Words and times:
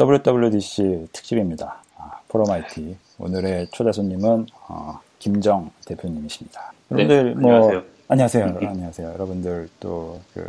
WWDC 0.00 1.08
특집입니다. 1.12 1.82
아, 1.96 2.20
포로마이티. 2.28 2.96
오늘의 3.18 3.68
초대 3.72 3.92
손님은 3.92 4.46
어, 4.68 4.98
김정 5.18 5.70
대표님이십니다. 5.84 6.72
네, 6.88 7.02
여러분들 7.04 7.34
뭐 7.34 7.50
안녕하세요. 7.52 7.82
안녕하세요. 8.08 8.44
음. 8.46 8.68
안녕하세요. 8.68 9.12
여러분들 9.12 9.68
또 9.78 10.18
그 10.32 10.48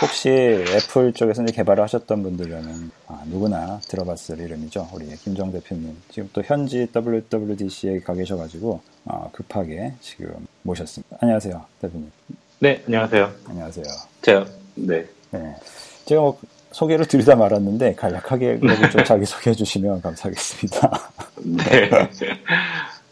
혹시 0.00 0.28
애플 0.30 1.12
쪽에서 1.12 1.42
이제 1.42 1.52
개발을 1.52 1.82
하셨던 1.82 2.22
분들은 2.22 2.90
아, 3.08 3.24
누구나 3.26 3.80
들어봤을 3.88 4.38
이름이죠. 4.38 4.88
우리 4.94 5.06
김정 5.16 5.50
대표님. 5.50 5.96
지금 6.08 6.30
또 6.32 6.40
현지 6.42 6.86
WWDC에 6.94 8.00
가 8.00 8.14
계셔가지고 8.14 8.80
어, 9.06 9.28
급하게 9.32 9.94
지금 10.00 10.46
모셨습니다. 10.62 11.18
안녕하세요, 11.20 11.64
대표님. 11.82 12.12
네, 12.60 12.82
안녕하세요. 12.86 13.32
안녕하세요. 13.48 13.84
제가, 14.22 14.46
네. 14.76 15.04
네. 15.32 15.56
제가 16.04 16.20
뭐 16.20 16.38
소개를 16.72 17.06
드리다 17.06 17.36
말았는데 17.36 17.94
간략하게 17.94 18.60
좀 18.92 19.04
자기 19.04 19.24
소개해 19.24 19.54
주시면 19.54 20.02
감사하겠습니다. 20.02 21.10
네. 21.44 21.90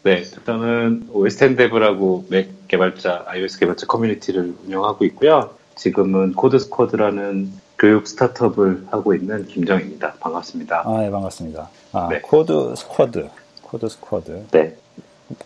네, 0.03 0.23
저는 0.45 1.07
OSXDev라고 1.11 2.25
맥 2.29 2.67
개발자, 2.67 3.25
iOS 3.27 3.59
개발자 3.59 3.87
커뮤니티를 3.87 4.53
운영하고 4.65 5.03
있고요. 5.05 5.49
지금은 5.75 6.33
코드스쿼드라는 6.33 7.51
교육 7.77 8.07
스타트업을 8.07 8.87
하고 8.89 9.13
있는 9.13 9.45
김정입니다. 9.47 10.13
반갑습니다. 10.19 10.83
아, 10.85 11.01
네, 11.01 11.11
반갑습니다. 11.11 11.69
아, 11.93 12.07
네. 12.09 12.19
코드 12.21 12.73
스쿼드. 12.75 13.27
코드 13.61 13.87
스쿼드. 13.89 14.45
네. 14.51 14.75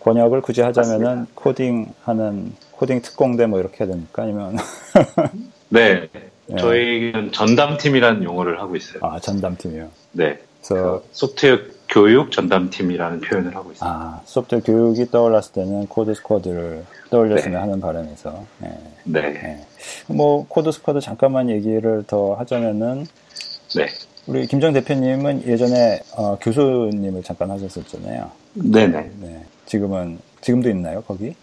번역을 0.00 0.40
굳이 0.42 0.60
하자면은 0.60 1.04
맞습니다. 1.04 1.32
코딩 1.34 1.92
하는 2.04 2.52
코딩 2.70 3.02
특공대 3.02 3.46
뭐 3.46 3.58
이렇게 3.58 3.84
해야 3.84 3.92
됩니까? 3.92 4.22
아니면 4.22 4.56
네. 5.68 6.08
네. 6.52 6.60
저희는 6.60 7.32
전담팀이라는 7.32 8.24
용어를 8.24 8.60
하고 8.60 8.76
있어요. 8.76 9.00
아, 9.02 9.18
전담팀이요. 9.18 9.88
네. 10.12 10.38
그래서 10.64 11.02
소프트웨어 11.12 11.58
교육 11.88 12.30
전담팀이라는 12.30 13.20
표현을 13.20 13.54
하고 13.56 13.72
있어요. 13.72 13.90
아, 13.90 14.20
소프트웨어 14.24 14.62
교육이 14.62 15.10
떠올랐을 15.10 15.52
때는 15.52 15.86
코드 15.88 16.14
스쿼드를 16.14 16.84
떠올렸으면 17.10 17.52
네. 17.54 17.58
하는 17.58 17.80
바람에서 17.80 18.44
네. 18.58 18.78
네. 19.04 19.20
네. 19.32 19.66
뭐 20.06 20.46
코드 20.48 20.70
스쿼드 20.70 21.00
잠깐만 21.00 21.50
얘기를 21.50 22.04
더 22.06 22.34
하자면은 22.34 23.06
네. 23.74 23.86
우리 24.26 24.46
김정 24.46 24.72
대표님은 24.72 25.46
예전에 25.46 26.00
어, 26.16 26.38
교수님을 26.40 27.22
잠깐 27.24 27.50
하셨었잖아요. 27.50 28.30
네네. 28.54 29.10
네. 29.20 29.44
지금은 29.66 30.18
지금도 30.40 30.70
있나요 30.70 31.02
거기? 31.02 31.34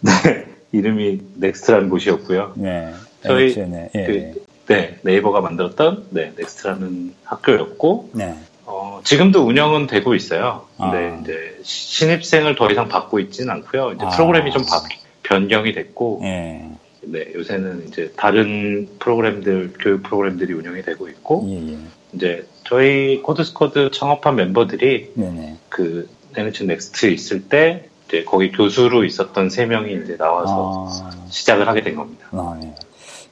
네. 0.00 0.46
이름이 0.72 1.20
넥스트라는 1.36 1.88
곳이었고요. 1.88 2.52
네. 2.56 2.92
저희 3.24 3.52
NHN에, 3.52 3.90
예, 3.94 4.00
예. 4.00 4.06
그, 4.06 4.44
네, 4.66 4.96
네이버가 5.02 5.40
만들었던 5.40 6.06
네, 6.10 6.32
넥스트라는 6.36 7.14
학교였고 7.24 8.10
네. 8.14 8.34
어, 8.66 9.00
지금도 9.04 9.42
운영은 9.42 9.86
되고 9.86 10.14
있어요. 10.14 10.66
근데 10.78 10.96
아. 10.96 11.20
이제 11.22 11.58
신입생을 11.62 12.54
더 12.56 12.70
이상 12.70 12.88
받고 12.88 13.18
있지는 13.20 13.50
않고요. 13.50 13.92
이제 13.92 14.04
아. 14.06 14.08
프로그램이 14.10 14.52
좀 14.52 14.62
바- 14.62 14.82
변경이 15.22 15.72
됐고 15.72 16.20
예. 16.24 16.64
네, 17.02 17.26
요새는 17.34 17.88
이제 17.88 18.12
다른 18.16 18.88
프로그램들 18.98 19.74
교육 19.78 20.02
프로그램들이 20.02 20.54
운영이 20.54 20.82
되고 20.82 21.08
있고 21.08 21.46
예, 21.50 21.72
예. 21.72 21.78
이제 22.14 22.46
저희 22.64 23.20
코드스쿼드 23.20 23.90
창업한 23.90 24.36
멤버들이 24.36 25.12
네네. 25.14 25.56
그 25.68 26.08
NHN 26.36 26.64
넥스트 26.64 27.06
있을 27.06 27.42
때 27.48 27.88
이제 28.08 28.24
거기 28.24 28.50
교수로 28.50 29.04
있었던 29.04 29.50
세 29.50 29.66
명이 29.66 30.02
이제 30.02 30.16
나와서 30.16 30.88
아, 30.90 31.10
시작을 31.28 31.68
하게 31.68 31.82
된 31.82 31.94
겁니다. 31.94 32.26
아, 32.32 32.58
예. 32.62 32.74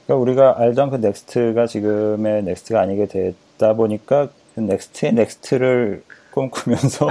그러니까 0.05 0.21
우리가 0.21 0.55
알던 0.59 0.89
그 0.89 0.95
넥스트가 0.97 1.67
지금의 1.67 2.43
넥스트가 2.43 2.81
아니게 2.81 3.07
됐다 3.07 3.73
보니까 3.73 4.29
그 4.55 4.59
넥스트의 4.59 5.13
next를 5.13 6.03
꿈꾸면서 6.31 7.07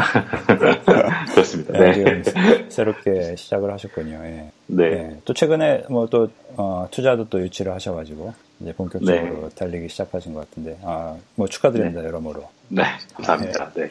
그렇습니다. 1.33 1.79
예, 1.79 1.93
네. 1.93 2.23
지금 2.23 2.67
새롭게 2.69 3.37
시작을 3.37 3.73
하셨군요. 3.73 4.21
예. 4.25 4.51
네. 4.67 4.85
예. 4.85 5.17
또 5.25 5.33
최근에 5.33 5.85
뭐또 5.89 6.29
투자도 6.91 7.29
또 7.29 7.41
유치를 7.41 7.73
하셔가지고 7.73 8.35
이제 8.61 8.73
본격적으로 8.73 9.49
네. 9.49 9.55
달리기 9.55 9.89
시작하신 9.89 10.35
것 10.35 10.49
같은데 10.49 10.77
아, 10.83 11.17
뭐 11.37 11.47
축하드립니다 11.47 12.05
여러모로. 12.05 12.49
네, 12.69 12.83
감사합니다. 13.15 13.71
네. 13.75 13.91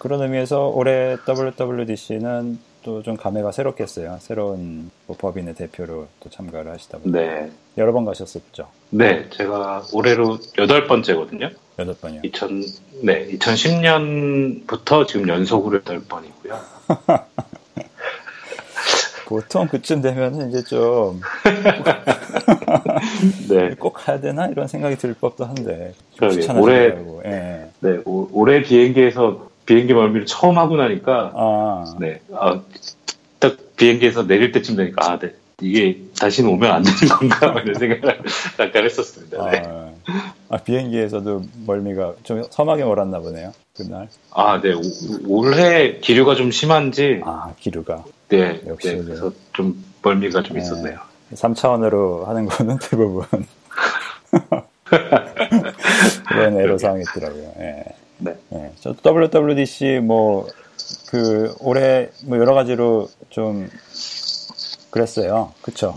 그런 0.00 0.20
의미에서 0.22 0.68
올해 0.68 1.16
WWDC는 1.28 2.58
또 2.82 3.02
좀 3.02 3.16
감회가 3.16 3.52
새롭겠어요. 3.52 4.18
새로운 4.20 4.90
뭐 5.06 5.16
법인의 5.16 5.54
대표로 5.54 6.06
또 6.20 6.30
참가를 6.30 6.70
하시다 6.72 6.98
보니 6.98 7.12
네. 7.12 7.50
여러 7.78 7.92
번 7.92 8.04
가셨었죠. 8.04 8.68
네, 8.90 9.28
제가 9.30 9.84
올해로 9.92 10.38
여덟 10.58 10.86
번째거든요. 10.86 11.50
여덟 11.78 11.94
번이요. 12.00 12.20
2000, 12.24 12.62
네, 13.02 13.26
2010년부터 13.28 15.06
지금 15.08 15.28
연속으로 15.28 15.76
여덟 15.78 16.00
번이고요. 16.04 16.58
보통 19.26 19.66
그쯤 19.68 20.02
되면 20.02 20.50
이제 20.50 20.62
좀 20.64 21.20
꼭 23.78 23.94
네, 23.96 24.02
가야 24.04 24.20
되나 24.20 24.46
이런 24.48 24.68
생각이 24.68 24.96
들 24.96 25.14
법도 25.14 25.44
한데 25.44 25.94
그러게. 26.18 26.40
추천하시더라고. 26.40 27.22
예. 27.24 27.68
네, 27.80 27.98
오- 28.04 28.28
올해 28.32 28.62
비행기에서 28.62 29.48
비행기 29.66 29.94
멀미를 29.94 30.26
처음 30.26 30.58
하고 30.58 30.76
나니까, 30.76 31.32
아, 31.34 31.96
네, 32.00 32.20
아, 32.34 32.60
딱 33.38 33.56
비행기에서 33.76 34.26
내릴 34.26 34.52
때쯤 34.52 34.76
되니까, 34.76 35.12
아, 35.12 35.18
네, 35.18 35.34
이게 35.60 35.98
다시는 36.18 36.50
오면 36.50 36.70
안 36.70 36.82
되는 36.82 36.98
건가? 37.08 37.52
막 37.52 37.62
이런 37.64 37.74
생각을 37.78 38.20
잠깐 38.56 38.84
했었습니다. 38.84 39.50
네. 39.50 39.62
아, 39.64 39.90
아, 40.48 40.56
비행기에서도 40.58 41.42
멀미가 41.66 42.14
좀 42.24 42.42
섬하게 42.50 42.84
몰았나 42.84 43.20
보네요. 43.20 43.52
그날. 43.76 44.08
아, 44.32 44.60
네, 44.60 44.72
오- 44.74 44.80
올해 45.28 45.98
기류가 45.98 46.34
좀 46.34 46.50
심한지, 46.50 47.20
아, 47.24 47.52
기류가. 47.58 48.04
네, 48.28 48.60
역시 48.66 48.96
네. 48.96 49.02
그래서 49.04 49.32
좀 49.52 49.84
멀미가 50.02 50.42
좀 50.42 50.56
네. 50.56 50.62
있었네요. 50.62 50.98
3차원으로 51.34 52.24
하는 52.24 52.46
거는 52.46 52.78
대부분 52.78 53.24
그런 56.28 56.60
애로사항이 56.60 57.02
있더라고요. 57.02 57.54
예. 57.60 57.84
네. 58.22 58.36
예. 58.54 58.72
저 58.80 58.94
WWDC 59.04 60.00
뭐, 60.02 60.46
그, 61.08 61.54
올해 61.60 62.08
뭐 62.24 62.38
여러 62.38 62.54
가지로 62.54 63.08
좀 63.30 63.68
그랬어요. 64.90 65.52
그쵸? 65.62 65.94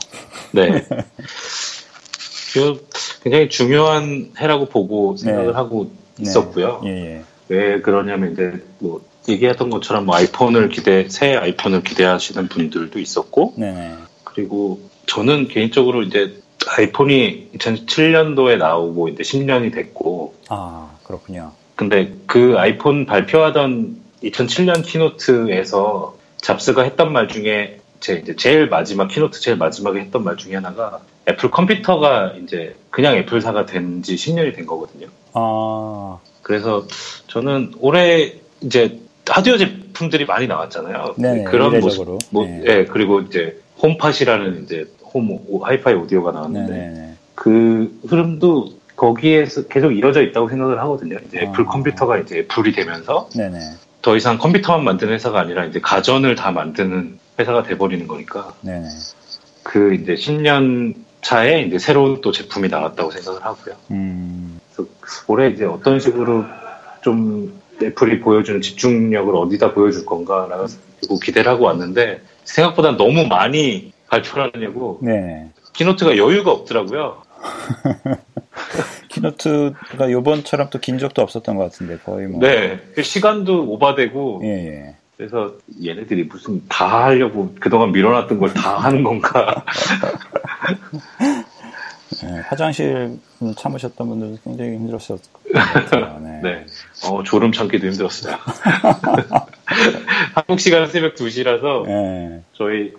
네. 0.51 0.85
그 2.53 2.87
굉장히 3.23 3.49
중요한 3.49 4.31
해라고 4.39 4.65
보고 4.65 5.17
생각을 5.17 5.47
네. 5.47 5.53
하고 5.53 5.91
네. 6.15 6.23
있었고요. 6.23 6.81
예, 6.85 6.89
예. 6.89 7.23
왜 7.49 7.81
그러냐면 7.81 8.31
이제 8.31 8.63
뭐 8.79 9.01
얘기했던 9.27 9.69
것처럼 9.69 10.05
뭐 10.05 10.15
아이폰을 10.15 10.69
기대 10.69 11.07
새 11.09 11.35
아이폰을 11.35 11.83
기대하시는 11.83 12.47
분들도 12.47 12.99
있었고 12.99 13.53
네네. 13.57 13.95
그리고 14.23 14.79
저는 15.05 15.47
개인적으로 15.47 16.03
이제 16.03 16.41
아이폰이 16.67 17.49
2007년도에 17.55 18.57
나오고 18.57 19.09
이제 19.09 19.23
10년이 19.23 19.73
됐고 19.73 20.35
아, 20.49 20.91
그렇군요. 21.03 21.51
근데 21.75 22.13
그 22.25 22.55
아이폰 22.57 23.05
발표하던 23.05 23.97
2007년 24.23 24.83
keynote에서 24.85 26.15
잡스가 26.37 26.83
했던 26.83 27.11
말 27.11 27.27
중에 27.27 27.79
제 27.99 28.15
이제 28.15 28.35
제일 28.35 28.67
마지막 28.67 29.07
keynote 29.07 29.39
제일 29.39 29.57
마지막에 29.57 29.99
했던 29.99 30.23
말 30.23 30.37
중에 30.37 30.55
하나가 30.55 30.99
애플 31.27 31.49
컴퓨터가 31.51 32.33
이제 32.43 32.75
그냥 32.91 33.15
애플사가 33.17 33.65
된 33.65 34.01
지 34.03 34.15
10년이 34.15 34.55
된 34.55 34.65
거거든요. 34.65 35.07
아, 35.33 36.19
그래서 36.43 36.85
저는 37.27 37.73
올해 37.79 38.33
이제 38.61 38.99
하드웨어 39.27 39.57
제품들이 39.57 40.25
많이 40.25 40.47
나왔잖아요. 40.47 41.15
네네, 41.17 41.43
그런 41.45 41.71
이례적으로. 41.73 42.13
모습, 42.13 42.27
뭐, 42.29 42.45
네. 42.45 42.63
예, 42.67 42.85
그리고 42.85 43.21
이제 43.21 43.59
홈팟이라는 43.81 44.63
이제 44.63 44.85
홈 45.13 45.31
오- 45.47 45.63
하이파이 45.63 45.95
오디오가 45.95 46.31
나왔는데 46.31 46.71
네네네. 46.73 47.13
그 47.33 47.99
흐름도 48.07 48.69
거기에서 48.95 49.67
계속 49.67 49.91
이뤄져 49.91 50.21
있다고 50.21 50.49
생각을 50.49 50.79
하거든요. 50.81 51.17
이제 51.27 51.39
애플 51.39 51.63
아. 51.63 51.67
컴퓨터가 51.67 52.17
이제 52.17 52.39
애플이 52.39 52.71
되면서 52.71 53.29
네네. 53.35 53.59
더 54.01 54.15
이상 54.15 54.37
컴퓨터만 54.37 54.83
만드는 54.83 55.13
회사가 55.13 55.39
아니라 55.39 55.65
이제 55.65 55.79
가전을 55.81 56.35
다 56.35 56.51
만드는 56.51 57.19
회사가 57.39 57.63
돼버리는 57.63 58.07
거니까 58.07 58.53
네네. 58.61 58.87
그 59.63 59.93
이제 59.95 60.13
10년 60.13 60.93
차에 61.21 61.63
이제 61.63 61.79
새로운 61.79 62.21
또 62.21 62.31
제품이 62.31 62.69
나왔다고 62.69 63.11
생각을 63.11 63.43
하고요. 63.43 63.75
음, 63.91 64.59
그래서 64.75 64.89
올해 65.27 65.49
이제 65.49 65.65
어떤 65.65 65.99
식으로 65.99 66.45
좀 67.01 67.59
애플이 67.81 68.19
보여주는 68.19 68.61
집중력을 68.61 69.35
어디다 69.35 69.73
보여줄 69.73 70.05
건가라고 70.05 70.67
기대를 71.21 71.51
하고 71.51 71.65
왔는데 71.65 72.21
생각보다 72.43 72.95
너무 72.95 73.25
많이 73.25 73.91
발표를 74.07 74.51
하느냐고 74.53 74.99
네네. 75.01 75.49
키노트가 75.73 76.17
여유가 76.17 76.51
없더라고요. 76.51 77.23
키노트가 79.15 80.11
요번처럼 80.11 80.69
또 80.69 80.79
긴 80.79 80.97
적도 80.99 81.21
없었던 81.21 81.55
것 81.55 81.63
같은데, 81.63 81.97
거의 82.03 82.27
뭐. 82.27 82.39
네, 82.41 82.79
그 82.93 83.01
시간도 83.01 83.71
오바되고 83.71 84.41
예, 84.43 84.49
예. 84.67 84.95
그래서 85.17 85.53
얘네들이 85.83 86.25
무슨 86.25 86.61
다 86.67 87.05
하려고 87.05 87.55
그동안 87.59 87.91
밀어놨던 87.93 88.37
걸 88.37 88.53
다 88.53 88.77
하는 88.77 89.01
건가? 89.03 89.63
네, 92.21 92.41
화장실 92.49 93.17
참으셨던 93.57 94.07
분들도 94.09 94.37
굉장히 94.43 94.73
힘들었을 94.75 95.17
것 95.31 95.53
같아요. 95.53 96.19
네. 96.21 96.39
네. 96.43 96.65
어, 97.07 97.23
졸음 97.23 97.51
참기도 97.53 97.87
힘들었어요. 97.87 98.35
한국 100.35 100.59
시간은 100.59 100.89
새벽 100.89 101.15
2시라서 101.15 101.85
네. 101.87 102.41
저희 102.53 102.91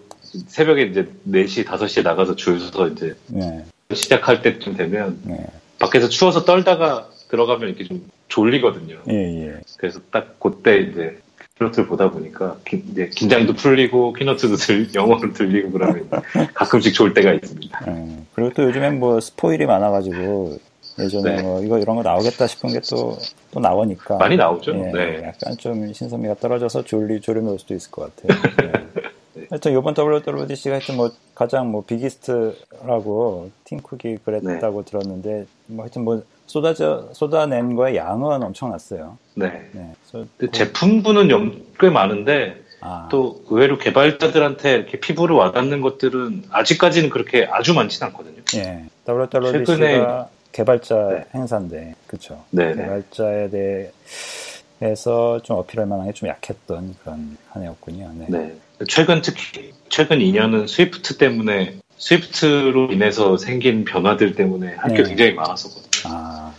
새벽에 0.49 0.83
이제 0.85 1.07
4시, 1.29 1.65
5시에 1.67 2.03
나가서 2.03 2.35
줄 2.37 2.59
서서 2.61 2.89
이제 2.89 3.15
네. 3.29 3.65
시작할 3.93 4.41
때쯤 4.43 4.77
되면 4.77 5.19
네. 5.25 5.37
밖에서 5.79 6.09
추워서 6.09 6.45
떨다가 6.45 7.09
들어가면 7.29 7.69
이렇게 7.69 7.85
좀 7.85 8.09
졸리거든요. 8.29 8.99
예, 9.11 9.47
예. 9.47 9.55
그래서 9.79 10.01
딱 10.11 10.39
그때 10.41 10.79
이제 10.79 11.19
keynote를 11.59 11.87
보다 11.89 12.11
보니까 12.11 12.57
기, 12.67 12.83
이제 12.91 13.11
긴장도 13.15 13.55
풀리고 13.55 14.13
keynote도 14.13 14.57
들, 14.57 14.89
영어로 14.95 15.33
들리고 15.33 15.71
그러면 15.71 16.09
가끔씩 16.55 16.95
좋을 16.95 17.15
때가 17.15 17.33
있습니다. 17.33 17.85
예. 17.89 18.17
그리고 18.35 18.53
또 18.55 18.65
요즘엔 18.65 18.99
뭐 19.01 19.21
스포일이 19.21 19.67
많아가지고 19.67 20.59
예전에 20.99 21.37
네. 21.37 21.43
뭐 21.43 21.63
이거 21.63 21.79
이런 21.79 21.97
거 21.97 22.03
나오겠다 22.03 22.47
싶은 22.47 22.73
게 22.73 22.81
또 22.81 23.19
또 23.57 23.61
나오니까 23.61 24.19
많이 24.19 24.37
나오죠. 24.37 24.73
예, 24.75 24.93
네. 24.93 25.23
약간 25.25 25.57
좀 25.57 25.91
신선미가 25.91 26.35
떨어져서 26.35 26.85
졸리 26.85 27.23
졸음이 27.23 27.49
올 27.49 27.59
수도 27.59 27.75
있을 27.75 27.91
것 27.91 28.15
같아요. 28.15 28.39
예. 28.65 28.73
하여튼 29.51 29.79
이번 29.79 29.95
WWDC가 29.97 30.77
하여튼 30.77 30.97
뭐 30.97 31.11
가장 31.35 31.71
뭐 31.71 31.85
비기스트라고 31.87 33.51
팀쿡이 33.65 34.19
그랬다고 34.25 34.83
네. 34.85 34.91
들었는데 34.91 35.47
뭐 35.67 35.85
하여튼 35.85 36.05
뭐 36.05 36.23
쏟아져 36.47 37.09
쏟아낸 37.13 37.75
거의 37.75 37.97
양은 37.97 38.43
엄청났어요. 38.43 39.19
네. 39.35 39.69
네. 39.73 39.93
제품군은 40.53 41.31
영- 41.31 41.61
꽤 41.79 41.91
많은데 41.91 42.63
아, 42.81 43.09
또 43.11 43.43
의외로 43.49 43.79
개발자들한테 43.79 44.73
이렇게 44.75 45.01
피부를 45.01 45.35
와닿는 45.37 45.81
것들은 45.81 46.45
아직까지는 46.51 47.11
그렇게 47.11 47.47
아주 47.51 47.75
많지는 47.75 48.09
않거든요. 48.09 48.43
예. 48.57 48.85
WWDC가 49.09 49.65
최근에- 49.65 50.27
개발자 50.53 51.09
네. 51.09 51.25
행사인데, 51.35 51.95
그쵸. 52.07 52.43
네, 52.51 52.75
네. 52.75 52.83
개발자에 52.85 53.51
대해서 54.81 55.41
좀 55.43 55.57
어필할 55.59 55.87
만한 55.87 56.07
게 56.07 56.13
좀 56.13 56.29
약했던 56.29 56.97
그런 57.03 57.37
한 57.51 57.63
해였군요. 57.63 58.11
네. 58.15 58.27
네. 58.29 58.55
최근 58.89 59.23
특히 59.23 59.73
최근 59.89 60.19
2년은 60.19 60.69
스위프트 60.69 61.17
때문에 61.17 61.77
스위프트로 61.99 62.93
인해서 62.93 63.37
생긴 63.37 63.85
변화들 63.85 64.35
때문에 64.35 64.75
할게 64.75 65.03
네. 65.03 65.09
굉장히 65.09 65.33
많았었거든요. 65.33 66.15
아. 66.15 66.53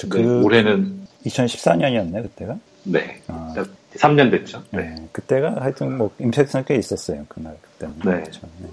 근데 0.00 0.22
그, 0.22 0.42
올해는 0.42 1.06
2014년이었네, 1.26 2.22
그때가? 2.22 2.56
네. 2.84 3.20
아, 3.28 3.54
3년 3.96 4.30
됐죠. 4.30 4.62
네. 4.70 4.82
네. 4.82 5.08
그때가 5.12 5.56
하여튼 5.60 5.96
뭐 5.96 6.10
임팩트는 6.18 6.64
꽤 6.66 6.76
있었어요, 6.76 7.24
그날, 7.28 7.56
그때는. 7.60 7.94
네. 8.04 8.22
그쵸. 8.24 8.40
네. 8.58 8.68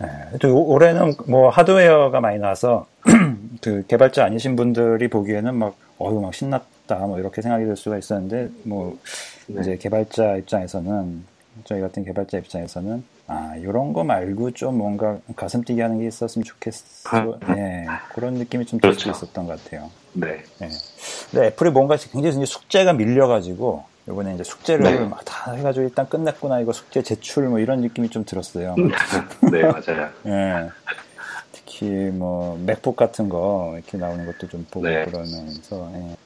네. 0.00 0.38
또 0.40 0.64
올해는 0.64 1.14
뭐 1.26 1.50
하드웨어가 1.50 2.20
많이 2.20 2.38
나와서 2.38 2.86
그 3.60 3.84
개발자 3.88 4.24
아니신 4.24 4.56
분들이 4.56 5.08
보기에는 5.08 5.54
막, 5.54 5.76
어휴, 5.98 6.20
막 6.20 6.34
신났다, 6.34 6.96
뭐 6.98 7.18
이렇게 7.18 7.42
생각이 7.42 7.64
들 7.64 7.76
수가 7.76 7.98
있었는데, 7.98 8.50
뭐, 8.62 8.98
네. 9.46 9.60
이제 9.60 9.76
개발자 9.76 10.36
입장에서는 10.36 11.24
저희 11.64 11.80
같은 11.80 12.04
개발자 12.04 12.38
입장에서는 12.38 13.04
아 13.26 13.54
이런 13.56 13.92
거 13.92 14.04
말고 14.04 14.52
좀 14.52 14.78
뭔가 14.78 15.18
가슴 15.36 15.62
뛰게 15.62 15.82
하는 15.82 16.00
게 16.00 16.06
있었으면 16.06 16.44
좋겠어. 16.44 17.38
예, 17.56 17.86
그런 18.14 18.34
느낌이 18.34 18.66
좀 18.66 18.80
들수 18.80 19.04
그렇죠. 19.04 19.24
있었던 19.24 19.46
것 19.46 19.62
같아요. 19.62 19.90
네. 20.12 20.42
예. 20.62 20.68
근데 21.30 21.46
애플이 21.48 21.70
뭔가 21.70 21.96
굉장히 21.96 22.44
숙제가 22.44 22.92
밀려가지고 22.92 23.84
이번에 24.08 24.34
이제 24.34 24.42
숙제를 24.42 24.84
네. 24.84 25.04
막다 25.06 25.52
해가지고 25.52 25.84
일단 25.84 26.08
끝났구나 26.08 26.60
이거 26.60 26.72
숙제 26.72 27.02
제출 27.02 27.48
뭐 27.48 27.58
이런 27.60 27.80
느낌이 27.80 28.08
좀 28.08 28.24
들었어요. 28.24 28.74
네, 29.52 29.62
맞아요. 29.62 30.10
예. 30.26 30.68
특히 31.52 31.86
뭐 31.86 32.58
맥북 32.64 32.96
같은 32.96 33.28
거 33.28 33.74
이렇게 33.76 33.96
나오는 33.96 34.26
것도 34.26 34.48
좀 34.48 34.66
보고 34.70 34.88
네. 34.88 35.04
그러면서 35.04 35.90
예. 35.94 36.16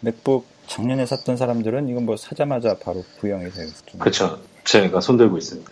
맥북 0.00 0.46
작년에 0.66 1.04
샀던 1.06 1.36
사람들은 1.36 1.88
이건 1.88 2.06
뭐 2.06 2.16
사자마자 2.16 2.76
바로 2.82 3.04
구형이 3.20 3.50
좀 3.52 4.00
그렇죠. 4.00 4.38
제가 4.64 5.00
손들고 5.00 5.38
있습니다. 5.38 5.70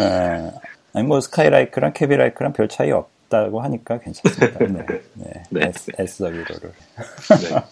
예. 0.00 0.50
아니 0.94 1.06
뭐 1.06 1.20
스카이라이크랑 1.20 1.92
캐비라이크랑 1.92 2.52
별 2.52 2.68
차이 2.68 2.90
없다고 2.90 3.60
하니까 3.62 3.98
괜찮습니다. 3.98 4.58
네. 4.58 4.86
네. 5.14 5.42
네. 5.50 5.66
S, 5.68 5.90
SW로를. 5.98 6.72
네. 7.40 7.62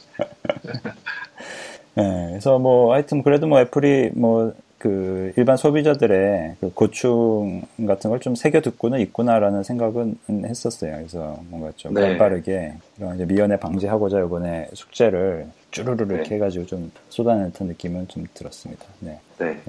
예. 1.98 2.26
그래서 2.30 2.58
뭐 2.58 2.92
하여튼 2.94 3.22
그래도 3.22 3.46
뭐 3.46 3.60
애플이 3.60 4.10
뭐 4.14 4.54
그 4.80 5.30
일반 5.36 5.58
소비자들의 5.58 6.56
그 6.58 6.72
고충 6.72 7.62
같은 7.86 8.08
걸 8.08 8.18
좀 8.20 8.34
새겨 8.34 8.62
듣고는 8.62 8.98
있구나라는 9.00 9.62
생각은 9.62 10.16
했었어요. 10.28 10.96
그래서 10.96 11.38
뭔가 11.48 11.70
좀 11.76 11.92
네. 11.94 12.16
빠르게 12.16 12.74
미연에 12.98 13.58
방지하고자 13.58 14.20
이번에 14.20 14.68
숙제를 14.72 15.48
쭈루루루 15.70 16.14
이렇게 16.14 16.30
네. 16.30 16.34
해가지고 16.36 16.64
좀 16.66 16.90
쏟아낸 17.10 17.52
듯한 17.52 17.68
느낌은 17.68 18.08
좀 18.08 18.26
들었습니다. 18.32 18.84
네. 19.00 19.18
네. 19.38 19.60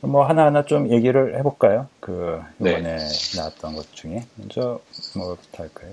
뭐 0.00 0.24
하나하나 0.24 0.64
좀 0.64 0.88
얘기를 0.90 1.36
해볼까요? 1.38 1.88
그 2.00 2.40
네. 2.58 2.70
이번에 2.72 2.98
나왔던 3.36 3.74
것 3.74 3.92
중에 3.92 4.24
먼저 4.36 4.80
뭐부터 5.16 5.64
할까요? 5.64 5.90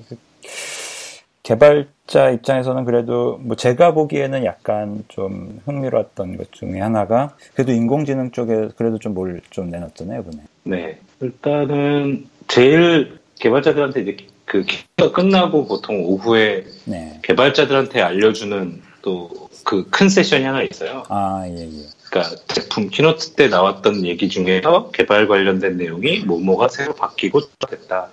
그 1.42 1.50
개발자 1.50 2.32
입장에서는 2.32 2.86
그래도 2.86 3.38
뭐 3.42 3.56
제가 3.56 3.94
보기에는 3.94 4.46
약간 4.46 5.04
좀 5.08 5.62
흥미로웠던 5.66 6.38
것 6.38 6.52
중에 6.52 6.80
하나가 6.80 7.36
그래도 7.54 7.72
인공지능 7.72 8.32
쪽에 8.32 8.70
그래도 8.76 8.98
좀 9.00 9.14
뭘좀 9.14 9.70
내놨잖아요 9.70 10.22
이번에. 10.22 10.44
네. 10.64 11.00
일단은 11.22 12.28
제일 12.48 13.20
개발자들한테 13.40 14.02
이제 14.02 14.18
그 14.46 14.64
기가 14.64 15.12
끝나고 15.12 15.68
보통 15.68 16.04
오후에 16.06 16.66
네. 16.86 17.20
개발자들한테 17.24 18.02
알려주는 18.02 18.82
또 19.02 19.50
그 19.64 19.86
큰 19.92 20.10
세션이 20.10 20.44
하나 20.46 20.64
있어요. 20.64 21.04
아 21.10 21.46
예 21.48 21.62
예. 21.62 21.70
그러니까 22.10 22.36
제품 22.48 22.90
keynote 22.90 23.32
때 23.34 23.50
나왔던 23.50 24.04
얘기 24.06 24.28
중에서 24.30 24.90
개발 24.92 25.28
관련된 25.28 25.78
내용이 25.78 26.22
뭐뭐가 26.26 26.70
새로 26.70 26.94
바뀌고 26.94 27.42
됐다라는 27.70 28.10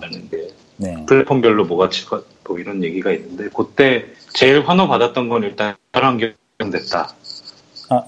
나게 0.00 0.48
네. 0.78 1.04
플랫폼별로 1.06 1.64
뭐가 1.66 1.90
치고 2.50 2.54
뭐 2.54 2.58
이런 2.58 2.82
얘기가 2.82 3.12
있는데 3.12 3.48
그때 3.54 4.06
제일 4.32 4.62
환호 4.68 4.88
받았던 4.88 5.28
건 5.28 5.44
일단 5.44 5.76
개발 5.92 6.08
환경 6.08 6.32
됐다. 6.58 7.14
아 7.90 8.04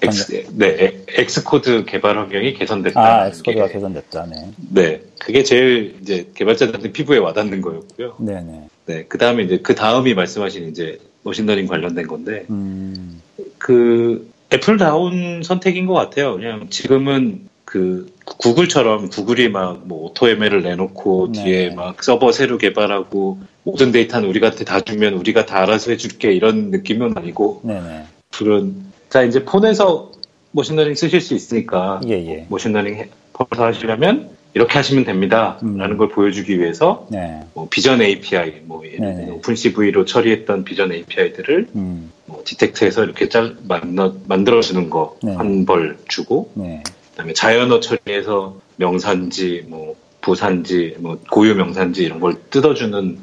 X, 0.00 0.46
네, 0.54 1.04
Xcode 1.08 1.84
개발 1.84 2.18
환경이 2.18 2.54
개선됐다. 2.54 3.00
아 3.00 3.26
Xcode가 3.28 3.68
개선됐다. 3.68 4.26
네. 4.26 4.50
네, 4.70 5.02
그게 5.20 5.42
제일 5.42 5.96
이제 6.00 6.30
개발자들한테 6.34 6.92
피부에 6.92 7.18
와닿는 7.18 7.60
거였고요. 7.60 8.16
네네. 8.18 8.68
네, 8.86 9.04
그 9.08 9.18
다음에 9.18 9.44
이제 9.44 9.58
그 9.58 9.74
다음이 9.74 10.14
말씀하신 10.14 10.68
이제 10.68 10.98
machine 11.22 11.43
learning 11.43 11.66
관련된 11.66 12.06
건데 12.06 12.46
음. 12.50 13.20
그 13.58 14.30
Apple다운 14.52 15.42
선택인 15.42 15.86
것 15.86 15.94
같아요. 15.94 16.34
그냥 16.34 16.68
지금은 16.70 17.48
그 17.74 18.06
Google처럼 18.24 19.08
Google이 19.08 19.48
막 19.48 19.80
뭐 19.84 20.04
AutoML을 20.06 20.62
내놓고 20.62 21.32
네. 21.32 21.42
뒤에 21.44 21.70
막 21.70 22.04
서버 22.04 22.30
새로 22.30 22.56
개발하고 22.56 23.40
모든 23.64 23.90
데이터는 23.90 24.28
우리한테 24.28 24.64
다 24.64 24.80
주면 24.80 25.14
우리가 25.14 25.44
다 25.44 25.60
알아서 25.62 25.90
해줄게 25.90 26.30
이런 26.32 26.70
느낌은 26.70 27.18
아니고 27.18 27.62
네네. 27.64 28.04
그런 28.32 28.76
자 29.10 29.24
이제 29.24 29.44
폰에서 29.44 30.12
machine 30.52 30.72
learning 30.72 30.94
쓰실 30.94 31.20
수 31.20 31.34
있으니까 31.34 32.00
예 32.06 32.12
예. 32.12 32.46
machine 32.48 32.69
learning 32.69 32.94
해- 32.94 33.08
폰에서 33.32 33.64
하시려면 33.66 34.30
이렇게 34.54 34.74
하시면 34.74 35.02
됩니다. 35.04 35.58
음. 35.64 35.76
라는 35.76 35.96
걸 35.96 36.10
보여주기 36.10 36.60
위해서 36.60 37.08
네. 37.10 37.40
뭐 37.54 37.66
Vision 37.68 38.00
API, 38.00 38.60
뭐 38.66 38.86
예를 38.86 39.00
네네. 39.00 39.14
들면 39.16 39.34
OpenCV로 39.38 40.04
처리했던 40.04 40.62
Vision 40.62 40.92
API들을 40.92 41.66
음. 41.74 42.12
뭐 42.26 42.42
detect해서 42.46 43.02
이렇게 43.02 43.28
짤 43.28 43.56
만들어 43.66 44.14
만들어주는 44.28 44.90
거 44.90 45.16
네. 45.24 45.34
한벌 45.34 45.96
주고 46.06 46.52
네. 46.54 46.84
그다음에 47.14 47.32
자연어 47.32 47.80
처리해서 47.80 48.60
명산지, 48.76 49.66
뭐 49.68 49.96
부산지, 50.20 50.96
뭐 50.98 51.18
고유 51.30 51.54
명산지 51.54 52.02
이런 52.02 52.18
걸 52.20 52.34
뜯어주는 52.50 53.18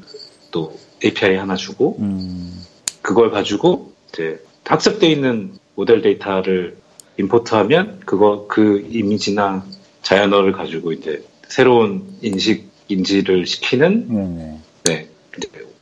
또 0.51 0.77
API 1.03 1.35
하나 1.35 1.55
주고 1.55 1.97
음. 1.99 2.63
그걸 3.01 3.31
가지고 3.31 3.91
이제 4.09 4.39
학습돼 4.65 5.09
있는 5.09 5.53
모델 5.75 6.01
데이터를 6.01 6.77
임포트하면 7.17 8.01
그거 8.05 8.45
그 8.47 8.87
이미지나 8.89 9.65
자연어를 10.03 10.53
가지고 10.53 10.93
이제 10.93 11.23
새로운 11.47 12.03
인식 12.21 12.69
인지를 12.87 13.45
시키는 13.45 14.07
네네. 14.07 14.59
네 14.83 15.07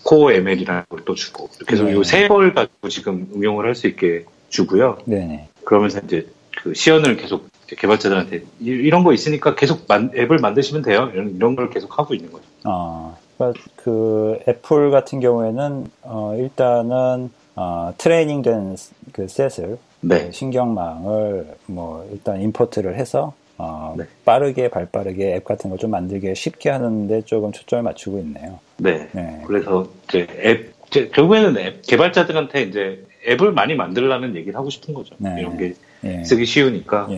코어 0.04 0.32
ML이라는 0.32 0.84
걸 0.90 1.00
또 1.06 1.16
주고 1.16 1.50
이렇게 1.58 1.74
해서 1.76 1.84
네. 1.86 2.00
이세벌 2.00 2.54
가지고 2.54 2.90
지금 2.90 3.28
응용을 3.36 3.66
할 3.66 3.76
수 3.76 3.88
있게 3.88 4.26
주고요. 4.50 4.98
네네. 5.06 5.50
그러면서 5.64 6.00
이제 6.04 6.28
그 6.62 6.74
시연을 6.74 7.18
계속 7.18 7.50
개발자들한테 7.76 8.38
이- 8.60 8.66
이런 8.66 9.04
거 9.04 9.14
있으니까 9.14 9.56
계속 9.56 9.86
만- 9.88 10.12
앱을 10.16 10.38
만드시면 10.38 10.82
돼요. 10.84 11.10
이런, 11.14 11.36
이런 11.36 11.56
걸 11.56 11.70
계속 11.70 11.98
하고 12.00 12.14
있는 12.14 12.32
거죠. 12.32 12.44
어, 12.66 13.18
그러니까 13.38 13.62
그 13.76 14.40
애플 14.48 14.92
같은 14.92 15.20
경우에는 15.20 15.86
어, 16.04 16.36
일단은 16.38 17.30
어, 17.56 17.94
트레이닝된 17.98 18.76
그 19.12 19.28
셋을 19.28 19.78
네, 20.02 20.32
신경망을 20.32 21.48
뭐 21.66 22.08
일단 22.12 22.42
임포트를 22.42 22.96
해서 22.96 23.34
어, 23.58 23.94
네. 23.98 24.06
빠르게 24.24 24.70
발빠르게 24.70 25.36
앱 25.36 25.44
같은 25.44 25.70
거좀 25.70 25.92
만들기 25.92 26.34
쉽게 26.34 26.70
하는데 26.70 27.22
조금 27.24 27.52
초점을 27.52 27.84
맞추고 27.84 28.20
있네요. 28.20 28.60
네. 28.78 29.10
네. 29.12 29.42
그래서 29.46 29.90
이제 30.08 30.26
앱 30.46 30.74
이제 30.88 31.10
결국에는 31.10 31.58
앱 31.58 31.82
개발자들한테 31.86 32.62
이제 32.64 33.06
앱을 33.28 33.52
많이 33.52 33.76
만들라는 33.76 34.36
얘기를 34.38 34.56
하고 34.58 34.70
싶은 34.70 34.94
거죠. 34.94 35.14
네. 35.18 35.36
이런 35.40 35.58
게 35.58 35.74
예. 36.06 36.24
쓰기 36.24 36.46
쉬우니까. 36.46 37.10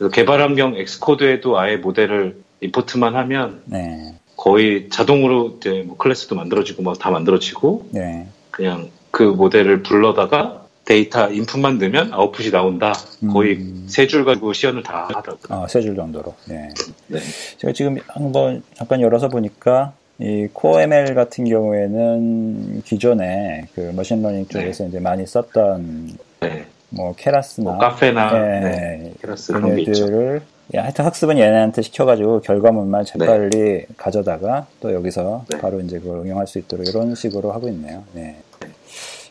예. 0.00 0.04
그래서 0.04 0.10
개발 0.12 0.40
환경 0.40 0.76
Xcode에도 0.76 1.58
아예 1.58 1.76
모델을 1.76 2.36
import만 2.60 3.14
하면 3.16 3.62
네. 3.66 4.14
거의 4.36 4.88
자동으로 4.88 5.56
이제 5.58 5.84
뭐 5.86 5.96
클래스도 5.96 6.34
만들어지고 6.34 6.82
뭐다 6.82 7.10
만들어지고 7.10 7.88
네. 7.90 8.26
그냥 8.50 8.88
그 9.10 9.22
모델을 9.22 9.82
불러다가 9.82 10.64
데이터 10.86 11.30
인풋만 11.30 11.78
넣으면 11.78 12.12
아웃풋이 12.12 12.50
나온다. 12.50 12.92
거의 13.32 13.56
음. 13.58 13.86
세줄 13.88 14.24
가지고 14.24 14.52
시연을 14.52 14.82
다 14.82 15.04
하더라고요. 15.08 15.36
아, 15.62 15.66
세 15.68 15.82
줄 15.82 15.94
정도로. 15.94 16.34
네. 16.46 16.68
네. 17.08 17.18
제가 17.58 17.72
지금 17.74 17.96
한번 18.08 18.62
잠깐 18.74 19.00
열어서 19.00 19.28
보니까 19.28 19.92
이 20.18 20.48
Core 20.52 20.93
ML 20.93 21.14
같은 21.14 21.44
경우에는 21.44 22.82
기존에 22.84 23.66
그 23.74 23.92
machine 23.94 24.19
learning 24.19 24.48
쪽에서 24.48 24.84
네. 24.84 24.88
이제 24.88 25.00
많이 25.00 25.26
썼던 25.26 26.18
네. 26.40 26.66
뭐 26.90 27.14
Keras나 27.16 27.70
뭐 27.70 27.78
Caffe나 27.78 28.32
네, 28.32 28.60
네. 28.60 29.14
Keras 29.20 29.52
그런 29.52 29.74
게 29.76 29.82
있죠. 29.82 30.36
야, 30.74 30.84
하여튼 30.84 31.04
학습은 31.04 31.38
얘네한테 31.38 31.82
시켜가지고 31.82 32.42
결과물만 32.42 33.04
재빨리 33.04 33.50
네. 33.50 33.86
가져다가 33.96 34.66
또 34.80 34.92
여기서 34.92 35.44
네. 35.48 35.58
바로 35.58 35.80
이제 35.80 35.98
그걸 35.98 36.18
응용할 36.18 36.46
수 36.46 36.58
있도록 36.58 36.86
이런 36.86 37.14
식으로 37.14 37.52
하고 37.52 37.68
있네요. 37.68 38.04
네. 38.12 38.36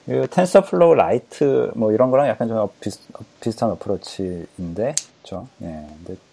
그 0.05 0.27
TensorFlow 0.29 0.95
Lite 0.95 1.71
뭐 1.75 1.91
이런 1.93 2.11
거랑 2.11 2.27
약간 2.27 2.47
좀 2.47 2.67
비슷, 2.81 2.99
비슷한 3.39 3.69
approach인데, 3.71 4.95
그렇죠? 5.21 5.47
네. 5.59 5.85
근데 5.97 6.13
네. 6.13 6.28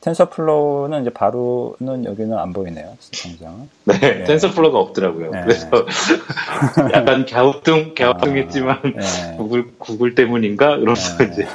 TensorFlow는 0.00 1.02
이제 1.02 1.10
바로는 1.10 2.04
여기는 2.04 2.36
안 2.36 2.52
보이네요. 2.52 2.96
당장. 3.22 3.68
네, 3.84 3.98
네. 3.98 4.24
TensorFlow가 4.24 4.78
없더라고요. 4.78 5.30
네. 5.30 5.40
그래서 5.42 5.68
약간 6.94 7.26
갸우뚱 7.26 7.94
갸우뚱했지만 7.94 8.76
아, 8.76 8.80
네. 8.82 9.36
Google 9.36 9.72
Google 9.78 10.14
때문인가 10.14 10.76
이러면서 10.76 11.18
네. 11.18 11.30
이제 11.30 11.46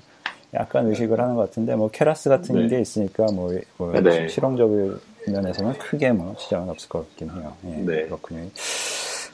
약간 0.54 0.86
의식을 0.88 1.20
하는 1.20 1.36
것 1.36 1.42
같은데 1.42 1.76
뭐 1.76 1.90
Keras 1.90 2.28
같은 2.28 2.56
네. 2.62 2.68
게 2.68 2.80
있으니까 2.80 3.26
뭐, 3.32 3.52
뭐 3.76 3.92
네. 4.00 4.28
실용적인 4.28 4.98
면에서는 5.26 5.74
크게 5.74 6.12
뭐 6.12 6.34
지장은 6.38 6.70
없을 6.70 6.88
것 6.88 7.06
같긴 7.08 7.30
해요. 7.30 7.52
예, 7.66 7.76
네. 7.82 8.02
그렇군요. 8.06 8.48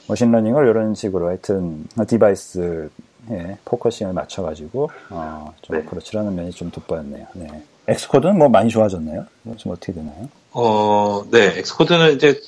machine 0.07 0.30
learning을 0.30 0.67
이런 0.67 0.93
식으로 0.93 1.27
하여튼 1.27 1.85
device 2.07 2.89
에 3.29 3.57
focusing을 3.65 4.13
맞춰가지고 4.13 4.89
어, 5.09 5.53
좀 5.61 5.77
네. 5.77 5.83
그렇지라는 5.83 6.33
면이 6.33 6.51
좀 6.51 6.71
돋보였네요. 6.71 7.27
네. 7.33 7.47
Xcode는 7.87 8.37
뭐 8.37 8.49
많이 8.49 8.69
좋아졌나요? 8.69 9.25
좀 9.57 9.71
어떻게 9.71 9.93
되나요? 9.93 10.29
어, 10.51 11.23
네. 11.31 11.57
Xcode는 11.57 12.15
이제 12.15 12.41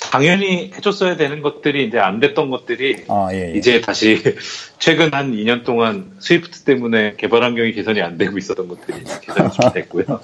당연히 0.00 0.70
해줬어야 0.74 1.16
되는 1.16 1.42
것들이 1.42 1.86
이제 1.86 1.98
안 1.98 2.20
됐던 2.20 2.50
것들이 2.50 3.04
아, 3.08 3.28
예, 3.32 3.52
예. 3.52 3.58
이제 3.58 3.80
다시 3.80 4.22
최근 4.78 5.12
한 5.12 5.32
2년 5.32 5.64
동안 5.64 6.12
Swift 6.18 6.60
때문에 6.60 7.14
개발 7.16 7.42
환경이 7.42 7.72
개선이 7.72 8.00
안 8.02 8.16
되고 8.18 8.38
있었던 8.38 8.68
것들이 8.68 9.04
개선이 9.22 9.50
좀 9.50 9.72
됐고요. 9.72 10.04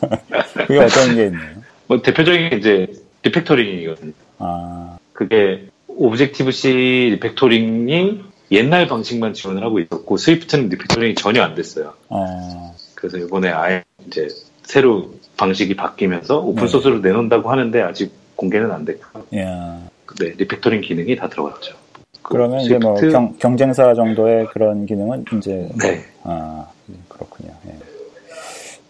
그게 0.67 0.79
어떤 0.79 1.17
게 1.17 1.27
있나요? 1.27 1.57
뭐 1.89 2.01
대표적인 2.01 2.59
이제 2.59 2.87
refactoring이거든요. 3.23 4.13
아. 4.39 4.99
그게 5.13 5.69
Objective-C 5.89 6.69
refactoring이 7.13 8.23
옛날 8.53 8.87
방식만 8.87 9.35
지원을 9.35 9.63
하고 9.65 9.81
있었고 9.81 10.17
Swift는 10.17 10.69
refactoring이 10.69 11.15
전혀 11.15 11.43
안 11.43 11.55
됐어요. 11.55 11.95
아. 12.09 12.73
그래서 13.03 13.19
이번에 13.19 13.51
아예 13.51 13.83
이제 14.07 14.29
새로 14.63 15.11
방식이 15.37 15.75
바뀌면서 15.75 16.39
open 16.39 16.69
source로 16.69 17.03
네. 17.03 17.09
내놓는다고 17.09 17.51
하는데 17.51 17.83
아직 17.83 18.13
공개는 18.37 18.71
안 18.71 18.85
됐고. 18.85 19.27
야. 19.37 19.81
네, 20.21 20.29
refactoring 20.37 20.83
기능이 20.83 21.17
다 21.17 21.29
들어갔죠. 21.29 21.75
그 22.23 22.35
그러면. 22.35 22.61
이제 22.61 22.79
뭐 22.79 22.95
경, 22.95 23.37
경쟁사 23.39 23.93
정도의 23.95 24.47
그런 24.53 24.87
기능은 24.87 25.25
이제 25.37 25.69
뭐, 25.69 25.77
네. 25.81 26.05
아 26.23 26.65
그렇군요. 27.09 27.51
예. 27.67 27.75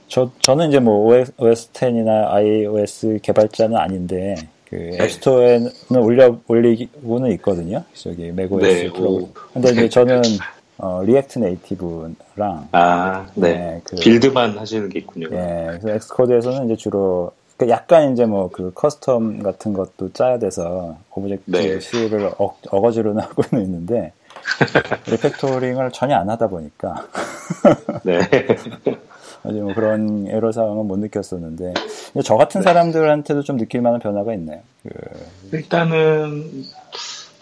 저 0.09 0.31
저는 0.41 0.69
이제 0.69 0.79
뭐 0.79 1.07
OS, 1.07 1.33
OS 1.39 1.73
10이나 1.73 2.33
iOS 2.33 3.19
개발자는 3.23 3.79
아닌데 3.79 4.35
그 4.69 4.75
네. 4.75 5.05
App 5.05 5.20
Store에는 5.20 5.71
올려 6.03 6.39
올리고는 6.47 7.31
있거든요. 7.33 7.83
저기 7.95 8.31
macOS 8.31 8.67
네, 8.67 8.93
프로그램. 8.93 9.29
근데 9.55 9.71
이제 9.71 9.89
저는 9.89 10.21
어, 10.83 11.01
React 11.05 11.39
Native랑 11.39 12.69
아, 12.73 13.27
네. 13.37 13.53
네 13.53 13.81
그, 13.85 13.95
build만 13.97 14.59
하시는 14.59 14.89
게 14.89 14.99
있군요. 14.99 15.29
예, 15.31 15.67
그래서 15.69 15.91
Xcode에서는 15.91 16.65
이제 16.67 16.77
주로 16.77 17.31
그 17.57 17.69
약간 17.69 18.13
이제 18.13 18.27
뭐 18.27 18.51
그 18.53 18.73
custom 18.75 19.45
같은 19.45 19.73
것도 19.73 20.13
짜야 20.13 20.41
돼서 20.41 20.97
Object 21.15 21.51
네. 21.51 21.79
C를 21.79 22.33
어, 22.37 22.57
어거지로는 22.69 23.23
하고는 23.23 23.65
있는데 23.65 24.13
refactoring을 25.07 25.93
전혀 25.93 26.17
안 26.17 26.29
하다 26.29 26.49
보니까 26.49 27.07
네. 28.03 28.19
아주 29.45 29.61
뭐 29.61 29.75
그런 29.75 30.27
애로 30.29 30.51
사항은 30.51 30.87
못 30.87 30.99
느꼈었는데 30.99 31.75
저 32.25 32.37
같은 32.37 32.61
네. 32.61 32.65
사람들한테도 32.65 33.43
좀 33.43 33.57
느낄 33.57 33.81
만한 33.81 34.01
변화가 34.01 34.35
있네요. 34.35 34.61
그... 34.83 34.91
일단은 35.53 36.65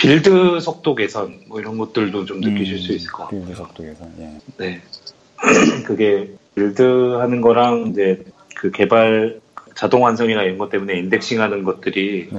build 0.00 0.60
속도 0.60 0.94
개선 0.94 1.40
뭐 1.46 1.60
이런 1.60 1.76
것들도 1.76 2.24
좀 2.24 2.40
느끼실 2.40 2.76
음, 2.76 2.78
수 2.78 2.92
있을 2.92 3.12
것 3.12 3.24
같아요. 3.24 3.40
build 3.40 3.54
속도 3.54 3.82
개선. 3.82 4.12
예. 4.18 4.38
네. 4.56 4.82
그게 5.84 6.30
build 6.54 6.82
하는 7.18 7.42
거랑 7.42 7.88
이제 7.88 8.24
그 8.56 8.70
개발 8.70 9.40
자동 9.74 10.02
완성이나 10.02 10.42
이런 10.42 10.58
것 10.58 10.70
때문에 10.70 10.98
indexing 10.98 11.40
하는 11.40 11.64
것들이 11.64 12.30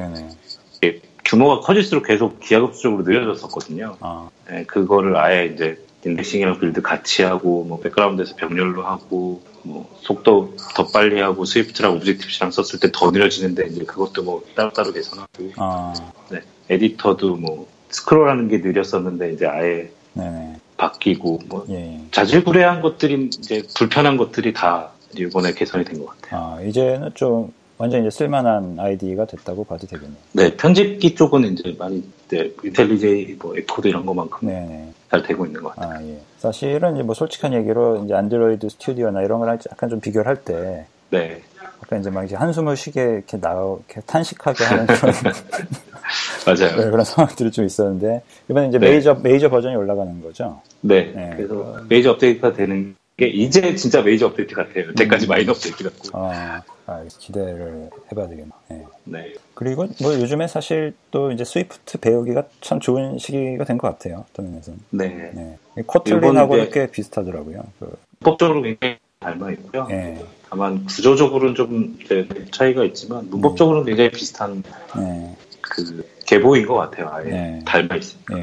규모가 1.23 1.61
커질수록 1.61 2.05
계속 2.07 2.39
기하급수적으로 2.39 3.03
느려졌었거든요. 3.03 3.95
아. 4.01 4.29
네, 4.49 4.65
그거를 4.65 5.15
아예 5.15 5.45
이제 5.45 5.77
indexing이랑 6.03 6.59
build 6.59 6.81
같이 6.81 7.23
하고 7.23 7.63
뭐 7.63 7.79
백그라운드에서 7.79 8.35
병렬로 8.35 8.83
하고 8.83 9.41
뭐 9.63 9.89
속도 10.01 10.55
더 10.75 10.87
빨리 10.87 11.19
하고 11.21 11.45
Swift랑 11.45 11.95
Objective랑 11.97 12.51
썼을 12.51 12.79
때 12.79 12.89
더 12.93 13.11
느려지는데 13.11 13.67
이제 13.67 13.83
그것도 13.85 14.23
뭐 14.23 14.43
따로따로 14.55 14.91
개선하고 14.93 15.29
아. 15.57 15.93
네, 16.29 16.41
에디터도 16.69 17.35
뭐 17.35 17.67
스크롤하는 17.89 18.47
게 18.47 18.57
느렸었는데 18.57 19.33
이제 19.33 19.45
아예 19.47 19.91
네네. 20.13 20.55
바뀌고 20.77 21.39
뭐 21.47 21.65
예. 21.69 21.99
자질구레한 22.11 22.81
것들이 22.81 23.25
이제 23.37 23.63
불편한 23.77 24.17
것들이 24.17 24.53
다 24.53 24.89
이번에 25.17 25.53
개선이 25.53 25.83
된 25.85 25.99
것 25.99 26.07
같아요. 26.21 26.55
아, 26.57 26.61
이제는 26.61 27.11
좀 27.13 27.53
완전 27.77 28.01
이제 28.01 28.09
쓸만한 28.09 28.77
IDE가 28.79 29.25
됐다고 29.25 29.63
봐도 29.65 29.85
되겠네요. 29.87 30.17
네, 30.33 30.55
편집기 30.55 31.15
쪽은 31.15 31.53
이제 31.53 31.75
많이 31.77 32.03
네, 32.29 32.51
IntelliJ, 32.63 33.35
뭐 33.41 33.55
AppCode 33.57 33.87
이런 33.87 34.05
것만큼 34.05 34.47
네네. 34.47 34.93
잘 35.11 35.21
되고 35.21 35.45
있는 35.45 35.61
것 35.61 35.75
같아요. 35.75 35.97
아, 35.97 36.03
예. 36.03 36.17
사실은 36.39 36.95
이제 36.95 37.03
뭐 37.03 37.13
솔직한 37.13 37.53
얘기로 37.53 38.05
이제 38.05 38.13
Android 38.13 38.69
Studio나 38.69 39.21
이런 39.23 39.39
거랑 39.39 39.59
약간 39.69 39.89
좀 39.89 39.99
비교를 39.99 40.25
할 40.25 40.37
때, 40.37 40.85
네. 41.09 41.41
약간 41.83 41.99
이제 41.99 42.09
막 42.09 42.23
이제 42.23 42.35
한숨을 42.37 42.77
쉬게 42.77 43.03
이렇게 43.03 43.37
나오, 43.37 43.81
이렇게 43.85 43.99
탄식하게 44.07 44.63
하는 44.63 44.87
그런 44.95 45.13
맞아요. 46.45 46.77
네, 46.77 46.89
그런 46.89 47.03
상황들이 47.03 47.51
좀 47.51 47.65
있었는데 47.65 48.23
이번에 48.49 48.69
이제 48.69 48.79
네. 48.79 48.89
메이저 48.89 49.13
메이저 49.15 49.49
버전이 49.49 49.75
올라가는 49.75 50.21
거죠. 50.21 50.61
네. 50.79 51.11
네. 51.13 51.33
그래서 51.35 51.77
메이저 51.89 52.11
업데이트가 52.11 52.53
되는 52.53 52.95
게 53.21 53.27
이제 53.27 53.75
진짜 53.75 54.01
메이저 54.01 54.25
업데이트 54.25 54.55
같아요. 54.55 54.87
여태까지 54.89 55.27
음. 55.27 55.29
마이너 55.29 55.51
업데이트 55.51 55.83
같고. 55.83 56.17
아, 56.17 56.63
아, 56.87 57.05
기대를 57.19 57.91
해봐야 58.11 58.27
되겠네. 58.27 58.49
네. 58.69 58.85
네. 59.03 59.33
그리고 59.53 59.87
뭐 60.01 60.13
요즘에 60.15 60.47
사실 60.47 60.93
또 61.11 61.31
이제 61.31 61.43
Swift 61.43 61.99
배우기가 61.99 62.45
참 62.61 62.79
좋은 62.79 63.19
시기가 63.19 63.63
된 63.65 63.77
것 63.77 63.87
같아요. 63.89 64.25
어떤 64.31 64.49
면에서는. 64.49 64.79
네. 64.89 65.31
네. 65.35 65.57
Kotlin하고 65.85 66.69
꽤 66.71 66.89
비슷하더라고요. 66.89 67.63
그. 67.79 67.95
문법적으로 68.21 68.63
굉장히 68.63 68.97
닮아 69.19 69.51
있고요. 69.51 69.85
네. 69.87 70.19
다만 70.49 70.83
구조적으로는 70.85 71.53
좀 71.53 71.99
차이가 72.51 72.83
있지만 72.85 73.29
문법적으로는 73.29 73.85
굉장히 73.85 74.09
비슷한 74.09 74.63
네. 74.97 75.35
그 75.61 76.09
계보인 76.25 76.65
것 76.65 76.73
같아요. 76.73 77.09
아예 77.11 77.29
네. 77.29 77.61
닮아 77.65 77.95
있습니다. 77.95 78.35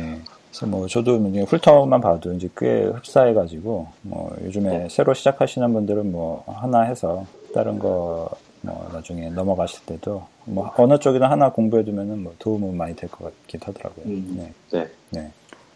네. 0.66 0.66
그래서 0.66 0.66
뭐 0.66 0.86
저도 0.86 1.18
훑어만 1.46 2.00
봐도 2.00 2.32
이제 2.32 2.48
꽤 2.56 2.84
흡사해가지고 2.84 3.88
뭐 4.02 4.36
요즘에 4.44 4.78
네. 4.78 4.88
새로 4.88 5.14
시작하시는 5.14 5.72
분들은 5.72 6.10
뭐 6.12 6.44
하나 6.46 6.82
해서 6.82 7.26
다른 7.54 7.78
거 7.78 8.30
뭐 8.60 8.88
나중에 8.92 9.30
넘어가실 9.30 9.86
때도 9.86 10.26
뭐 10.44 10.72
어느 10.76 10.98
쪽이나 10.98 11.30
하나 11.30 11.50
공부해두면은 11.52 12.22
뭐 12.22 12.34
도움은 12.38 12.76
많이 12.76 12.96
될 12.96 13.08
것 13.08 13.24
같긴 13.24 13.60
하더라고요. 13.62 14.04
음, 14.06 14.34
네. 14.36 14.52
네. 14.72 14.90
네. 15.10 15.30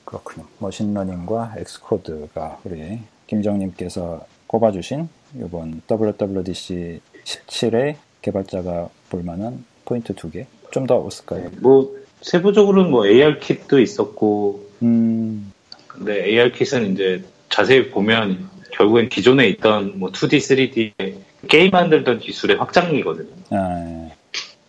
그렇군요. 0.04 0.46
machine 0.58 0.96
learning과 0.96 1.54
Xcode가 1.58 2.58
우리 2.64 2.98
김정님께서 3.28 4.26
꼽아주신 4.46 5.08
이번 5.36 5.80
WWDC 5.90 7.00
17의 7.24 7.96
개발자가 8.20 8.88
볼만한 9.10 9.64
포인트 9.84 10.14
두 10.14 10.30
개. 10.30 10.46
좀 10.70 10.86
더 10.86 10.96
없을까요? 10.96 11.50
네, 11.50 11.50
뭐 11.60 11.94
세부적으로는 12.22 12.90
뭐 12.90 13.06
ARKit도 13.06 13.78
있었고, 13.78 14.71
음. 14.82 15.52
근데 15.86 16.24
ARKit은 16.26 16.92
이제 16.92 17.22
자세히 17.48 17.90
보면 17.90 18.48
결국엔 18.72 19.08
기존에 19.08 19.46
있던 19.48 19.98
뭐 19.98 20.10
2D, 20.10 20.36
3D 20.38 21.14
게임 21.48 21.70
만들던 21.70 22.20
기술의 22.20 22.56
확장이거든요. 22.56 23.28
아, 23.50 24.08
예. 24.08 24.12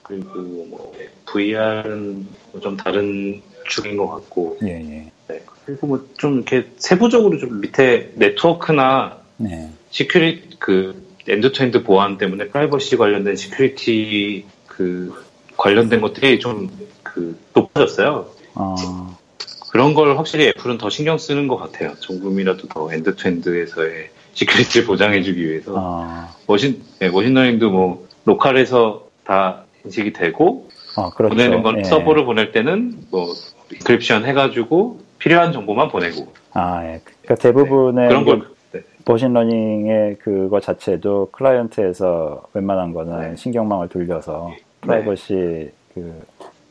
그리고 0.01 0.65
뭐 0.69 0.93
VR은 1.25 2.27
좀 2.61 2.75
다른 2.77 3.41
축인 3.67 3.95
것 3.95 4.09
같고 4.09 4.57
예, 4.63 4.71
예. 4.71 5.11
네. 5.27 5.41
그리고 5.65 5.87
뭐 5.87 6.05
좀 6.17 6.35
이렇게 6.35 6.67
세부적으로 6.77 7.37
좀 7.37 7.61
밑에 7.61 8.11
네트워크나 8.15 9.19
네. 9.37 9.69
security 9.91 10.49
그 10.59 11.01
end-to-end 11.27 11.83
보안 11.83 12.17
때문에 12.17 12.49
프라이버시 12.49 12.97
관련된 12.97 13.37
security 13.37 14.45
그 14.67 15.23
관련된 15.55 16.01
것들이 16.01 16.39
좀 16.39 16.69
그 17.13 17.39
높아졌어요. 17.53 18.25
어, 18.55 18.75
그런 19.73 19.95
걸 19.95 20.19
확실히 20.19 20.49
애플은 20.49 20.77
더 20.77 20.91
신경 20.91 21.17
쓰는 21.17 21.47
것 21.47 21.57
같아요. 21.57 21.95
조금이라도 21.95 22.67
더 22.67 22.93
end-to-end에서의 22.93 24.09
security를 24.33 24.85
보장해주기 24.85 25.49
위해서 25.49 25.73
어, 25.75 26.27
machine 26.47 26.83
네, 26.99 27.09
machine 27.09 27.35
learning도 27.35 27.71
뭐 27.71 28.07
local에서 28.25 29.07
다 29.23 29.63
인식이 29.83 30.13
되고 30.13 30.69
어, 30.95 31.09
그렇죠. 31.09 31.33
보내는 31.33 31.63
건 31.63 31.79
예. 31.79 31.83
서버를 31.85 32.23
보낼 32.23 32.51
때는 32.51 32.99
뭐 33.09 33.33
encryption 33.73 34.25
해가지고 34.25 34.99
필요한 35.17 35.51
정보만 35.51 35.89
보내고 35.89 36.31
아, 36.51 36.83
예. 36.83 37.01
그러니까 37.23 37.35
대부분의 37.41 38.09
그런 38.09 38.25
걸 38.25 38.47
네. 38.73 38.81
machine 39.05 39.51
learning의 39.51 40.17
그거 40.19 40.59
자체도 40.59 41.29
클라이언트에서 41.31 42.43
웬만한 42.53 42.93
거는 42.93 43.31
네. 43.31 43.35
신경망을 43.35 43.89
돌려서 43.89 44.51
프라이버시 44.81 45.71
그 45.95 46.21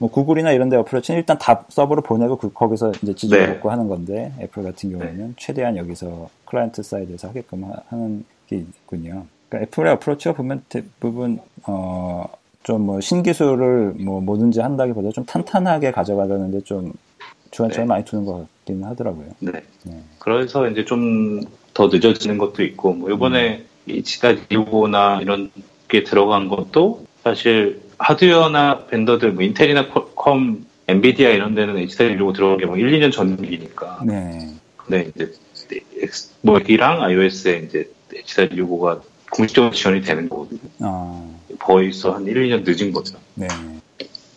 뭐 0.02 0.10
구글이나 0.10 0.50
이런 0.50 0.68
데 0.68 0.76
approach는 0.76 1.20
일단 1.20 1.38
다 1.38 1.64
서버로 1.68 2.02
보내고 2.02 2.36
그- 2.36 2.52
거기서 2.52 2.90
이제 3.02 3.14
지져먹고 3.14 3.70
하는 3.70 3.86
건데 3.86 4.32
애플 4.40 4.64
같은 4.64 4.90
경우에는 4.90 5.34
최대한 5.38 5.76
여기서 5.76 6.28
client 6.46 6.82
side에서 6.82 7.28
하게끔 7.28 7.62
하- 7.64 7.76
하는 7.88 8.24
게 8.48 8.56
있군요. 8.56 9.26
그러니까 9.48 9.68
애플의 9.70 9.92
approach가 9.92 10.34
보면 10.34 10.64
대부분 10.68 11.38
어 11.66 12.24
좀 12.64 12.80
뭐 12.86 13.00
신기술을 13.00 13.94
뭐 13.98 14.20
뭐든지 14.20 14.60
한다기보다 14.60 15.10
좀 15.10 15.24
탄탄하게 15.24 15.90
가져가려는데 15.92 16.60
좀 16.62 16.92
주안점을 17.50 17.84
네. 17.86 17.88
많이 17.88 18.04
두는 18.04 18.24
것 18.24 18.46
같긴 18.64 18.84
하더라고요. 18.84 19.26
네. 19.40 19.52
네. 19.84 20.00
그래서 20.18 20.68
이제 20.68 20.84
좀 20.84 21.42
더 21.74 21.86
늦어지는 21.88 22.36
것도 22.38 22.62
있고, 22.64 22.92
뭐, 22.92 23.10
이번에 23.10 23.64
이 23.86 24.02
지다 24.02 24.32
리오나 24.50 25.20
이런 25.22 25.50
게 25.88 26.04
들어간 26.04 26.48
것도 26.48 27.04
사실 27.24 27.80
하드웨어나 28.02 28.86
vendor들, 28.86 29.32
뭐, 29.32 29.42
인텔이나 29.42 29.88
퀄컴, 29.88 30.66
엔비디아 30.88 31.30
이런 31.30 31.54
데는 31.54 31.76
H.265 31.76 32.32
들어간 32.32 32.58
게 32.58 32.64
뭐 32.64 32.76
1, 32.76 32.90
2년 32.90 33.12
전 33.12 33.38
일이니까. 33.38 34.00
네. 34.04 34.48
네, 34.88 35.10
이제, 35.14 35.32
뭐, 36.40 36.58
맥이랑 36.58 37.02
iOS에 37.02 37.58
이제 37.58 37.88
H.265가 38.12 39.00
공식적으로 39.30 39.72
지원이 39.72 40.02
되는 40.02 40.28
거거든요. 40.28 40.60
아. 40.80 41.24
벌써 41.58 42.12
한 42.12 42.26
1, 42.26 42.34
2년 42.34 42.64
늦은 42.66 42.92
거죠. 42.92 43.16
네. 43.34 43.46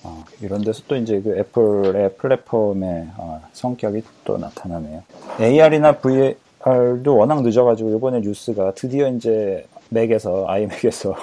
아, 0.03 0.23
이런 0.41 0.63
데서 0.63 0.83
또 0.87 0.95
이제 0.95 1.19
그 1.19 1.37
애플의 1.37 2.15
플랫폼의 2.17 3.07
어, 3.17 3.41
성격이 3.53 4.03
또 4.23 4.37
나타나네요. 4.37 5.03
AR이나 5.41 5.93
VR도 5.93 7.17
워낙 7.17 7.41
늦어가지고 7.41 7.97
이번에 7.97 8.19
뉴스가 8.19 8.75
드디어 8.75 9.09
이제 9.09 9.65
맥에서 9.89 10.45
아이맥에서 10.47 11.15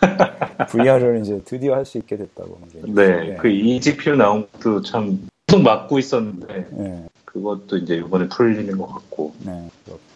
VR을 0.70 1.20
이제 1.22 1.40
드디어 1.44 1.74
할 1.74 1.84
수 1.84 1.98
있게 1.98 2.16
됐다고. 2.16 2.58
네, 2.72 2.80
뉴스에. 2.84 3.36
그 3.36 3.48
eGPU 3.48 4.16
나온 4.16 4.46
것도 4.52 4.82
참 4.82 5.28
계속 5.46 5.62
막고 5.62 5.98
있었는데, 5.98 6.66
네, 6.70 7.06
그것도 7.24 7.78
이제 7.78 7.96
이번에 7.96 8.28
풀리는 8.28 8.76
것 8.76 8.86
같고, 8.86 9.32
네. 9.44 9.68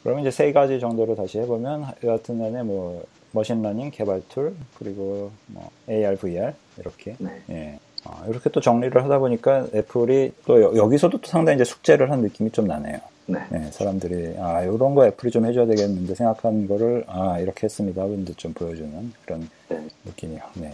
그러면 0.02 0.22
이제 0.22 0.30
세 0.30 0.52
가지 0.52 0.80
정도로 0.80 1.14
다시 1.14 1.38
해보면 1.38 1.84
여하튼 2.04 2.38
간에 2.38 2.62
뭐 2.62 3.04
machine 3.32 3.60
learning 3.60 3.90
개발 3.90 4.22
tool 4.28 4.54
그리고 4.78 5.30
뭐 5.46 5.70
AR, 5.88 6.16
VR 6.16 6.52
이렇게 6.78 7.16
네. 7.18 7.42
예. 7.50 7.78
아, 8.04 8.24
이렇게 8.28 8.48
또 8.50 8.60
정리를 8.60 9.02
하다 9.04 9.18
보니까 9.18 9.66
애플이 9.74 10.32
또 10.46 10.76
여, 10.76 10.88
기서도 10.88 11.16
또 11.16 11.28
상당히 11.28 11.56
이제 11.56 11.64
숙제를 11.64 12.10
한 12.10 12.22
느낌이 12.22 12.50
좀 12.50 12.66
나네요. 12.66 12.98
네. 13.32 13.38
네, 13.50 13.70
사람들이 13.70 14.34
아 14.38 14.62
이런 14.62 14.94
거 14.94 15.06
애플이 15.06 15.30
좀 15.30 15.46
해줘야 15.46 15.66
되겠는데 15.66 16.14
생각하는 16.14 16.66
거를 16.68 17.04
아 17.06 17.38
이렇게 17.38 17.64
했습니다 17.64 18.02
하고 18.02 18.14
이제 18.14 18.32
좀 18.36 18.52
보여주는 18.52 19.12
그런 19.24 19.48
네. 19.68 19.86
느낌이요. 20.04 20.40
네. 20.54 20.72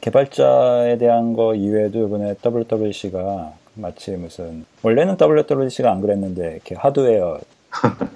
개발자에 0.00 0.96
대한 0.98 1.32
거 1.34 1.54
이외에도 1.54 2.06
이번에 2.06 2.34
WWC가 2.44 3.52
마치 3.74 4.12
무슨 4.12 4.64
원래는 4.82 5.16
WWC가 5.20 5.90
안 5.90 6.00
그랬는데 6.00 6.52
이렇게 6.54 6.74
하드웨어 6.76 7.40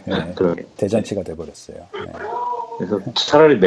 예, 0.08 0.32
그러게. 0.34 0.64
대잔치가 0.76 1.22
돼버렸어요. 1.22 1.76
네. 1.92 2.12
그래서 2.78 2.98
차라리 3.14 3.60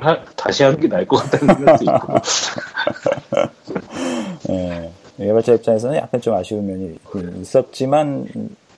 하- 0.00 0.24
다시 0.36 0.62
하는 0.64 0.80
게 0.80 0.88
나을 0.88 1.06
것 1.06 1.16
같다는 1.18 1.54
생각도 1.54 1.84
있고. 1.84 2.14
예, 4.50 4.90
개발자 5.18 5.54
입장에서는 5.54 5.96
약간 5.96 6.20
좀 6.20 6.34
아쉬운 6.34 6.66
면이 6.66 6.98
있었지만 7.40 8.26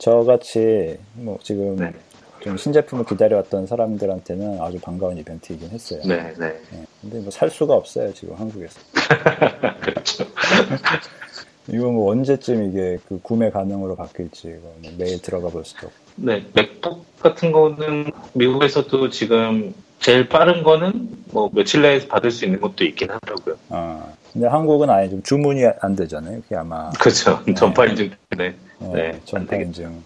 저같이 0.01 0.97
뭐 1.13 1.39
지금 1.43 1.77
네. 1.77 1.93
좀 2.41 2.57
신제품을 2.57 3.05
기다려왔던 3.05 3.67
사람들한테는 3.67 4.61
아주 4.63 4.81
반가운 4.81 5.17
이벤트이긴 5.19 5.69
했어요. 5.71 6.01
네, 6.07 6.33
네. 6.39 6.47
예, 6.73 6.85
근데 7.03 7.21
뭐 7.21 7.31
살 7.31 7.51
수가 7.51 7.75
없어요 7.75 8.13
지금 8.15 8.35
한국에서. 8.35 8.81
그렇죠. 9.81 10.25
이거 11.69 11.91
뭐 11.91 12.11
언제쯤 12.11 12.71
이게 12.71 12.99
그 13.09 13.21
구매 13.23 13.51
가능으로 13.51 13.95
바뀔지 13.95 14.49
이거 14.49 14.73
뭐 14.81 14.91
매일 14.99 15.21
들어가 15.21 15.49
볼 15.51 15.65
수도 15.67 15.89
없고. 15.89 15.99
네, 16.17 16.45
맥북 16.55 17.05
같은 17.21 17.53
거는 17.53 18.11
미국에서도 18.33 19.11
지금 19.11 19.75
제일 20.01 20.27
빠른 20.31 20.63
거는 20.63 21.11
뭐 21.33 21.51
며칠 21.53 21.83
내에 21.83 22.09
받을 22.09 22.31
수 22.31 22.47
있는 22.47 22.59
것도 22.61 22.85
있긴 22.85 23.11
하더라고요. 23.11 23.57
아, 23.69 24.07
근데 24.33 24.47
한국은 24.47 24.89
아예 24.89 25.11
좀 25.11 25.23
주문이 25.23 25.63
안 25.81 25.95
되잖아요. 25.95 26.41
그게 26.41 26.57
아마 26.57 26.89
그렇죠. 26.99 27.39
전파 27.55 27.85
인증 27.85 28.11
때 28.39 28.55
예, 28.83 29.21
네, 29.51 29.63
인증. 29.63 30.03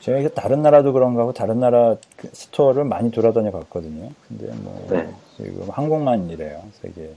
제가 0.00 0.18
이게 0.18 0.28
다른 0.28 0.62
나라도 0.62 0.92
그런가 0.92 1.22
하고 1.22 1.32
다른 1.32 1.60
나라 1.60 1.96
그 2.16 2.28
스토어를 2.32 2.84
많이 2.84 3.10
돌아다녀 3.10 3.50
봤거든요. 3.50 4.10
근데 4.26 4.52
뭐 4.62 4.86
네. 4.90 5.08
지금 5.36 5.68
한국만 5.70 6.30
이래요. 6.30 6.62
세계. 6.80 7.10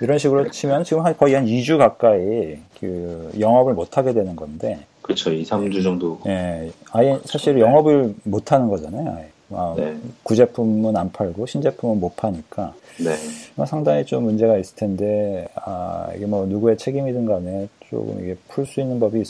이런 0.00 0.18
식으로 0.18 0.50
치면 0.50 0.84
지금 0.84 1.04
한 1.04 1.16
거의 1.16 1.34
한 1.34 1.44
2주 1.46 1.76
가까이 1.76 2.58
그 2.78 3.30
영업을 3.38 3.74
못 3.74 3.98
하게 3.98 4.14
되는 4.14 4.34
건데, 4.34 4.86
그렇죠. 5.02 5.30
2, 5.30 5.42
3주 5.42 5.82
정도. 5.82 6.20
예, 6.26 6.70
아예 6.92 7.18
사실 7.24 7.58
영업을 7.58 8.14
못 8.24 8.52
하는 8.52 8.68
거잖아요. 8.68 9.16
아예. 9.16 9.28
아, 9.52 9.74
네. 9.76 9.96
구제품은 10.22 10.96
안 10.96 11.10
팔고 11.12 11.46
신제품은 11.46 12.00
못 12.00 12.14
파니까 12.16 12.74
네. 12.98 13.16
뭐 13.54 13.66
상당히 13.66 14.04
좀 14.04 14.24
문제가 14.24 14.56
있을 14.58 14.76
텐데, 14.76 15.48
아, 15.56 16.08
이게 16.16 16.26
뭐 16.26 16.46
누구의 16.46 16.76
책임이든 16.78 17.26
간에 17.26 17.68
조금 17.88 18.20
이게 18.22 18.36
풀 18.48 18.66
수 18.66 18.80
있는 18.80 19.00
법이 19.00 19.20
있, 19.20 19.26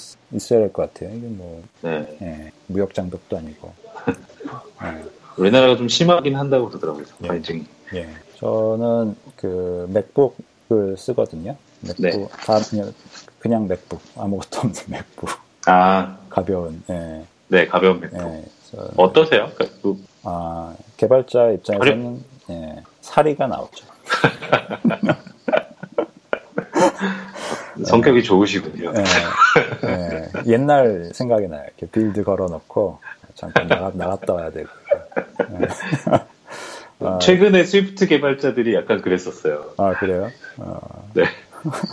어야 0.52 0.60
될 0.60 0.72
것 0.72 0.92
같아요. 0.92 1.16
이게 1.16 1.26
뭐, 1.26 1.62
네. 1.82 2.18
예, 2.22 2.52
무역 2.66 2.92
장벽도 2.94 3.36
아니고. 3.38 3.72
예, 4.84 5.04
우리나라가 5.38 5.76
좀 5.76 5.88
심하긴 5.88 6.36
한다고 6.36 6.68
그러더라고요. 6.68 7.04
전파 7.06 7.34
예. 7.36 7.40
예. 7.94 8.06
저는 8.36 9.14
그 9.36 9.88
맥북을 9.92 10.96
쓰거든요. 10.98 11.56
맥북, 11.80 12.02
네. 12.02 12.28
다 12.44 12.58
그냥, 12.68 12.92
그냥 13.38 13.66
맥북. 13.68 14.00
아무것도 14.16 14.58
없는 14.60 14.74
맥북. 14.88 15.30
아, 15.66 16.18
가벼운, 16.28 16.82
예, 16.90 17.22
네, 17.48 17.66
가벼운 17.66 18.00
맥북. 18.00 18.18
예. 18.20 18.44
어떠세요? 18.96 19.50
그, 19.56 19.96
아, 20.22 20.74
개발자 20.96 21.50
입장에서는, 21.50 22.24
예, 22.50 22.82
사리가 23.00 23.46
나오죠. 23.46 23.86
성격이 27.84 28.22
좋으시군요. 28.22 28.92
예, 28.94 29.88
예, 29.88 30.28
옛날 30.46 31.10
생각이 31.14 31.48
나요. 31.48 31.62
이렇게 31.66 31.86
build 31.86 32.22
걸어놓고 32.24 32.98
잠깐 33.34 33.68
나가, 33.68 33.90
나갔다 33.94 34.34
와야 34.34 34.50
되고. 34.50 34.68
예. 35.60 35.68
아, 37.02 37.18
최근에 37.18 37.64
Swift 37.64 38.06
개발자들이 38.08 38.74
약간 38.74 39.00
그랬었어요. 39.00 39.70
아 39.78 39.94
그래요? 39.94 40.28
어, 40.58 41.08
네. 41.14 41.24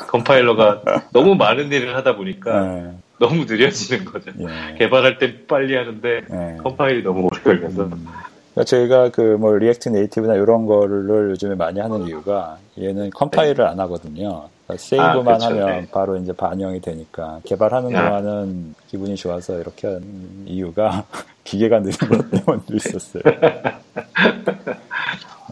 컴파일러가 0.07 0.81
너무 1.11 1.35
많은 1.35 1.71
일을 1.71 1.95
하다 1.95 2.17
보니까 2.17 2.65
예, 2.65 2.91
너무 3.19 3.45
느려지는 3.45 4.05
거죠. 4.05 4.31
예, 4.39 4.77
개발할 4.77 5.17
때 5.17 5.45
빨리 5.47 5.75
하는데 5.75 6.21
예. 6.29 6.57
컴파일이 6.63 7.03
너무 7.03 7.27
오래 7.31 7.41
걸려서 7.41 7.83
음. 7.85 8.05
그러니까 8.53 8.63
저희가 8.65 9.09
그 9.09 9.37
뭐 9.37 9.55
React 9.55 9.89
Native나 9.89 10.35
이런 10.35 10.65
거를 10.65 11.29
요즘에 11.31 11.55
많이 11.55 11.79
하는 11.79 12.07
이유가 12.07 12.57
얘는 12.79 13.11
컴파일을 13.11 13.65
안 13.65 13.79
하거든요. 13.81 14.49
그러니까 14.65 14.83
save만 14.83 15.17
아, 15.17 15.37
그렇죠. 15.37 15.45
하면 15.45 15.81
네. 15.81 15.87
바로 15.91 16.17
이제 16.17 16.33
반영이 16.33 16.81
되니까 16.81 17.39
개발하는 17.45 17.95
아. 17.95 18.07
동안은 18.09 18.75
기분이 18.87 19.15
좋아서 19.15 19.59
이렇게 19.59 19.87
하는 19.87 20.03
이유가 20.45 21.05
기계가 21.43 21.81
느린 21.81 21.97
것 21.97 22.31
때문도 22.31 22.75
있었어요. 22.75 23.23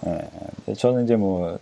예, 0.08 0.30
근데 0.66 0.74
저는 0.78 1.06
이제 1.06 1.16
뭐 1.16 1.58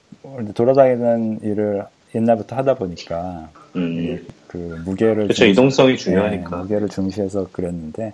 돌아다니는 0.56 1.40
일을 1.44 1.84
옛날부터 2.16 2.56
하다 2.56 2.76
보니까 2.76 3.50
음, 3.76 4.26
그 4.54 4.82
무게를 4.86 5.24
그렇죠 5.24 5.46
이동성이 5.46 5.94
네, 5.94 5.98
중요하니까 5.98 6.58
무게를 6.58 6.88
중시해서 6.90 7.48
그랬는데 7.52 8.14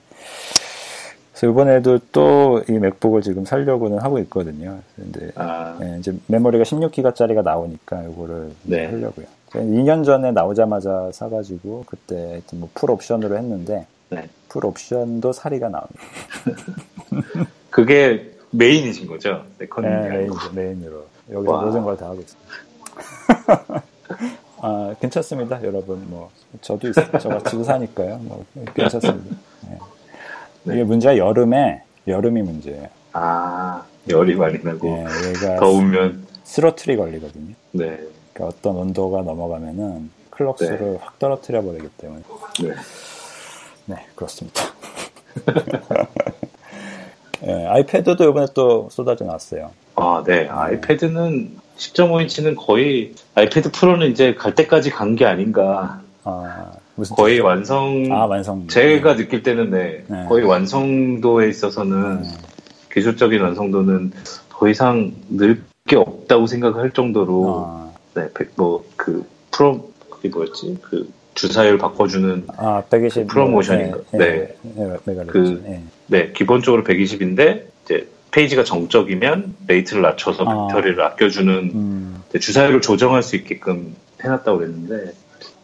그래서 1.34 1.52
이번에도 1.52 2.00
또 2.14 2.62
이 2.70 2.72
맥북을 2.74 3.22
지금 3.22 3.46
살려고는 3.46 4.00
하고 4.00 4.20
있거든요. 4.20 4.80
근데 4.96 5.32
아, 5.36 5.78
예, 5.82 5.98
이제 6.00 6.14
메모리가 6.28 6.64
16기가짜리가 6.64 7.44
나오니까 7.44 8.04
이거를 8.04 8.52
네. 8.64 8.86
하려고요. 8.88 9.26
2년 9.54 10.04
전에 10.06 10.32
나오자마자 10.32 11.10
사가지고 11.14 11.84
그때 11.88 12.42
뭐풀 12.54 12.92
옵션으로 12.92 13.38
했는데 13.38 13.86
네. 14.10 14.28
풀 14.48 14.66
옵션도 14.66 15.32
사리가 15.34 15.70
나옵니다. 15.70 16.00
그게 17.70 18.32
메인이신 18.52 19.08
거죠? 19.08 19.44
네, 19.58 19.68
아니고. 19.72 20.36
메인, 20.54 20.56
메인으로 20.56 21.06
여기서 21.32 21.52
와. 21.52 21.62
모든 21.66 21.84
걸 21.84 21.98
다 21.98 22.06
하고 22.08 22.20
있습니다. 22.22 23.84
아, 24.62 24.94
괜찮습니다, 25.00 25.64
여러분. 25.64 26.06
뭐 26.10 26.30
저도 26.62 26.90
있, 26.90 26.94
저 26.94 27.30
같이도 27.30 27.64
사니까요. 27.64 28.20
뭐 28.24 28.46
괜찮습니다. 28.76 29.36
예. 29.68 29.78
네. 30.64 30.74
이게 30.76 30.84
문제가 30.84 31.18
여름에 31.18 31.84
여름이 32.08 32.42
문제예요. 32.42 32.88
아, 33.14 33.84
열이 34.08 34.36
많이 34.36 34.60
나고 34.64 34.88
예, 34.88 35.30
얘가 35.30 35.56
더우면 35.58 36.26
throttle이 36.44 36.98
걸리거든요. 36.98 37.54
네. 37.72 38.00
그러니까 38.34 38.58
어떤 38.58 38.76
온도가 38.76 39.22
넘어가면은 39.22 40.10
clock 40.32 40.62
수를 40.62 40.98
확 41.02 41.20
떨어뜨려 41.20 41.62
버리기 41.62 41.88
때문에 41.98 42.22
네. 42.64 42.76
네 43.86 43.96
그렇습니다. 44.16 44.64
예, 47.44 47.66
아이패드도 47.68 48.30
이번에 48.30 48.48
또 48.54 48.90
쏟아져 48.92 49.26
나왔어요. 49.26 49.72
아, 49.96 50.24
네. 50.26 50.48
아이패드는 50.48 51.58
10.5인치는 51.80 52.56
거의 52.58 53.14
아이패드 53.36 53.72
프로는 53.72 54.12
이제 54.12 54.36
갈 54.36 54.54
때까지 54.54 54.90
간 54.92 55.16
게 55.16 55.26
아닌가. 55.26 56.02
아 56.24 56.72
거의 57.16 57.40
완성. 57.40 58.06
아 58.12 58.26
완성 58.26 58.68
제가 58.68 59.16
느낄 59.16 59.42
때는 59.42 59.72
네, 59.72 60.04
네. 60.08 60.26
거의 60.28 60.44
완성도에 60.46 61.48
있어서는 61.50 62.22
네. 62.24 62.30
기술적인 62.94 63.42
완성도는 63.42 64.12
더 64.50 64.68
이상 64.70 65.14
늘 65.30 65.64
게 65.88 65.96
없다고 65.96 66.46
생각할 66.46 66.92
정도로 66.92 67.66
아, 67.68 67.92
네, 68.14 68.28
뭐그 68.58 69.26
프로 69.50 69.90
그게 70.08 70.30
뭐였지? 70.30 70.78
그 70.84 71.10
주사율 71.34 71.80
바꿔주는 71.80 72.44
아 72.58 72.84
120. 72.92 73.26
프로모션인가? 73.26 73.98
네. 74.12 74.18
네. 74.20 74.56
네. 74.76 74.98
메가리트. 75.06 75.32
그- 75.32 75.64
네. 75.66 75.84
네, 76.06 76.32
기본적으로 76.34 76.84
120인데 76.84 77.64
이제 77.86 78.08
페이지가 78.32 78.64
정적이면 78.64 79.56
rate를 79.68 80.02
낮춰서 80.02 80.44
아. 80.46 80.68
배터리를 80.68 81.02
아껴주는 81.02 81.54
음, 81.74 82.24
주사율을 82.40 82.82
조정할 82.82 83.24
수 83.24 83.36
있게끔 83.36 83.96
해놨다고 84.24 84.60
그랬는데 84.60 85.14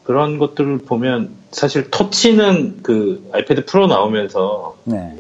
그런 0.03 0.37
것들을 0.37 0.79
보면 0.79 1.31
사실 1.51 1.89
터치는 1.89 2.83
그 2.83 3.27
아이패드 3.33 3.65
프로 3.65 3.87
나오면서 3.87 4.77
네. 4.83 5.15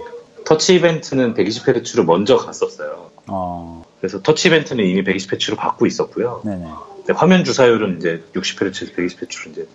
터치 0.45 0.75
이벤트는 0.75 1.33
120Hz로 1.33 2.05
먼저 2.05 2.37
갔었어요. 2.37 3.09
어, 3.27 3.83
그래서 3.99 4.21
터치 4.21 4.49
이벤트는 4.49 4.85
이미 4.85 5.03
120Hz로 5.03 5.57
받고 5.57 5.87
있었고요. 5.87 6.41
네네. 6.45 6.65
근데 6.97 7.13
화면 7.13 7.43
주사율은 7.43 7.97
이제 7.97 8.23
60Hz, 8.35 8.95
120Hz로 8.95 9.51
이제 9.51 9.67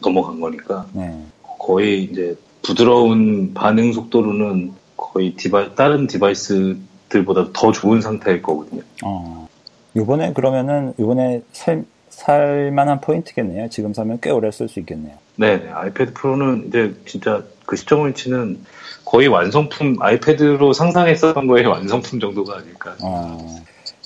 넘어간 0.00 0.40
거니까 0.40 0.86
네. 0.92 1.18
거의 1.58 2.04
이제 2.04 2.36
부드러운 2.62 3.54
반응 3.54 3.92
속도로는 3.92 4.74
거의 4.96 5.34
디바, 5.34 5.74
다른 5.74 6.06
디바이스들보다 6.06 7.48
더 7.52 7.72
좋은 7.72 8.00
상태일 8.00 8.42
거거든요. 8.42 8.82
어, 9.04 9.48
요번에 9.94 10.32
그러면은 10.32 10.94
요번에 10.98 11.42
살 11.52 11.84
살만한 12.16 13.02
포인트겠네요. 13.02 13.68
지금 13.68 13.92
사면 13.92 14.18
꽤 14.22 14.30
오래 14.30 14.50
쓸 14.50 14.68
수 14.68 14.80
있겠네요. 14.80 15.16
네, 15.36 15.58
네. 15.58 15.70
아이패드 15.70 16.14
프로는 16.14 16.68
이제 16.68 16.94
진짜 17.04 17.42
그 17.66 17.76
10.5인치는 17.76 18.56
거의 19.04 19.28
완성품, 19.28 19.96
아이패드로 20.00 20.72
상상했었던 20.72 21.46
거의 21.46 21.66
완성품 21.66 22.18
정도가 22.18 22.56
아닐까. 22.56 22.96
어, 23.02 23.38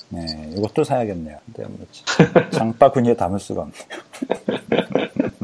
네, 0.09 0.25
이것도 0.57 0.83
사야겠네요. 0.83 1.37
근데 1.45 1.69
뭐 1.69 1.87
참, 1.91 2.51
장바구니에 2.51 3.15
담을 3.15 3.39
수가 3.39 3.61
없네요. 3.61 5.31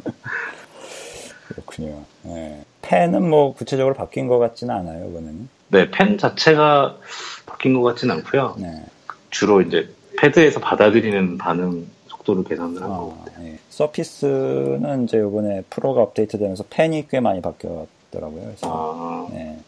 그렇군요. 1.78 2.04
네. 2.24 2.63
펜은 2.82 3.30
뭐 3.30 3.54
구체적으로 3.54 3.94
바뀐 3.96 4.28
것 4.28 4.40
같지는 4.40 4.74
않아요, 4.76 5.08
이번에는. 5.10 5.50
네, 5.70 5.92
펜 5.92 6.18
자체가 6.18 6.98
바뀐 7.46 7.74
것 7.74 7.84
같진 7.84 8.12
않고요. 8.12 8.56
네. 8.60 8.84
주로 9.30 9.62
이제 9.62 9.90
패드에서 10.20 10.60
받아들이는 10.60 11.38
반응 11.38 11.88
속도를 12.08 12.44
계산을 12.44 12.82
한 12.82 12.90
어, 12.90 12.98
거고. 12.98 13.26
예. 13.42 13.60
서피스는 13.70 15.04
이제 15.04 15.18
이번에 15.18 15.63
프로가 15.70 16.02
업데이트되면서 16.02 16.66
펜이 16.70 17.08
꽤 17.10 17.20
많이 17.20 17.42
바뀌었더라고요. 17.42 18.42
그래서 18.42 19.28
아, 19.30 19.34
네. 19.34 19.60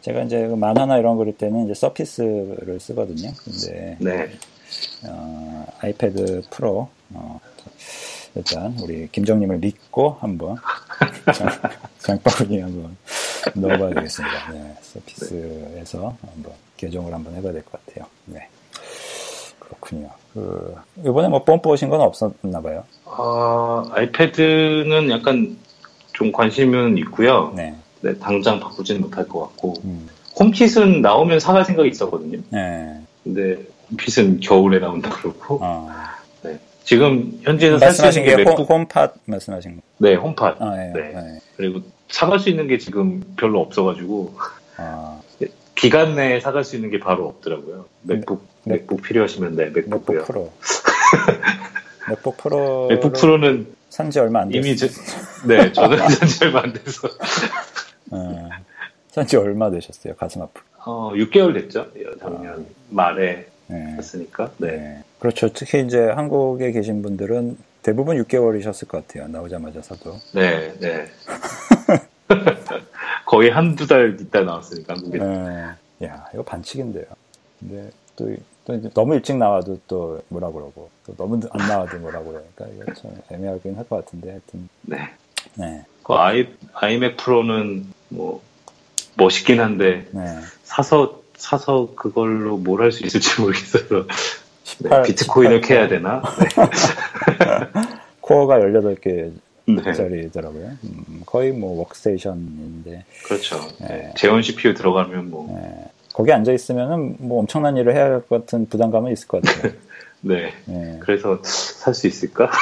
제가 0.00 0.22
이제 0.22 0.48
그 0.48 0.54
만화나 0.54 0.98
이런 0.98 1.16
거 1.16 1.24
그릴 1.24 1.36
때는 1.36 1.64
이제 1.64 1.74
서피스를 1.74 2.78
쓰거든요. 2.80 3.30
근데 3.44 3.96
네. 4.00 4.30
어, 5.06 5.66
아이패드 5.80 6.42
프로 6.50 6.88
어, 7.12 7.40
일단 8.36 8.76
우리 8.82 9.08
김정님을 9.12 9.58
믿고 9.58 10.16
한번 10.20 10.56
장- 11.32 11.48
장바구니에 11.98 12.62
한번 12.62 12.96
넣어봐야 13.54 13.94
되겠습니다. 13.94 14.52
네, 14.52 14.74
서피스에서 14.82 16.16
한번 16.34 16.52
개종을 16.76 17.12
한번 17.14 17.34
해봐야 17.36 17.52
될 17.52 17.62
것 17.64 17.84
같아요. 17.86 18.06
네, 18.26 18.48
그렇군요. 19.60 20.10
그 20.32 20.74
이번에 20.98 21.28
뭐 21.28 21.44
뽐뿌 21.44 21.70
오신 21.70 21.88
건 21.88 22.00
없었나 22.00 22.60
봐요. 22.60 22.84
아, 23.06 23.84
아이패드는 23.92 25.10
약간 25.10 25.56
좀 26.12 26.32
관심은 26.32 26.98
있고요. 26.98 27.52
네, 27.56 27.74
네, 28.00 28.18
당장 28.18 28.58
바꾸지는 28.60 29.00
못할 29.02 29.28
것 29.28 29.40
같고. 29.40 29.74
음, 29.84 30.08
홈킷은 30.38 31.00
나오면 31.02 31.38
사갈 31.38 31.64
생각이 31.64 31.88
있었거든요. 31.90 32.40
네, 32.50 33.00
근데 33.22 33.64
홈킷은 33.90 34.40
겨울에 34.40 34.80
나온다 34.80 35.10
그러고. 35.10 35.58
어, 35.62 35.88
네. 36.42 36.58
지금 36.84 37.40
현재는 37.42 37.78
살수 37.78 38.02
말씀하신 38.02 38.22
있는 38.22 38.36
게 38.36 38.44
맥북, 38.44 38.68
홈팟 38.68 39.12
말씀하신 39.24 39.76
거. 39.76 39.82
네, 39.98 40.14
홈팟. 40.14 40.56
아, 40.60 40.74
예, 40.76 40.92
네. 40.92 41.12
예. 41.14 41.40
그리고 41.56 41.80
사갈 42.08 42.38
수 42.38 42.50
있는 42.50 42.68
게 42.68 42.78
지금 42.78 43.22
별로 43.36 43.60
없어가지고 43.60 44.36
아, 44.76 45.20
기간 45.74 46.14
내에 46.14 46.40
사갈 46.40 46.62
수 46.62 46.76
있는 46.76 46.90
게 46.90 46.98
바로 46.98 47.26
없더라고요. 47.26 47.86
맥북 48.02 48.46
네. 48.64 48.74
맥북 48.74 49.02
필요하시면 49.02 49.56
네, 49.56 49.64
맥북 49.66 49.90
맥북고요. 49.90 50.24
프로. 50.24 50.52
맥북 52.08 52.36
프로. 52.36 52.86
맥북 52.88 53.14
프로는 53.14 53.66
산지 53.88 54.18
얼마 54.20 54.42
안 54.42 54.50
됐어요. 54.50 54.68
이미 54.68 54.76
제, 54.76 54.88
네 55.46 55.72
저는 55.72 55.96
산지 56.10 56.44
얼마 56.44 56.60
안 56.60 56.72
돼서 56.72 57.08
어, 58.10 58.50
산지 59.08 59.36
얼마 59.36 59.70
되셨어요? 59.70 60.14
가슴 60.16 60.42
아프. 60.42 60.60
어, 60.84 61.12
6개월 61.14 61.54
됐죠. 61.54 61.86
작년 62.20 62.66
말에 62.90 63.46
네. 63.68 63.94
했으니까. 63.96 64.50
네. 64.58 64.70
네. 64.70 65.02
그렇죠. 65.24 65.48
특히 65.54 65.80
이제 65.80 65.98
한국에 65.98 66.70
계신 66.70 67.00
분들은 67.00 67.56
대부분 67.82 68.22
6개월이셨을 68.22 68.86
것 68.86 69.06
같아요. 69.08 69.26
나오자마자 69.28 69.80
사도. 69.80 70.18
네, 70.34 70.74
네. 70.78 71.06
거의 73.24 73.48
한두 73.48 73.86
달 73.86 74.18
있다 74.20 74.42
나왔으니까 74.42 74.92
한국에. 74.92 75.18
네. 75.18 75.70
야, 76.04 76.26
이거 76.34 76.42
반칙인데요. 76.42 77.06
근데 77.58 77.90
또, 78.16 78.36
또 78.66 78.74
이제 78.74 78.90
너무 78.92 79.14
일찍 79.14 79.38
나와도 79.38 79.80
또 79.88 80.20
뭐라 80.28 80.50
그러고, 80.50 80.90
또 81.06 81.14
너무 81.16 81.40
안 81.52 81.68
나와도 81.68 81.96
뭐라 82.00 82.20
그러니까 82.22 82.66
이거 82.74 82.92
참 82.92 83.10
애매하긴 83.30 83.76
할 83.76 83.84
것 83.86 84.04
같은데, 84.04 84.28
하여튼. 84.28 84.68
네. 84.82 84.98
네. 85.54 85.84
그 86.02 86.12
아이 86.12 86.48
아이맥 86.74 87.16
프로는 87.16 87.86
뭐 88.10 88.42
멋있긴 89.16 89.60
한데 89.60 90.06
네. 90.10 90.38
사서 90.64 91.22
사서 91.38 91.94
그걸로 91.96 92.58
뭘 92.58 92.82
할 92.82 92.92
수 92.92 93.06
있을지 93.06 93.40
모르겠어서 93.40 94.06
네, 94.78 94.88
18, 94.88 95.02
비트코인을 95.04 95.62
18 95.62 95.68
캐야 95.68 95.88
되나? 95.88 96.22
코어가 98.20 98.58
18개짜리더라고요. 98.58 100.60
네. 100.60 100.70
음, 100.84 101.22
거의 101.26 101.52
뭐 101.52 101.78
워크스테이션인데, 101.80 103.04
그렇죠. 103.24 103.60
네. 103.80 103.86
네. 103.88 104.14
재원 104.16 104.42
CPU 104.42 104.74
들어가면 104.74 105.30
뭐 105.30 105.58
네. 105.60 105.84
거기 106.12 106.32
앉아 106.32 106.52
있으면은 106.52 107.16
뭐 107.18 107.40
엄청난 107.40 107.76
일을 107.76 107.94
해야 107.94 108.04
할 108.04 108.20
것 108.20 108.28
같은 108.46 108.68
부담감은 108.68 109.12
있을 109.12 109.26
것 109.28 109.42
같아요. 109.42 109.72
네. 110.22 110.52
네. 110.64 110.96
그래서 111.00 111.38
살 111.42 111.92
수 111.94 112.06
있을까? 112.06 112.50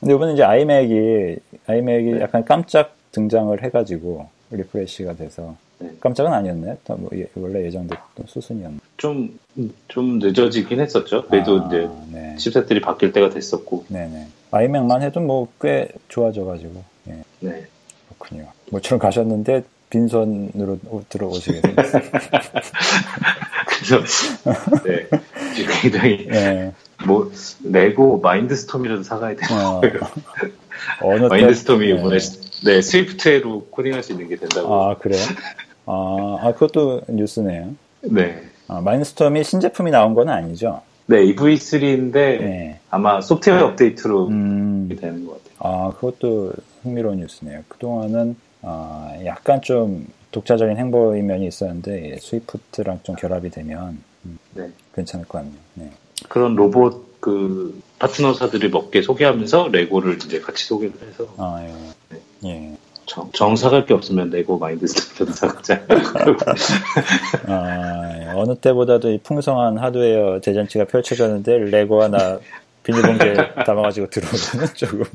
근데 0.00 0.14
이번에 0.14 0.32
이제 0.34 0.42
아이맥이 0.42 1.36
아이맥이 1.66 2.12
네. 2.12 2.20
약간 2.20 2.44
깜짝 2.44 2.94
등장을 3.12 3.62
해가지고 3.62 4.28
refresh가 4.50 5.14
돼서 5.14 5.56
네. 5.78 5.90
깜짝은 6.00 6.32
아니었네. 6.32 6.78
또 6.84 6.96
뭐, 6.96 7.10
예- 7.14 7.26
원래 7.34 7.64
예정됐던 7.66 8.26
수순이었나. 8.26 8.78
좀, 8.96 9.38
좀 9.88 10.18
늦어지긴 10.18 10.80
했었죠. 10.80 11.26
그래도 11.26 11.60
아, 11.62 11.66
이제 11.66 11.88
네. 12.12 12.34
칩셋들이 12.36 12.80
바뀔 12.80 13.12
때가 13.12 13.28
됐었고. 13.30 13.84
네네. 13.88 14.26
아이맥만 14.52 15.02
해도 15.02 15.20
뭐 15.20 15.48
꽤 15.60 15.88
좋아져가지고 16.08 16.82
예, 17.08 17.22
네. 17.40 17.66
그렇군요. 18.18 18.46
모처럼 18.70 18.98
가셨는데 19.00 19.64
빈손으로 19.90 20.78
오- 20.88 21.04
들어오시게 21.08 21.60
됐어요. 21.60 22.02
그래서, 23.68 24.02
네. 24.84 25.06
굉장히, 25.82 26.26
예. 26.32 26.72
뭐, 27.06 27.30
레고 27.64 28.18
마인드스톰이라도 28.20 29.02
사가야. 29.02 29.36
어, 29.52 29.80
어느 31.02 31.20
때- 31.22 31.28
마인드스톰이 31.28 31.86
네. 31.86 31.92
이번에 31.98 32.18
네, 32.64 32.80
스위프트로 32.82 33.66
코딩할 33.70 34.02
수 34.02 34.12
있는 34.12 34.28
게 34.28 34.36
된다고. 34.36 34.74
아, 34.74 34.96
그래요? 34.96 35.22
아, 35.86 36.38
아, 36.40 36.52
그것도 36.52 37.02
뉴스네요. 37.08 37.74
네. 38.02 38.42
아, 38.68 38.80
마인드스톰이 38.80 39.44
신제품이 39.44 39.90
나온 39.90 40.14
건 40.14 40.28
아니죠? 40.28 40.82
네, 41.06 41.24
EV3인데 41.26 42.12
네. 42.12 42.80
아마 42.90 43.20
소프트웨어 43.20 43.66
업데이트로 43.66 44.26
음, 44.28 44.88
되는 45.00 45.24
것 45.26 45.42
같아요. 45.44 45.54
아, 45.60 45.90
그것도 45.92 46.52
흥미로운 46.82 47.18
뉴스네요. 47.18 47.62
그동안은, 47.68 48.36
아, 48.62 49.12
약간 49.24 49.60
좀 49.62 50.06
독자적인 50.32 50.76
행보의 50.76 51.22
면이 51.22 51.46
있었는데, 51.46 52.10
예, 52.12 52.16
스위프트랑 52.16 53.00
좀 53.04 53.14
결합이 53.14 53.50
되면, 53.50 53.98
음, 54.24 54.38
네. 54.54 54.68
괜찮을 54.94 55.26
것 55.26 55.38
같네요. 55.38 55.54
네. 55.74 55.90
그런 56.28 56.56
로봇 56.56 57.06
그 57.20 57.80
파트너사들이 57.98 58.70
몇 58.70 58.90
개 58.90 59.00
소개하면서 59.02 59.68
레고를 59.68 60.16
이제 60.16 60.40
같이 60.40 60.64
소개를 60.66 60.94
해서 61.08 61.26
아, 61.38 61.64
예. 61.64 62.48
예. 62.48 62.76
정, 63.06 63.30
정사갈 63.32 63.86
게 63.86 63.94
없으면 63.94 64.30
레고 64.30 64.58
마인드스톰 64.58 65.32
사가자. 65.32 65.80
아, 67.46 68.12
예. 68.20 68.26
어느 68.34 68.54
때보다도 68.56 69.10
이 69.12 69.18
풍성한 69.22 69.78
하드웨어 69.78 70.40
대잔치가 70.40 70.84
펼쳐졌는데, 70.84 71.56
레고 71.70 72.02
하나 72.02 72.38
비닐봉지에 72.82 73.34
담아가지고 73.64 74.08
들어오면 74.10 74.68
조금. 74.74 75.04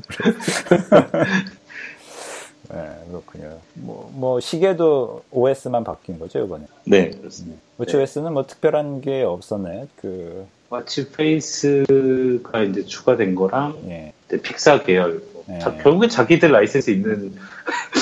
네, 2.70 2.78
그렇군요. 3.08 3.58
뭐, 3.74 4.10
뭐, 4.14 4.40
시계도 4.40 5.24
OS만 5.30 5.84
바뀐 5.84 6.18
거죠, 6.18 6.42
이번에. 6.44 6.64
네, 6.84 7.10
그렇습니다. 7.10 7.60
WatchOS는 7.78 8.32
뭐 8.32 8.46
특별한 8.46 9.02
게 9.02 9.22
없었나요? 9.22 9.88
그, 10.00 10.46
watch 10.70 11.10
face가 11.12 12.62
이제 12.62 12.82
추가된 12.86 13.34
거랑 13.34 13.76
예, 13.88 14.14
픽사 14.42 14.84
계열 14.84 15.20
뭐 15.34 15.44
네. 15.46 15.58
자- 15.58 15.76
결국에 15.76 16.08
자기들 16.08 16.50
라이센스 16.50 16.88
있는 16.90 17.34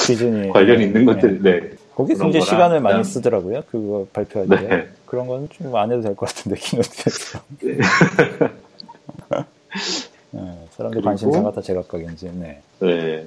디즈니. 0.07 0.49
관련 0.51 0.79
네, 0.79 0.85
있는 0.85 1.05
것들 1.05 1.43
네. 1.43 1.61
네. 1.61 1.71
거기 1.95 2.15
굉장히 2.15 2.45
시간을 2.45 2.81
많이 2.81 3.05
쓰더라고요. 3.05 3.63
그거 3.71 4.07
발표할 4.13 4.49
때. 4.49 4.57
네. 4.69 4.89
그런 5.07 5.27
건 5.27 5.49
좀 5.51 5.75
안 5.75 5.91
해도 5.93 6.03
될 6.03 6.15
것 6.15 6.27
같은데, 6.29 6.57
keynote에서. 6.61 7.41
네. 7.63 7.79
네, 10.33 10.41
사람들 10.77 11.03
관심사가 11.03 11.51
다 11.53 11.61
제각각인지, 11.61 12.31
네. 12.35 12.61
네. 12.81 13.27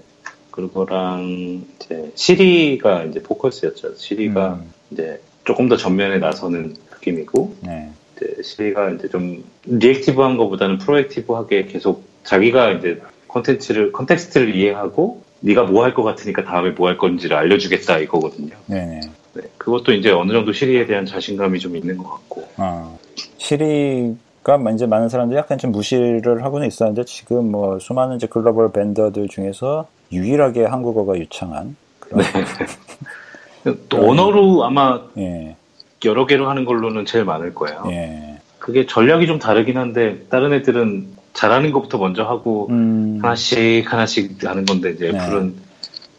그거랑 0.52 1.64
이제 1.76 2.12
시리가 2.16 3.06
이제 3.06 3.22
포커스였죠. 3.22 3.96
시리가 3.96 4.54
음, 4.54 4.72
이제 4.92 5.20
조금 5.46 5.68
더 5.68 5.76
전면에 5.78 6.20
나서는 6.20 6.76
느낌이고 6.94 7.56
네. 7.62 7.90
이제 8.16 8.42
시리가 8.44 8.92
이제 8.92 9.10
좀 9.10 9.44
reactive한 9.66 10.38
것보다는 10.38 10.78
proactive하게 10.78 11.66
계속 11.66 12.04
자기가 12.24 12.72
이제 12.74 13.02
컨텐츠를 13.30 13.92
context를 13.94 14.56
이해하고 14.56 15.24
네가 15.44 15.64
뭐 15.64 15.84
할 15.84 15.94
것 15.94 16.04
같으니까 16.04 16.44
다음에 16.44 16.72
뭐 16.72 16.88
할 16.88 16.98
건지를 16.98 17.36
알려주겠다 17.38 18.00
이거거든요. 18.00 18.56
네네. 18.68 19.00
네, 19.34 19.42
그것도 19.58 19.94
이제 19.94 20.12
어느 20.12 20.32
정도 20.32 20.54
시리에 20.54 20.86
대한 20.86 21.06
자신감이 21.06 21.60
좀 21.60 21.76
있는 21.76 21.98
것 21.98 22.10
같고. 22.10 22.48
어, 22.58 22.98
시리가 23.38 24.60
이제 24.74 24.86
많은 24.86 25.10
사람들이 25.10 25.38
약간 25.38 25.58
좀 25.58 25.72
무시를 25.72 26.44
하고는 26.44 26.68
있었는데 26.68 27.04
지금 27.06 27.52
뭐 27.52 27.80
수많은 27.80 28.18
이제 28.18 28.28
글로벌 28.28 28.72
밴더들 28.72 29.28
중에서 29.28 29.88
유일하게 30.12 30.66
한국어가 30.66 31.18
유창한 31.18 31.76
그런 32.00 32.24
또 33.90 34.10
언어로 34.10 34.64
아마 34.66 35.02
예, 35.18 35.56
여러 36.06 36.26
개로 36.26 36.50
하는 36.50 36.66
걸로는 36.66 37.06
제일 37.06 37.26
많을 37.26 37.54
거예요. 37.54 37.84
예. 37.90 38.38
그게 38.60 38.86
전략이 38.86 39.26
좀 39.28 39.40
다르긴 39.40 39.78
한데 39.78 40.26
다른 40.30 40.54
애들은 40.54 41.08
잘하는 41.34 41.72
것부터 41.72 41.98
먼저 41.98 42.24
하고 42.24 42.68
음, 42.70 43.20
하나씩 43.22 43.92
하나씩 43.92 44.44
하는 44.46 44.66
건데 44.66 44.92
이제 44.92 45.12
네. 45.12 45.18
애플은 45.18 45.56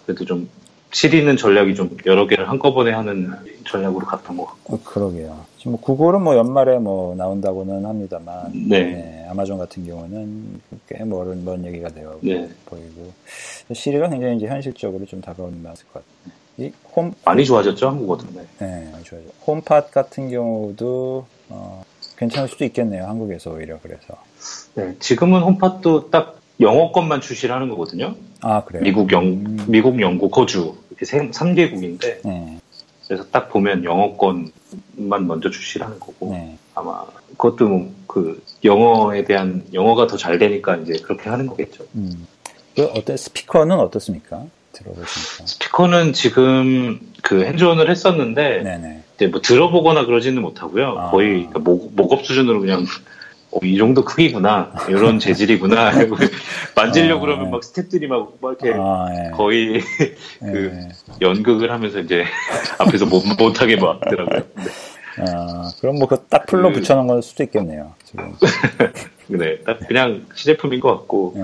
그래도 0.07 0.24
좀 0.24 0.48
시리는 0.92 1.37
전략이 1.37 1.74
좀 1.74 1.96
여러 2.07 2.27
개를 2.29 2.48
한꺼번에 2.48 2.92
하는 2.92 3.33
전략으로 3.66 4.07
갔던 4.07 4.37
것 4.37 4.46
같고. 4.46 4.74
어, 4.77 4.81
그러게요. 4.85 5.44
지금 5.59 5.72
뭐 5.72 5.81
구글은 5.81 6.22
뭐 6.22 6.37
연말에 6.37 6.79
뭐 6.79 7.16
나온다고는 7.16 7.85
합니다만, 7.85 8.53
네. 8.68 9.27
아마존 9.29 9.59
같은 9.59 9.85
경우는 9.85 10.61
꽤 10.88 11.03
먼, 11.05 11.44
먼 11.44 11.64
얘기가 11.64 11.88
되어 11.88 12.16
네. 12.20 12.48
보이고 12.66 13.12
시리가 13.72 14.09
굉장히 14.09 14.37
이제 14.37 14.46
현실적으로 14.46 15.05
좀 15.07 15.20
다가오는 15.20 15.61
맛일 15.62 15.87
것 15.88 15.94
같아요. 15.94 16.44
이홈 16.57 17.12
많이 17.24 17.44
좋아졌죠 17.44 17.88
한국어도. 17.88 18.27
네. 18.33 18.44
네, 18.61 18.92
아주 18.94 19.05
좋아요. 19.05 19.24
홈팟 19.46 19.87
같은 19.87 20.31
경우도 20.31 21.27
어, 21.48 21.85
괜찮을 22.16 22.48
수도 22.48 22.64
있겠네요. 22.66 23.07
한국에서 23.07 23.50
오히려 23.50 23.81
그래서. 23.83 24.16
네, 24.74 24.94
지금은 24.98 25.40
홈팟도 25.42 26.11
딱 26.11 26.40
영어권만 26.61 27.20
출시를 27.20 27.54
하는 27.54 27.68
거거든요. 27.68 28.14
아 28.40 28.62
그래요. 28.64 28.83
미국, 28.83 29.12
영, 29.12 29.24
음, 29.24 29.64
미국, 29.68 30.00
영국, 30.00 30.37
호주 30.37 30.74
이렇게 30.90 31.04
3개국인데 31.07 32.20
네, 32.24 32.59
그래서 33.09 33.24
딱 33.30 33.48
보면 33.48 33.85
영어권만 33.85 35.26
먼저 35.26 35.50
출시를 35.50 35.87
하는 35.87 35.98
거고 35.98 36.30
네. 36.33 36.57
아마 36.74 37.04
그것도 37.37 37.68
뭐 37.68 38.04
그 38.14 38.40
영어에 38.64 39.24
대한 39.24 39.64
영어가 39.72 40.07
더 40.07 40.16
잘 40.16 40.38
되니까 40.38 40.76
이제 40.76 40.92
그렇게 41.02 41.28
하는 41.28 41.48
거겠죠. 41.48 41.85
음. 41.96 42.28
그 42.76 42.85
어때 42.85 43.16
스피커는 43.16 43.76
어떻습니까? 43.80 44.44
들어보시니까. 44.70 45.46
스피커는 45.46 46.12
지금 46.12 47.00
그 47.22 47.44
핸즈온을 47.44 47.90
했었는데 47.90 48.62
네네. 48.62 49.02
이제 49.16 49.26
뭐 49.26 49.40
들어보거나 49.40 50.07
그러지는 50.07 50.42
못하고요. 50.42 50.96
아. 50.96 51.11
거의 51.11 51.48
그 51.52 51.59
목, 51.59 51.92
목업 51.96 52.24
수준으로 52.24 52.61
그냥 52.61 52.87
어, 53.55 53.59
이 53.62 53.77
정도 53.79 54.05
크기구나 54.05 54.73
이런 54.88 55.19
재질이구나 55.19 55.90
하고 55.95 56.17
만지려고 56.75 57.23
아, 57.23 57.27
그러면 57.27 57.45
네. 57.47 57.51
막 57.53 57.61
스탭들이 57.61 58.07
막, 58.09 58.33
막 58.40 58.57
이렇게 58.61 58.77
아, 58.79 59.07
예. 59.27 59.31
거의 59.31 59.81
그 60.40 60.73
예. 60.75 60.88
연극을 61.21 61.71
하면서 61.71 62.01
이제 62.01 62.25
앞에서 62.79 63.07
못, 63.07 63.23
못하게 63.38 63.77
막더라고요. 63.77 64.43
아, 65.19 65.71
그럼 65.81 65.97
뭐 65.99 66.09
그 66.09 66.27
딱 66.29 66.47
풀로 66.47 66.71
그- 66.71 66.81
붙여놓은 66.81 67.07
걸 67.07 67.23
수도 67.23 67.45
있겠네요. 67.45 67.93
지금. 68.05 68.35
네, 69.29 69.59
딱 69.64 69.79
그냥 69.87 70.27
시제품인 70.35 70.81
것 70.81 70.88
같고 70.99 71.35
예. 71.37 71.43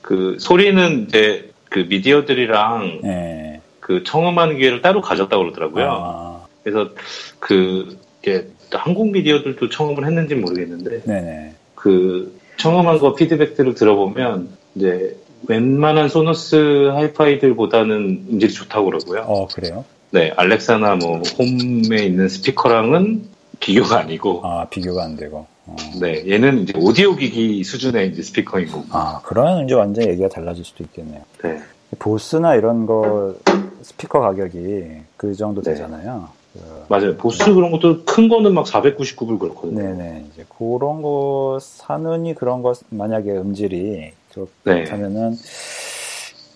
그 0.00 0.36
소리는 0.40 1.06
이제 1.08 1.50
그 1.68 1.80
미디어들이랑 1.88 3.00
예. 3.04 3.60
그 3.80 4.02
청음하는 4.04 4.56
기회를 4.56 4.80
따로 4.80 5.02
가졌다고 5.02 5.42
그러더라고요. 5.42 5.86
아, 5.90 6.46
그래서 6.64 6.90
그 7.38 7.98
이제 8.22 8.48
한국 8.72 9.10
미디어들도 9.10 9.68
청음을 9.68 10.06
했는지 10.06 10.34
모르겠는데 10.34 11.02
네네. 11.02 11.54
그 11.74 12.38
청음한 12.58 12.98
거 12.98 13.14
피드백들을 13.14 13.74
들어보면 13.74 14.48
이제 14.74 15.16
웬만한 15.48 16.08
소너스 16.08 16.90
하이파이들보다는 16.92 18.26
음질이 18.30 18.52
좋다고 18.52 18.86
그러고요. 18.86 19.22
어, 19.22 19.46
그래요? 19.48 19.84
네, 20.10 20.32
알렉사나 20.36 20.96
뭐 20.96 21.22
홈에 21.38 22.04
있는 22.04 22.28
스피커랑은 22.28 23.22
비교가 23.60 24.00
아니고 24.00 24.42
아, 24.44 24.66
비교가 24.68 25.04
안 25.04 25.16
되고. 25.16 25.46
어. 25.66 25.76
네, 26.00 26.24
얘는 26.28 26.62
이제 26.62 26.72
오디오 26.76 27.14
기기 27.14 27.62
수준의 27.62 28.10
이제 28.10 28.22
스피커인 28.22 28.66
거고. 28.70 28.84
아, 28.90 29.20
그러면 29.24 29.64
이제 29.64 29.74
완전 29.74 30.08
얘기가 30.08 30.28
달라질 30.28 30.64
수도 30.64 30.84
있겠네요. 30.84 31.22
네. 31.42 31.60
보스나 31.98 32.54
이런 32.54 32.86
거 32.86 33.34
스피커 33.82 34.20
가격이 34.20 34.84
그 35.16 35.34
정도 35.34 35.62
네. 35.62 35.72
되잖아요. 35.72 36.28
그, 36.32 36.39
맞아요. 36.88 37.16
보스 37.16 37.52
그런 37.54 37.70
것도 37.70 38.04
큰 38.04 38.28
거는 38.28 38.54
막 38.54 38.66
499불 38.66 39.38
그렇거든요. 39.38 39.80
네네. 39.80 40.26
이제 40.32 40.44
그런 40.58 41.02
거 41.02 41.58
사느니 41.60 42.34
그런 42.34 42.62
거 42.62 42.74
만약에 42.88 43.30
음질이 43.30 43.78
네. 43.78 44.14
그렇다면은 44.32 45.36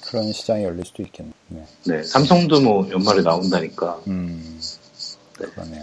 그런 0.06 0.32
시장이 0.32 0.64
열릴 0.64 0.84
수도 0.84 1.02
있겠네. 1.02 1.30
네. 1.48 1.64
네, 1.84 2.02
삼성도 2.02 2.60
뭐 2.60 2.88
연말에 2.90 3.22
나온다니까. 3.22 4.00
음, 4.06 4.60
그러네요. 5.36 5.82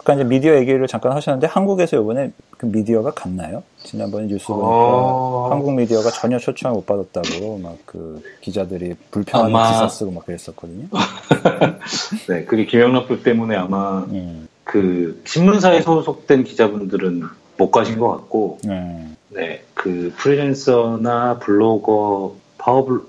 아까 0.00 0.14
이제 0.14 0.24
미디어 0.24 0.56
얘기를 0.56 0.86
잠깐 0.86 1.12
하셨는데 1.12 1.46
한국에서 1.46 2.00
이번에 2.00 2.32
그 2.56 2.64
미디어가 2.64 3.10
갔나요? 3.10 3.62
지난번에 3.84 4.26
뉴스 4.28 4.46
보니까 4.46 4.66
어. 4.66 5.48
한국 5.50 5.74
미디어가 5.74 6.10
전혀 6.10 6.38
초청을 6.38 6.74
못 6.76 6.86
받았다고 6.86 7.58
막 7.58 7.76
그 7.84 8.22
기자들이 8.40 8.94
불평하는 9.10 9.54
아마- 9.54 9.68
기사 9.72 9.88
쓰고 9.88 10.10
막 10.12 10.24
그랬었거든요. 10.24 10.86
네, 12.28 12.44
그게 12.44 12.64
김영란법 12.64 13.22
때문에 13.22 13.56
아마 13.56 14.04
음, 14.04 14.48
그 14.64 15.20
신문사에 15.26 15.82
소속된 15.82 16.44
기자분들은 16.44 17.22
못 17.58 17.70
가신 17.70 17.98
것 17.98 18.08
같고, 18.10 18.58
네. 18.64 19.06
네, 19.28 19.62
그 19.74 20.14
프리랜서나 20.16 21.38
블로거, 21.40 22.36
파워블, 22.58 23.00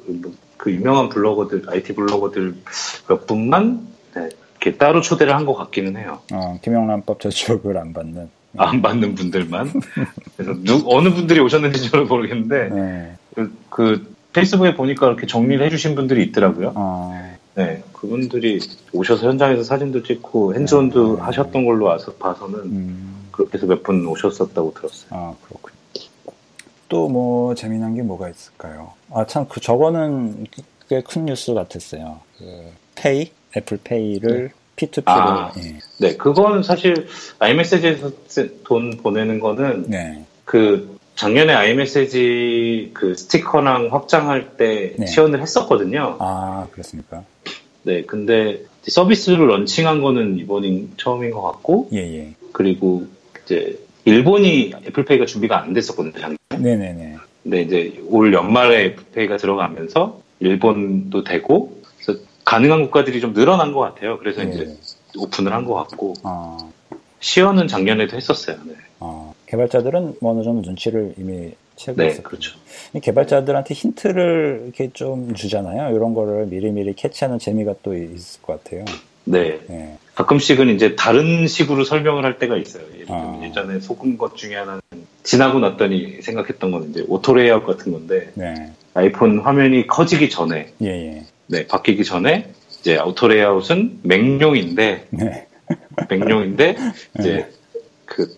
그 0.58 0.72
유명한 0.72 1.08
블로거들, 1.10 1.64
IT 1.68 1.94
블로거들 1.96 2.56
몇 3.08 3.28
분만 3.28 3.88
네, 4.16 4.28
이렇게 4.62 4.78
따로 4.78 5.02
초대를 5.02 5.36
한 5.36 5.46
것 5.46 5.56
같기는 5.56 5.98
해요. 5.98 6.20
어, 6.32 6.60
김영란법 6.62 7.20
저축을 7.20 7.78
안 7.78 7.94
받는. 7.94 8.30
안 8.58 8.82
받는 8.82 9.16
분들만. 9.16 9.72
그래서 10.38 10.54
누, 10.64 10.84
어느 10.86 11.10
분들이 11.10 11.40
오셨는지 11.40 11.90
저는 11.90 12.08
모르겠는데, 12.08 12.70
네. 12.70 13.14
그, 13.34 13.58
그 13.70 14.16
페이스북에 14.34 14.76
보니까 14.76 15.08
이렇게 15.08 15.26
정리를 15.26 15.66
해주신 15.66 15.96
분들이 15.96 16.24
있더라고요. 16.26 16.74
어, 16.76 17.38
네, 17.56 17.82
그분들이 17.94 18.60
오셔서 18.94 19.28
현장에서 19.28 19.64
사진도 19.64 20.04
찍고 20.04 20.54
핸즈온도 20.56 21.16
네. 21.18 21.22
하셨던 21.24 21.66
걸로 21.66 21.86
와서 21.86 22.14
봐서는 22.14 22.60
음, 22.60 23.28
그렇게 23.32 23.58
해서 23.58 23.66
몇 23.68 23.82
분 23.84 24.06
오셨었다고 24.06 24.74
들었어요. 24.76 25.08
아, 25.10 25.34
그렇군요. 25.48 25.76
또 26.88 27.08
뭐 27.08 27.56
재미난 27.56 27.96
게 27.96 28.02
뭐가 28.04 28.30
있을까요? 28.30 28.92
아, 29.12 29.26
참, 29.26 29.46
그 29.50 29.60
저거는 29.62 30.46
꽤 30.90 31.02
큰 31.02 31.26
뉴스 31.26 31.54
같았어요. 31.54 32.20
그 32.38 32.46
페이 32.96 33.32
애플 33.56 33.80
페이를 33.84 34.52
P2P로 34.76 35.04
아. 35.06 35.52
네, 36.00 36.16
그건 36.18 36.64
사실 36.64 37.08
iMessage에서 37.40 38.12
돈 38.64 38.98
보내는 38.98 39.40
거는 39.40 39.86
네. 39.90 40.26
그 40.46 40.98
작년에 41.16 41.54
iMessage 41.54 42.92
그 42.94 43.16
스티커랑 43.16 43.90
확장할 43.92 44.58
때 44.58 44.94
네. 44.98 45.06
지원을 45.06 45.42
했었거든요. 45.42 46.18
아 46.20 46.68
그렇습니까? 46.72 47.24
네, 47.84 48.04
근데 48.04 48.62
서비스를 48.88 49.48
런칭한 49.48 50.02
거는 50.02 50.40
이번이 50.40 50.90
처음인 50.98 51.32
것 51.32 51.42
같고, 51.42 51.90
예 51.94 51.98
예. 51.98 52.34
그리고 52.52 53.06
이제 53.44 53.80
일본이 54.06 54.74
애플페이가 54.88 55.26
준비가 55.26 55.62
안 55.62 55.74
됐었거든요. 55.74 56.14
작년. 56.20 56.38
네네네. 56.50 57.18
근데 57.44 57.62
이제 57.62 58.02
올 58.08 58.34
연말에 58.34 58.86
애플페이가 58.86 59.38
들어가면서 59.38 60.22
일본도 60.40 61.24
되고, 61.24 61.81
가능한 62.52 62.82
국가들이 62.84 63.22
좀 63.22 63.34
늘어난 63.34 63.72
것 63.72 63.80
같아요. 63.80 64.20
그래서 64.20 64.44
이제 64.44 64.66
네. 64.66 64.76
오픈을 65.18 65.54
한 65.54 65.64
것 65.66 65.74
같고, 65.76 66.16
아, 66.24 66.58
시연은 67.22 67.70
작년에도 67.70 68.18
했었어요. 68.18 68.58
네, 68.66 68.74
아, 69.00 69.32
개발자들은 69.46 70.16
뭐 70.20 70.34
어느 70.34 70.44
정도 70.44 70.68
눈치를 70.68 71.14
이미 71.18 71.54
채고 71.78 72.02
네 72.02 72.08
있었죠. 72.10 72.24
그렇죠. 72.24 72.58
개발자들한테 73.02 73.74
힌트를 73.74 74.64
이렇게 74.66 74.90
좀 74.92 75.34
주잖아요. 75.34 75.96
이런 75.96 76.14
거를 76.14 76.46
미리미리 76.48 76.94
캐치하는 76.96 77.40
재미가 77.40 77.76
또 77.84 77.96
있을 77.96 78.42
것 78.42 78.62
같아요. 78.62 78.84
네. 79.24 79.58
예. 79.70 79.98
가끔씩은 80.16 80.70
이제 80.70 80.96
다른 80.96 81.48
식으로 81.48 81.84
설명을 81.84 82.26
할 82.26 82.38
때가 82.38 82.58
있어요. 82.58 82.84
아. 83.08 83.40
예전에 83.44 83.80
속은 83.80 84.18
것 84.18 84.36
중에 84.36 84.56
하나는 84.56 84.82
지나고 85.24 85.60
났더니 85.60 86.22
생각했던 86.22 86.72
건 86.72 86.90
이제 86.90 87.04
auto 87.08 87.34
layout 87.34 87.66
같은 87.66 87.92
건데 87.92 88.32
네. 88.34 88.72
아이폰 88.94 89.40
화면이 89.40 89.88
커지기 89.88 90.30
전에 90.30 90.74
예 90.82 90.88
예. 90.88 91.26
네, 91.48 91.68
바뀌기 91.68 92.04
전에 92.04 92.52
이제 92.80 92.98
auto 93.00 93.28
layout은 93.28 94.00
맥용인데 94.04 95.08
네. 95.10 95.48
맥용인데 96.10 96.76
이제 97.20 97.50
그, 98.06 98.36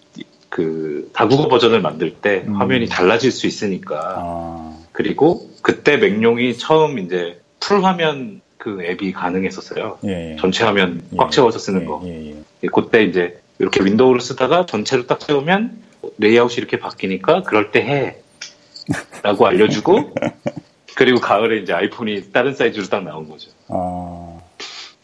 그 0.50 1.10
다국어 1.14 1.48
버전을 1.48 1.82
만들 1.82 2.14
때 2.14 2.44
음. 2.46 2.56
화면이 2.56 2.88
달라질 2.88 3.32
수 3.32 3.48
있으니까 3.48 4.16
아, 4.20 4.78
그리고 4.92 5.50
그때 5.62 5.98
맥용이 5.98 6.58
처음 6.58 7.00
이제 7.00 7.40
풀 7.60 7.84
화면 7.84 8.42
그 8.64 8.82
앱이 8.82 9.12
가능했었어요. 9.12 10.00
예. 10.06 10.32
예. 10.32 10.36
전체 10.40 10.64
화면 10.64 11.04
예. 11.12 11.18
꽉 11.18 11.32
채워서 11.32 11.60
쓰는 11.60 11.84
거. 11.86 12.02
예, 12.06 12.30
예. 12.32 12.36
예, 12.64 12.68
그때 12.74 13.04
이제 13.04 13.38
이렇게 13.60 13.84
윈도우를 13.84 14.22
쓰다가 14.22 14.66
전체로 14.66 15.06
딱 15.06 15.20
채우면 15.20 15.84
레이아웃이 16.18 16.56
이렇게 16.60 16.80
바뀌니까 16.80 17.44
그럴 17.44 17.72
때 17.72 17.82
해. 17.82 18.16
라고 19.22 19.46
알려주고 19.48 20.14
그리고 20.96 21.20
가을에 21.20 21.58
이제 21.62 21.74
아이폰이 21.74 22.32
다른 22.32 22.54
사이즈로 22.56 22.86
딱 22.88 23.04
나온 23.04 23.28
거죠. 23.28 23.52
아, 23.68 24.40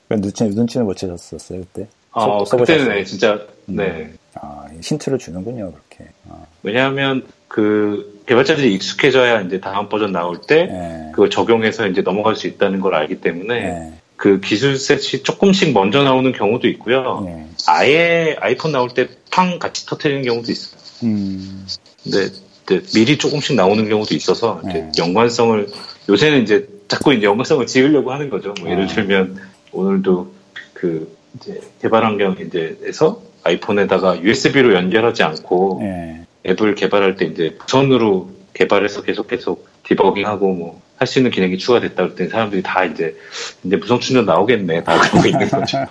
그 0.08 0.22
눈치, 0.22 0.45
눈치는 0.45 0.86
못 0.86 0.95
채셨었어요, 0.95 1.60
그때? 1.62 1.88
어, 2.12 2.45
써- 2.45 2.56
그때는? 2.58 2.88
네, 2.89 3.04
진짜 3.04 3.45
음. 3.67 3.76
네. 3.76 4.13
아, 4.36 4.67
힌트를 4.82 5.17
주는군요, 5.19 5.72
그렇게. 5.72 6.12
아, 6.30 6.45
왜냐하면 6.63 7.26
그 7.50 8.18
개발자들이 8.29 8.73
익숙해져야 8.75 9.41
이제 9.41 9.59
다음 9.59 9.89
버전 9.89 10.11
나올 10.11 10.39
때 10.39 10.69
예. 10.71 11.11
그걸 11.11 11.29
적용해서 11.29 11.87
이제 11.87 12.01
넘어갈 12.01 12.35
수 12.35 12.47
있다는 12.47 12.79
걸 12.79 12.95
알기 12.95 13.21
때문에 13.21 13.55
예. 13.55 13.93
그 14.15 14.39
기술셋이 14.39 15.23
조금씩 15.23 15.73
먼저 15.73 16.03
나오는 16.03 16.31
경우도 16.31 16.67
있고요. 16.69 17.25
예. 17.27 17.45
아예 17.67 18.37
아이폰 18.39 18.71
나올 18.71 18.89
때 18.89 19.07
팡 19.39 19.59
같이 19.59 19.85
터트리는 19.85 20.23
경우도 20.23 20.51
있어요. 20.51 20.81
음, 21.03 21.65
근데 22.03 22.27
이제 22.65 22.81
미리 22.93 23.17
조금씩 23.17 23.55
나오는 23.55 23.87
경우도 23.87 24.13
있어서 24.15 24.61
네. 24.65 24.91
연관성을 24.97 25.67
요새는 26.09 26.43
이제 26.43 26.67
자꾸 26.89 27.13
이제 27.13 27.25
연관성을 27.25 27.65
지으려고 27.65 28.11
하는 28.11 28.29
거죠. 28.29 28.53
뭐 28.59 28.69
예를 28.69 28.83
아. 28.83 28.87
들면 28.87 29.37
오늘도 29.71 30.33
그 30.73 31.15
이제 31.35 31.61
개발 31.81 32.03
환경 32.03 32.35
이제에서 32.39 33.21
아이폰에다가 33.43 34.21
USB로 34.21 34.73
연결하지 34.73 35.23
않고 35.23 35.79
예. 35.83 36.25
앱을 36.45 36.75
개발할 36.75 37.15
때 37.15 37.25
이제 37.25 37.58
무선으로 37.60 38.30
개발해서 38.54 39.04
계속 39.04 39.28
계속 39.28 39.67
디버깅하고 39.84 40.54
뭐 40.54 40.89
할 40.99 41.08
수 41.08 41.17
있는 41.19 41.32
기능이 41.32 41.58
추가됐다 41.58 42.04
그랬더니 42.04 42.30
사람들이 42.30 42.62
다 42.62 42.84
이제 42.84 43.15
이제 43.63 43.78
무선 43.78 44.02
충전 44.02 44.25
나오겠네 44.25 44.84
다 44.84 44.99
그러고 44.99 45.25
있는 45.25 45.47
거죠. 45.47 45.78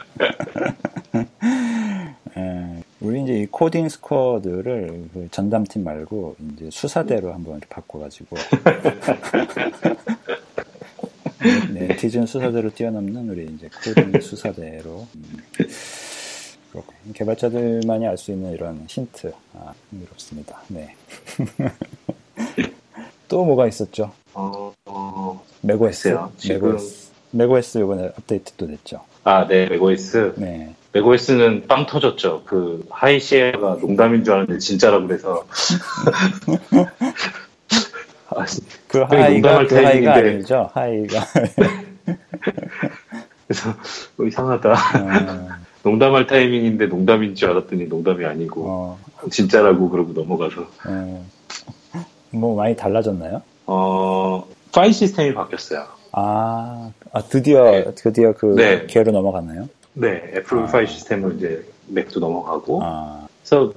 예. 2.36 2.82
우리 3.00 3.22
이제 3.22 3.38
이 3.38 3.46
코딩 3.46 3.88
스쿼드를 3.88 5.04
그 5.14 5.28
전담팀 5.30 5.82
말고 5.82 6.36
이제 6.52 6.68
수사대로 6.70 7.32
한번 7.32 7.56
이렇게 7.56 7.68
바꿔가지고 7.70 8.36
네, 11.72 11.86
네티즌 11.86 12.26
수사대로 12.26 12.68
뛰어넘는 12.68 13.30
우리 13.30 13.46
이제 13.46 13.70
코딩 13.82 14.20
수사대로 14.20 15.06
음, 15.14 15.38
그렇고 16.72 16.92
개발자들만이 17.14 18.06
알 18.06 18.16
수 18.18 18.30
있는 18.32 18.52
이런 18.52 18.84
힌트 18.88 19.32
아, 19.54 19.72
흥미롭습니다. 19.90 20.60
네. 20.68 20.94
또 23.28 23.44
뭐가 23.44 23.66
있었죠? 23.66 24.12
어, 24.34 24.72
어, 24.86 25.42
지금- 26.36 26.68
맥OS. 26.72 27.08
맥OS 27.30 27.78
이번에 27.78 28.06
업데이트도 28.18 28.66
됐죠. 28.68 29.02
아, 29.24 29.46
네, 29.46 29.66
맥OS. 29.66 30.34
네. 30.36 30.74
맥OS는 30.92 31.66
빵 31.68 31.84
터졌죠. 31.86 32.42
그 32.46 32.84
하이시에가 32.90 33.76
농담인 33.80 34.24
줄 34.24 34.32
알았는데 34.34 34.58
진짜라고 34.58 35.06
그래서 35.06 35.46
아, 38.30 38.44
그 38.86 39.06
거의 39.06 39.22
하이가 39.22 39.66
그 39.66 39.74
하이가. 39.76 40.14
아니죠. 40.14 40.70
하이가. 40.72 41.20
그래서 43.46 43.70
어, 44.18 44.24
이상하다. 44.24 44.70
어, 44.70 45.48
농담할 45.88 46.26
타이밍인데 46.26 46.86
농담인 46.86 47.34
줄 47.34 47.50
알았더니 47.50 47.86
농담이 47.86 48.24
아니고 48.26 48.64
어, 48.66 48.98
진짜라고 49.30 49.88
그러고 49.88 50.12
넘어가서 50.12 50.66
어. 50.86 51.24
뭐 52.30 52.56
많이 52.56 52.76
달라졌나요? 52.76 53.40
어 53.66 54.46
파일 54.72 54.92
시스템이 54.92 55.32
바뀌었어요. 55.32 55.86
아, 56.12 56.90
아 57.12 57.22
드디어 57.22 57.70
네. 57.70 57.94
드디어 57.94 58.32
그 58.32 58.54
네. 58.54 58.86
걔로 58.86 59.12
넘어갔나요? 59.12 59.68
네, 59.94 60.30
애플 60.34 60.58
아. 60.58 60.66
파일 60.66 60.86
시스템으로 60.86 61.32
이제 61.32 61.64
맥도 61.86 62.20
넘어가고 62.20 62.80
아, 62.82 63.26
그래서 63.42 63.72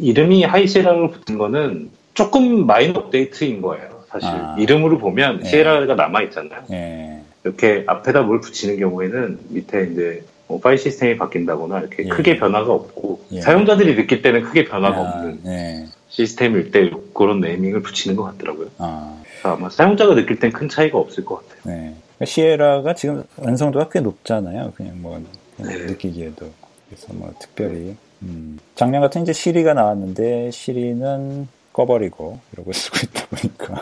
이름이 0.00 0.42
High 0.42 0.65
Sierra로 0.65 1.10
붙은 1.10 1.38
거는 1.38 1.90
조금 2.14 2.66
마이너 2.66 2.98
업데이트인 2.98 3.62
거예요. 3.62 4.02
사실 4.08 4.28
아. 4.28 4.56
이름으로 4.58 4.98
보면 4.98 5.40
네. 5.40 5.48
Sierra가 5.48 5.94
남아 5.94 6.22
있잖아요. 6.22 6.64
예, 6.72 7.20
이렇게 7.44 7.84
앞에다 7.86 8.22
뭘 8.22 8.40
붙이는 8.40 8.76
경우에는 8.80 9.38
밑에 9.50 9.88
이제 9.92 10.24
뭐 10.48 10.58
파일 10.58 10.78
시스템이 10.78 11.16
바뀐다거나 11.18 11.80
이렇게 11.80 12.04
예. 12.04 12.08
크게 12.08 12.38
변화가 12.38 12.72
없고 12.72 13.20
예. 13.32 13.40
사용자들이 13.42 13.94
느낄 13.96 14.22
때는 14.22 14.42
크게 14.42 14.64
변화가 14.64 14.96
아, 14.96 15.00
없는 15.00 15.40
예, 15.46 15.86
시스템일 16.08 16.70
때 16.70 16.90
그런 17.14 17.40
네이밍을 17.40 17.82
붙이는 17.82 18.16
것 18.16 18.24
같더라고요. 18.24 18.68
아, 18.78 19.22
아마 19.42 19.68
사용자가 19.68 20.14
느낄 20.14 20.38
땐 20.38 20.50
큰 20.50 20.68
차이가 20.68 20.98
없을 20.98 21.24
것 21.24 21.46
같아요. 21.46 21.74
네. 21.74 21.94
시에라가 22.24 22.94
지금 22.94 23.22
완성도가 23.36 23.90
꽤 23.90 24.00
높잖아요. 24.00 24.72
그냥 24.74 25.00
뭐 25.00 25.22
그냥 25.56 25.78
네. 25.78 25.84
느끼기에도 25.84 26.50
그래서 26.88 27.06
뭐 27.12 27.32
특별히 27.38 27.94
음. 28.22 28.58
작년 28.74 29.02
같은 29.02 29.22
이제 29.22 29.32
시리가 29.32 29.74
나왔는데 29.74 30.50
시리는 30.50 31.46
꺼버리고 31.72 32.40
이러고 32.54 32.72
쓰고 32.74 32.96
있다 33.04 33.26
보니까 33.28 33.80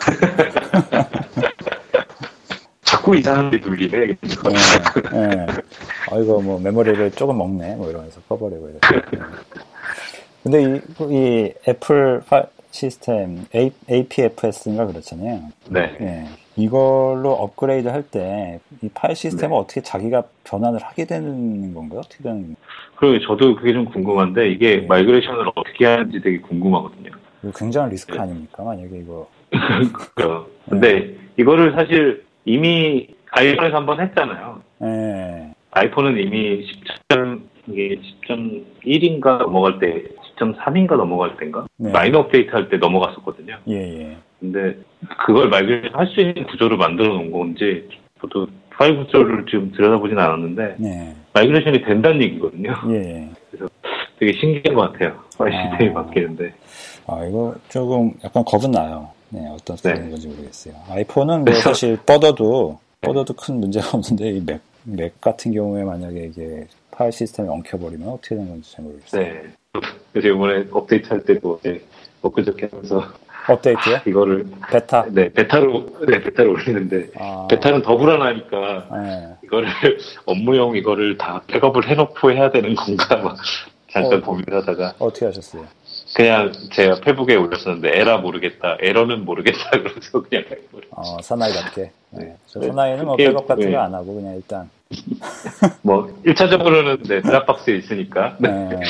자꾸 3.07 3.17
이상한 3.17 3.51
데 3.51 3.59
눌리네. 3.59 3.99
예, 3.99 4.09
예. 4.09 5.47
아, 6.11 6.19
이거 6.19 6.41
뭐 6.41 6.59
메모리를 6.59 7.13
조금 7.13 7.39
먹네. 7.39 7.77
뭐 7.77 7.89
이러면서 7.89 8.21
꺼버리고 8.23 8.69
이렇게. 8.69 8.97
예. 9.17 9.21
근데 10.43 10.63
이, 10.63 10.81
이 11.13 11.53
애플 11.69 12.21
파 12.29 12.45
시스템 12.73 13.45
A, 13.55 13.71
APFS인가 13.89 14.87
그렇잖아요. 14.87 15.41
네. 15.71 15.97
예. 16.01 16.25
이걸로 16.57 17.31
업그레이드 17.33 17.87
할 17.87 18.03
때 18.11 18.59
이 18.83 18.89
파일 18.93 19.15
시스템을 19.15 19.55
네. 19.55 19.61
어떻게 19.61 19.81
자기가 19.83 20.25
변환을 20.45 20.81
하게 20.83 21.05
되는 21.07 21.73
건가요? 21.75 22.01
어떻게 22.01 22.25
되는 22.25 22.57
그리고 22.97 23.25
저도 23.27 23.55
그게 23.55 23.73
좀 23.73 23.85
궁금한데 23.85 24.51
이게 24.51 24.81
네. 24.81 24.87
migration을 24.87 25.47
어떻게 25.55 25.87
하는지 25.87 26.21
되게 26.21 26.41
궁금하거든요. 26.41 27.11
굉장한 27.55 27.91
리스크 27.91 28.13
네. 28.15 28.19
아닙니까? 28.21 28.65
만약에 28.65 28.89
이거 28.99 29.29
그러니까 30.15 30.47
근데 30.69 31.15
이거를 31.37 31.73
사실 31.73 32.25
이미 32.47 33.09
아이폰에서 33.33 33.77
한번 33.77 34.01
했잖아요. 34.01 34.63
예. 34.85 35.51
아이폰은 35.73 36.17
이미 36.19 36.65
10점 37.09 37.41
이게 37.67 37.97
10.1인가 38.29 39.39
넘어갈 39.39 39.79
때 39.79 40.05
10.3인가 40.39 40.97
넘어갈 40.97 41.37
때인가 41.37 41.67
네. 41.77 41.91
마이너 41.91 42.21
업데이트 42.21 42.51
할 42.53 42.69
때 42.71 42.77
넘어갔었거든요. 42.79 43.59
예, 43.69 43.75
예. 43.75 44.17
근데 44.41 44.77
그걸 45.27 45.49
migration 45.49 45.91
할수 45.95 46.21
있는 46.21 46.45
구조를 46.47 46.77
만들어 46.77 47.09
놓은 47.09 47.31
건지 47.33 47.89
저도 48.21 48.47
파일 48.71 48.97
구조를 48.97 49.45
좀 49.47 49.73
들여다보진 49.73 50.19
않았는데 50.19 50.77
예. 50.85 51.15
migration이 51.35 51.83
된다는 51.83 52.23
얘기거든요. 52.23 52.73
예, 52.91 52.95
예. 52.95 53.31
되게 54.19 54.33
신기한 54.39 54.75
것 54.75 54.93
같아요. 54.93 55.19
파일 55.37 55.53
아. 55.55 55.63
시스템이 55.63 55.93
바뀌는데. 55.93 56.55
아, 57.09 57.25
이거 57.29 57.55
조금 57.69 58.13
약간 58.25 58.43
겁은 58.45 58.71
나요. 58.71 59.11
네, 59.31 59.47
어떤 59.49 59.77
네. 59.77 59.91
소리인 59.91 60.11
건지 60.11 60.29
모르겠어요. 60.29 60.75
아이폰은 60.89 61.45
뭐 61.45 61.55
사실 61.55 61.97
뻗어도 62.07 62.79
뻗어도 63.01 63.35
큰 63.35 63.61
문제가 63.61 63.89
없는데 63.97 64.31
이 64.31 64.41
맥, 64.45 64.61
맥 64.85 65.21
같은 65.21 65.53
경우에 65.53 65.85
만약에 65.85 66.27
이게 66.27 66.67
파일 66.91 67.13
시스템이 67.13 67.49
엉켜버리면 67.49 68.09
어떻게 68.09 68.35
되는 68.37 68.49
건지 68.49 68.73
잘 68.73 68.85
모르겠어요. 68.85 69.23
네. 69.23 69.43
그래서 70.13 70.29
이번에 70.29 70.67
업데이트 70.71 71.09
할 71.09 71.23
때도 71.23 71.61
네, 71.63 71.81
엊그저께 72.23 72.69
하면서 72.71 73.03
업데이트요? 73.49 74.01
이거를 74.07 74.47
베타? 74.71 75.05
네 75.11 75.29
베타로 75.33 76.07
네 76.09 76.21
베타를 76.21 76.51
올리는데 76.51 77.11
아, 77.19 77.47
베타는 77.51 77.83
더 77.83 77.97
불안하니까 77.97 78.89
네. 79.03 79.35
이거를 79.45 79.69
업무용 80.25 80.77
이거를 80.77 81.19
다 81.19 81.43
백업을 81.47 81.89
해놓고 81.89 82.33
해야 82.33 82.51
되는 82.51 82.75
건가 82.75 83.17
막 83.17 83.37
잠깐 83.91 84.15
어. 84.15 84.21
고민하다가 84.23 84.95
어떻게 84.99 85.27
하셨어요? 85.27 85.65
그냥 86.17 86.51
제가 86.73 87.01
페북에 87.03 87.35
올렸었는데 87.35 88.01
에라 88.01 88.17
모르겠다 88.17 88.79
에러는 88.81 89.27
모르겠다 89.27 89.69
그러면서 89.79 90.23
그냥 90.23 90.45
해버려. 90.51 90.87
어, 90.93 91.21
사나이답게. 91.21 91.91
네. 92.13 92.37
저 92.47 92.59
네. 92.59 92.69
사나이는 92.69 93.05
뭐 93.05 93.17
백업 93.17 93.47
같은 93.47 93.67
네. 93.67 93.73
거안 93.73 93.93
하고 93.93 94.15
그냥 94.15 94.35
일단 94.35 94.71
뭐 95.83 96.09
1차적으로는 96.25 97.07
네, 97.07 97.21
Dropbox에 97.21 97.77
있으니까 97.77 98.35
네. 98.41 98.49
네. 98.49 98.81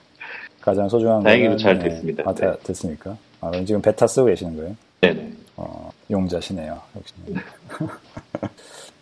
가장 0.60 0.86
소중한 0.90 1.22
다행히도 1.22 1.56
잘 1.56 1.78
네. 1.78 1.88
됐습니다. 1.88 2.24
아, 2.26 2.34
다- 2.34 2.56
됐습니까? 2.62 3.16
아, 3.40 3.48
그럼 3.50 3.64
지금 3.64 3.80
베타 3.80 4.06
쓰고 4.06 4.26
계시는 4.26 4.56
거예요? 4.56 4.76
네네 5.00 5.32
어, 5.56 5.90
용자시네요. 6.10 6.78
역시. 6.94 7.14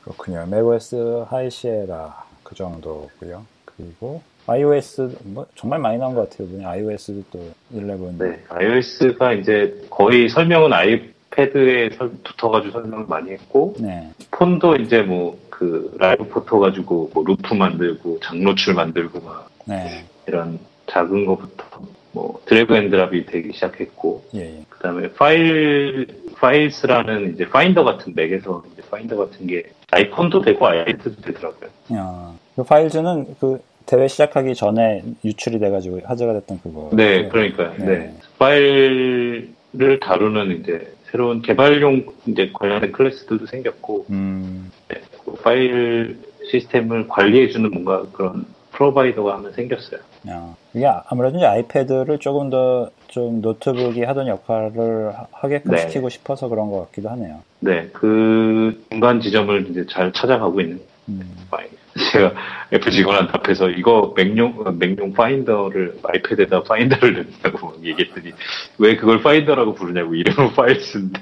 그렇군요. 0.03 0.43
macOS 0.43 1.25
High 1.29 1.67
Sierra 1.67 2.25
그 2.45 2.55
정도고요. 2.55 3.45
그리고 3.65 4.23
iOS 4.47 5.17
뭐 5.25 5.47
정말 5.55 5.79
많이 5.79 5.99
나온 5.99 6.15
것 6.15 6.29
같아요. 6.29 6.49
그냥 6.49 6.71
iOS도 6.71 7.23
또 7.33 7.41
11. 7.73 8.19
네, 8.19 8.43
iOS가 8.49 9.33
이제 9.33 9.75
거의 9.91 10.29
설명은 10.29 10.73
아이패드에 10.73 11.91
설- 11.97 12.11
붙어가지고 12.23 12.73
설명을 12.73 13.07
많이 13.09 13.31
했고, 13.33 13.75
네. 13.79 14.11
폰도 14.31 14.77
이제 14.77 15.03
뭐 15.03 15.37
그 15.55 15.95
Live 16.01 16.27
Photo 16.29 16.59
가지고 16.59 17.13
뭐 17.15 17.23
loop 17.25 17.55
만들고 17.55 18.19
장노출 18.19 18.75
만들고 18.75 19.21
막 19.21 19.49
네. 19.67 20.05
이런 20.27 20.59
작은 20.89 21.27
거부터 21.27 21.65
뭐 22.11 22.41
drag 22.47 22.75
and 22.75 22.91
drop이 22.91 23.25
되기 23.27 23.53
시작했고, 23.53 24.25
예, 24.35 24.41
예. 24.41 24.65
그 24.69 24.81
다음에 24.81 25.13
파일, 25.13 26.09
Files라는 26.35 27.35
이제 27.35 27.49
Finder 27.49 27.85
같은 27.85 28.15
맥에서 28.17 28.65
이제 28.73 28.83
Finder 28.91 29.17
같은 29.17 29.47
게 29.47 29.63
아이폰도 29.93 30.41
되고 30.43 30.67
아이패드도 30.67 31.23
되더라고요. 31.23 31.71
야, 31.93 32.33
그 32.57 32.65
Files는 32.65 33.37
그 33.39 33.61
대회 33.87 34.09
시작하기 34.09 34.55
전에 34.55 35.03
유출이 35.25 35.59
돼가지고 35.59 36.01
화제가 36.05 36.33
됐던 36.35 36.61
그거. 36.63 36.91
네, 36.93 37.29
그러니까요. 37.29 37.75
네. 37.79 37.85
네. 37.85 38.15
파일을 38.39 40.01
다루는 40.01 40.61
이제 40.61 40.93
새로운 41.11 41.43
개발용 41.43 42.07
이제 42.27 42.51
관련된 42.53 42.93
클래스들도 42.93 43.47
생겼고, 43.47 44.07
음, 44.11 44.71
네, 44.89 45.01
그 45.25 45.35
파일 45.43 46.19
시스템을 46.51 47.09
관리해주는 47.09 47.71
뭔가 47.71 48.05
그런 48.13 48.45
provider가 48.73 49.37
하나 49.39 49.51
생겼어요. 49.53 50.01
야, 50.29 50.55
이게 50.75 50.87
아무래도 51.07 51.37
이제 51.37 51.47
아이패드를 51.47 52.19
조금 52.19 52.51
더 52.51 52.91
좀 53.15 53.41
노트북이 53.43 54.03
하던 54.03 54.27
역할을 54.27 55.13
하- 55.17 55.27
하게끔 55.31 55.71
네. 55.71 55.79
시키고 55.83 56.09
싶어서 56.09 56.49
그런 56.49 56.69
것 56.69 56.87
같기도 56.87 57.11
하네요. 57.11 57.43
네, 57.61 57.89
그 57.93 58.85
중간 58.91 59.21
지점을 59.21 59.71
이제 59.71 59.87
잘 59.89 60.13
찾아가고 60.13 60.61
있는 60.61 60.81
음, 61.11 61.21
파일. 61.49 61.69
제가 62.13 62.33
애플 62.73 62.91
직원한테 62.91 63.33
앞에서 63.35 63.71
이거 63.71 64.13
맥용, 64.17 64.79
맥용 64.79 65.13
Finder를 65.13 65.99
아이패드에다 66.03 66.65
Finder를 66.65 67.27
막 67.43 67.77
얘기했더니 67.85 68.33
왜 68.79 68.97
그걸 68.97 69.23
Finder라고 69.23 69.75
부르냐고 69.75 70.15
이름은 70.15 70.53
Files인데. 70.55 71.21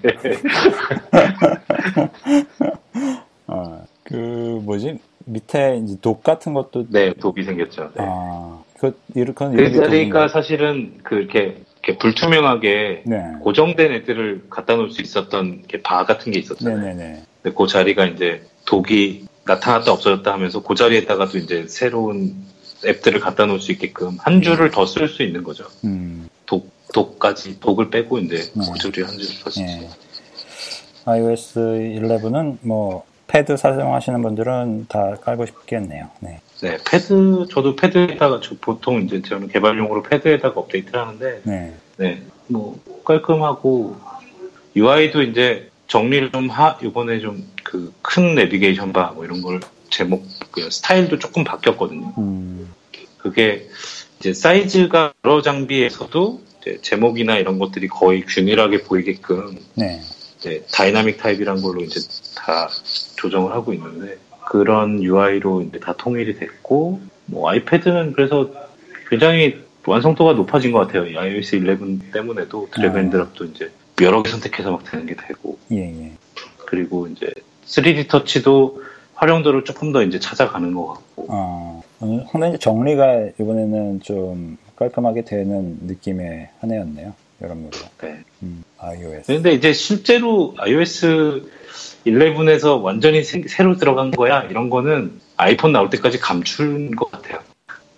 어, 3.47 3.85
그 4.05 4.14
뭐지 4.14 4.99
밑에 5.27 5.81
이제 5.85 5.97
독 6.01 6.23
같은 6.23 6.55
것도 6.55 6.87
네, 6.89 7.12
독이 7.14 7.45
생겼죠. 7.45 7.91
네. 7.95 8.05
아, 8.07 8.62
그 8.79 8.99
이렇게 9.14 9.47
그 9.51 9.73
자리가 9.73 10.29
사실은 10.29 10.99
그 11.03 11.16
이렇게, 11.16 11.62
이렇게 11.83 11.99
불투명하게 11.99 13.03
네, 13.07 13.23
고정된 13.41 13.93
애들을 13.93 14.47
갖다 14.49 14.75
놓을 14.75 14.91
수 14.91 15.03
있었던 15.03 15.59
이렇게 15.59 15.83
바 15.83 16.05
같은 16.05 16.33
게 16.33 16.41
있었잖아요. 16.41 16.79
네네네. 16.79 17.23
근데 17.43 17.57
그 17.57 17.66
자리가 17.66 18.07
이제 18.07 18.43
독이 18.64 19.27
나타났다 19.45 19.93
없어졌다 19.93 20.32
하면서 20.32 20.62
그 20.62 20.74
자리에다가도 20.74 21.38
이제 21.38 21.66
새로운 21.68 22.34
앱들을 22.84 23.20
갖다 23.20 23.47
놓을 23.47 23.61
수 23.61 23.72
있게끔 23.72 24.16
한 24.20 24.43
줄을 24.43 24.70
더 24.70 24.84
쓸 24.86 25.09
수 25.09 25.22
있는 25.22 25.43
거죠. 25.43 25.64
음, 25.84 26.28
독, 26.47 26.70
독까지, 26.93 27.61
독을 27.61 27.90
빼고 27.90 28.18
이제 28.18 28.36
네. 28.55 28.64
그 28.72 28.78
줄이 28.78 29.03
한 29.03 29.12
줄을 29.16 29.34
예. 29.59 29.62
있어요. 29.76 29.90
iOS 31.05 31.59
11은 31.59 32.59
뭐 32.62 33.05
패드 33.26 33.57
사용하시는 33.57 34.20
분들은 34.22 34.86
다 34.88 35.16
깔고 35.22 35.47
싶겠네요. 35.47 36.09
네. 36.20 36.40
네, 36.61 36.76
패드, 36.88 37.47
저도 37.51 37.74
패드에다가, 37.74 38.38
저 38.40 38.55
보통 38.61 39.01
이제 39.03 39.20
저는 39.20 39.49
개발용으로 39.49 40.03
패드에다가 40.05 40.61
업데이트를 40.61 41.01
하는데, 41.01 41.40
네. 41.43 41.74
네, 41.97 42.22
뭐, 42.47 42.78
깔끔하고, 43.05 43.97
UI도 44.76 45.22
이제 45.22 45.70
정리를 45.93 46.32
좀 46.32 46.49
하, 46.49 46.78
이번에 46.82 47.20
좀 47.20 47.45
그 47.72 47.93
큰 48.03 48.34
내비게이션 48.34 48.93
바, 48.93 49.12
뭐 49.14 49.24
이런 49.24 49.40
걸 49.40 49.61
제목, 49.88 50.26
그 50.51 50.70
스타일도 50.70 51.18
조금 51.18 51.45
바뀌었거든요. 51.45 52.12
음, 52.18 52.70
그게 53.18 53.66
이제 54.20 54.34
사이즈가 54.34 55.12
여러 55.24 55.40
장비에서도 55.40 56.43
제목이나 56.82 57.38
이런 57.38 57.59
것들이 57.59 57.88
거의 57.88 58.24
균일하게 58.26 58.82
보이게끔 58.82 59.59
네. 59.74 60.03
Dynamic 60.72 61.18
Type이란 61.18 61.62
걸로 61.62 61.80
이제 61.82 62.01
다 62.36 62.68
조정을 63.16 63.53
하고 63.53 63.72
있는데 63.72 64.18
그런 64.47 65.03
UI로 65.03 65.62
이제 65.62 65.78
다 65.78 65.95
통일이 65.97 66.38
됐고 66.38 67.01
뭐 67.26 67.51
아이패드는 67.51 68.12
그래서 68.12 68.51
굉장히 69.09 69.62
완성도가 69.86 70.34
높아진 70.34 70.72
것 70.72 70.80
같아요. 70.80 71.07
이 71.07 71.16
iOS 71.16 71.57
11 71.57 72.12
때문에도 72.12 72.68
drag 72.74 72.99
and 72.99 73.11
drop도 73.11 73.47
이제 73.47 73.70
여러 74.01 74.22
개 74.22 74.30
선택해서 74.30 74.70
막 74.70 74.84
되는 74.84 75.07
게 75.07 75.14
되고 75.14 75.59
예, 75.70 75.78
예. 75.78 76.12
그리고 76.66 77.07
이제 77.07 77.30
3D 77.66 78.09
터치도 78.09 78.82
활용도를 79.14 79.64
조금 79.64 79.93
더 79.93 80.03
이제 80.03 80.18
찾아가는 80.18 80.74
것 80.74 80.86
같고 80.88 81.26
어, 81.28 81.82
음, 82.03 82.24
상당히 82.30 82.59
정리가 82.59 83.30
이번에는 83.38 84.01
좀 84.01 84.57
깔끔하게 84.76 85.22
되는 85.24 85.78
느낌의 85.82 86.49
한 86.61 86.72
해였네요. 86.72 87.14
여러모로. 87.40 87.70
네. 88.01 88.20
음, 88.43 88.64
iOS. 88.78 89.26
근데 89.26 89.53
이제 89.53 89.72
실제로 89.72 90.55
iOS 90.59 91.49
11에서 92.07 92.82
완전히 92.82 93.22
새, 93.22 93.62
로 93.62 93.76
들어간 93.76 94.11
거야 94.11 94.43
이런 94.45 94.70
거는 94.70 95.20
아이폰 95.36 95.72
나올 95.72 95.90
때까지 95.90 96.18
감춘 96.18 96.90
것 96.93 97.11
같아요. 97.11 97.40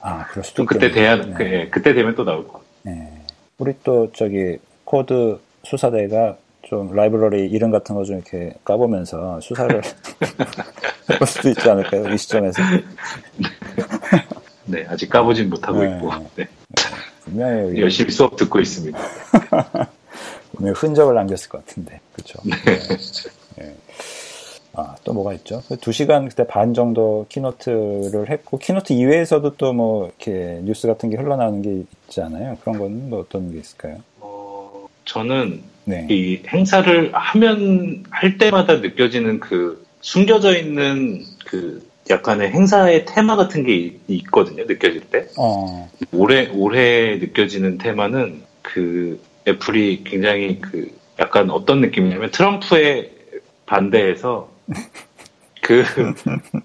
아, 0.01 0.27
그럴 0.27 0.45
수도 0.45 0.57
좀 0.57 0.67
그때. 0.67 0.91
돼야 0.91 1.19
그, 1.19 1.45
예, 1.45 1.69
그때 1.71 1.95
되면 1.95 2.15
또 2.15 2.25
나올 2.25 2.47
거. 2.47 2.63
네. 2.83 3.11
우리 3.59 3.73
또 3.83 4.11
저기 4.13 4.59
코드 4.85 5.39
수사대가 5.65 6.37
좀 6.63 6.95
라이브러리 6.95 7.47
이름 7.47 7.71
같은 7.71 7.95
거 7.95 8.05
좀 8.05 8.17
이렇게 8.17 8.55
까보면서 8.65 9.41
수사를 9.41 9.83
해볼 11.11 11.27
수도 11.27 11.49
있지 11.51 11.69
않을까요? 11.69 12.09
이 12.13 12.19
시점에서. 12.19 12.63
네, 14.67 14.85
아직 14.89 15.11
까보진 15.11 15.51
못하고 15.51 15.83
네. 15.83 15.95
있고 15.97 16.11
네, 16.37 16.47
분명히 17.25 17.81
열심히 17.81 18.11
수업 18.11 18.37
듣고 18.37 18.61
있습니다. 18.61 18.99
분명히 20.57 20.75
흔적을 20.79 21.15
남겼을 21.15 21.49
것 21.51 21.65
같은데. 21.67 22.01
그쵸. 22.15 22.39
네. 23.57 23.77
아, 24.77 24.97
또 25.05 25.13
뭐가 25.13 25.35
있죠? 25.35 25.63
그두 25.69 25.93
시간 25.93 26.29
그때 26.29 26.45
반 26.47 26.75
정도 26.75 27.27
keynote를 27.29 28.29
했고, 28.31 28.59
keynote 28.59 28.93
이외에서도 28.93 29.57
또 29.57 29.73
뭐, 29.73 30.07
이렇게 30.09 30.61
뉴스 30.65 30.89
같은 30.89 31.11
게 31.11 31.17
흘러나오는 31.17 31.63
게 31.63 31.85
있지 32.09 32.21
않아요? 32.23 32.57
그런 32.61 32.79
건뭐 32.79 33.21
어떤 33.21 33.53
게 33.53 33.59
있을까요? 33.61 33.99
어, 35.05 35.07
저는 35.07 35.63
네. 35.85 36.07
이 36.11 36.43
행사를 36.49 37.11
하면 37.13 38.05
할 38.11 38.39
때마다 38.39 38.77
느껴지는 38.77 39.39
그 39.41 39.85
숨겨져 40.01 40.57
있는 40.57 41.23
그 41.47 41.87
약간의 42.11 42.51
행사의 42.51 43.05
테마 43.07 43.37
같은 43.37 43.65
게 43.65 43.75
있- 43.75 44.01
있거든요. 44.09 44.65
느껴질 44.65 45.03
때. 45.11 45.27
어, 45.39 45.91
올해 46.13 46.49
올해 46.53 47.17
느껴지는 47.17 47.79
테마는 47.79 48.43
그 48.63 49.21
애플이 49.47 50.05
굉장히 50.05 50.61
그 50.61 50.91
약간 51.19 51.51
어떤 51.51 51.81
느낌이냐면 51.81 52.31
트럼프에 52.31 53.11
반대해서 53.67 54.51
그 55.63 55.85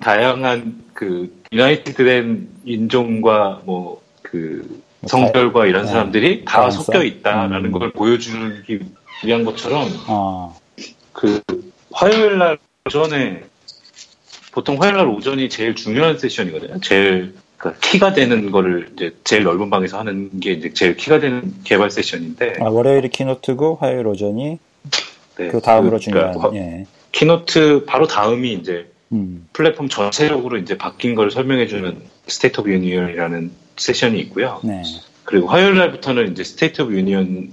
다양한 0.02 0.84
그 0.94 1.34
유나이티드된 1.52 2.50
인종과 2.66 3.62
뭐 3.66 4.02
그 4.32 4.82
성별과 5.08 5.66
이런 5.66 5.86
네. 5.86 5.92
사람들이 5.92 6.46
다 6.46 6.58
다양성? 6.58 6.82
섞여 6.84 7.04
있다라는 7.04 7.66
음. 7.66 7.72
걸 7.72 7.92
보여주기 7.92 8.80
위한 9.24 9.46
것처럼 9.46 9.88
어, 10.08 10.60
그 11.14 11.42
화요일 11.92 12.38
날 12.38 12.58
오전에 12.86 13.44
보통 14.52 14.82
화요일 14.82 14.98
날 14.98 15.08
오전이 15.08 15.50
제일 15.50 15.76
중요한 15.76 16.18
세션이거든요. 16.18 16.80
제일 16.82 17.34
그러니까 17.58 17.80
키가 17.82 18.14
되는 18.14 18.52
거를 18.52 18.90
이제 18.94 19.16
제일 19.24 19.44
넓은 19.44 19.70
방에서 19.70 20.00
하는 20.00 20.40
게 20.40 20.52
이제 20.54 20.74
제일 20.74 20.96
키가 20.96 21.20
되는 21.20 21.54
개발 21.64 21.92
세션인데 21.92 22.56
아, 22.62 22.70
월요일이 22.70 23.10
keynote고, 23.10 23.78
화요일 23.82 24.08
오전이 24.08 24.58
네, 25.38 25.48
그 25.50 25.62
다음으로 25.62 25.98
그, 25.98 26.04
중요한, 26.04 26.34
그러니까 26.34 26.50
화- 26.50 26.56
예. 26.56 26.86
keynote 27.12 27.86
바로 27.86 28.08
다음이 28.08 28.54
이제 28.54 28.90
음. 29.12 29.48
플랫폼 29.54 29.90
전체적으로 29.90 30.58
이제 30.58 30.78
바뀐 30.78 31.16
걸 31.16 31.32
설명해주는 31.32 31.98
State 32.28 32.62
of 32.62 32.72
Union이라는 32.72 33.52
세션이 33.80 34.20
있고요. 34.22 34.60
네. 34.64 34.84
그리고 35.24 35.48
화요일 35.48 35.76
날부터는 35.76 36.32
이제 36.32 36.44
State 36.44 36.82
of 36.82 36.94
Union 36.94 37.52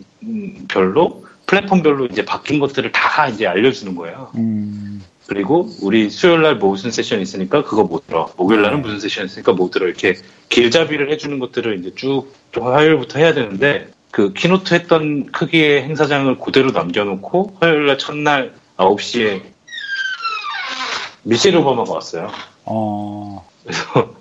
별로 0.68 1.24
플랫폼별로 1.46 2.06
이제 2.06 2.24
바뀐 2.24 2.58
것들을 2.58 2.90
다 2.92 3.28
이제 3.28 3.46
알려주는 3.46 3.94
거예요. 3.94 4.30
음. 4.36 5.02
그리고 5.26 5.68
우리 5.82 6.08
수요일 6.08 6.42
날 6.42 6.56
무슨 6.56 6.90
세션 6.90 7.20
있으니까 7.20 7.64
그거 7.64 7.84
못 7.84 8.06
들어. 8.06 8.32
목요일 8.36 8.62
날은 8.62 8.82
무슨 8.82 9.00
세션 9.00 9.26
있으니까 9.26 9.52
못 9.52 9.70
들어. 9.70 9.86
이렇게 9.86 10.14
길잡이를 10.48 11.10
해주는 11.12 11.38
것들을 11.38 11.80
이제 11.80 11.92
쭉 11.94 12.32
화요일부터 12.54 13.18
해야 13.18 13.34
되는데 13.34 13.88
그 14.10 14.32
keynote 14.32 14.72
했던 14.74 15.26
크기의 15.32 15.82
행사장을 15.82 16.38
그대로 16.38 16.70
남겨놓고 16.70 17.58
화요일 17.60 17.86
날 17.86 17.98
첫날 17.98 18.54
9시에 18.76 19.42
미셸 21.24 21.56
오바마가 21.56 21.92
왔어요. 21.92 22.30
어. 22.64 23.46
그래서 23.64 24.14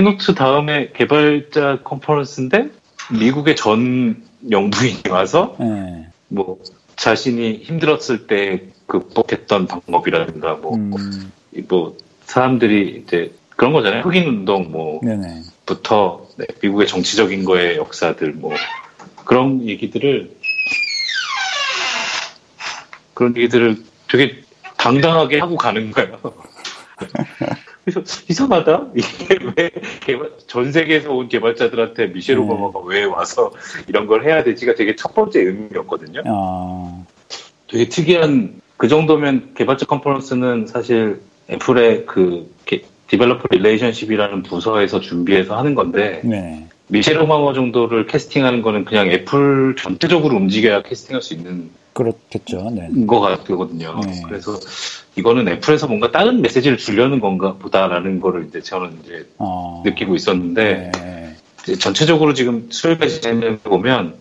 keynote 0.00 0.34
다음에 0.34 0.92
개발자 0.94 1.80
컨퍼런스인데 1.84 2.70
미국의 3.12 3.54
전 3.54 4.24
영부인이 4.50 5.02
와서 5.10 5.56
네. 5.60 6.06
뭐 6.28 6.58
자신이 6.96 7.58
힘들었을 7.64 8.26
때 8.26 8.62
극복했던 8.86 9.66
방법이라든가 9.66 10.54
뭐, 10.54 10.76
음. 10.76 11.30
뭐 11.68 11.98
사람들이 12.24 13.02
이제 13.04 13.34
그런 13.50 13.74
거잖아요. 13.74 14.00
흑인 14.00 14.26
운동. 14.26 14.70
뭐부터 14.70 16.26
네, 16.38 16.46
미국의 16.62 16.86
정치적인 16.86 17.44
거의 17.44 17.76
역사들 17.76 18.32
뭐 18.32 18.54
그런 19.26 19.66
얘기들을 19.66 20.34
그런 23.12 23.36
얘기들을 23.36 23.84
되게 24.10 24.42
당당하게 24.78 25.40
하고 25.40 25.56
가는 25.56 25.90
거예요. 25.90 26.18
그래서 27.84 28.02
이상하다. 28.28 28.88
이게 28.94 29.38
왜 29.56 29.70
개발, 30.00 30.30
전 30.46 30.70
세계에서 30.72 31.12
온 31.12 31.28
개발자들한테 31.28 32.08
미셸 32.08 32.36
네. 32.36 32.42
오바마가 32.42 32.80
왜 32.86 33.04
와서 33.04 33.52
이런 33.88 34.06
걸 34.06 34.24
해야 34.24 34.44
되지가 34.44 34.74
되게 34.74 34.96
첫 34.96 35.14
번째 35.14 35.40
의미였거든요. 35.40 36.22
아. 36.26 37.04
되게 37.68 37.88
특이한 37.88 38.60
그 38.76 38.88
정도면 38.88 39.52
개발자 39.54 39.86
컨퍼런스는 39.86 40.66
사실 40.66 41.20
애플의 41.50 42.06
그 42.06 42.52
게- 42.66 42.84
Developer 43.08 43.44
Relationship이라는 43.50 44.42
부서에서 44.44 45.00
준비해서 45.00 45.56
하는 45.56 45.74
건데 45.74 46.20
네. 46.24 46.66
미셸 46.90 47.18
오바마 47.22 47.52
정도를 47.54 48.06
캐스팅하는 48.06 48.62
거는 48.62 48.84
그냥 48.84 49.10
애플 49.10 49.76
전체적으로 49.76 50.36
움직여야 50.36 50.82
캐스팅할 50.82 51.22
수 51.22 51.34
있는 51.34 51.70
그렇겠죠. 51.92 52.70
네. 52.70 53.06
것 53.06 53.20
같거든요. 53.20 54.00
네. 54.04 54.22
그래서 54.26 54.58
이거는 55.16 55.48
애플에서 55.48 55.86
뭔가 55.86 56.10
다른 56.10 56.40
메시지를 56.42 56.78
주려는 56.78 57.20
건가 57.20 57.54
보다라는 57.58 58.20
거를 58.20 58.46
이제 58.46 58.60
저는 58.60 58.98
이제 59.02 59.28
어. 59.38 59.82
느끼고 59.84 60.14
있었는데 60.14 60.92
네. 60.94 61.36
이제 61.62 61.76
전체적으로 61.76 62.34
지금 62.34 62.68
수요일까 62.70 63.06
진행을 63.06 63.58
보면 63.58 64.14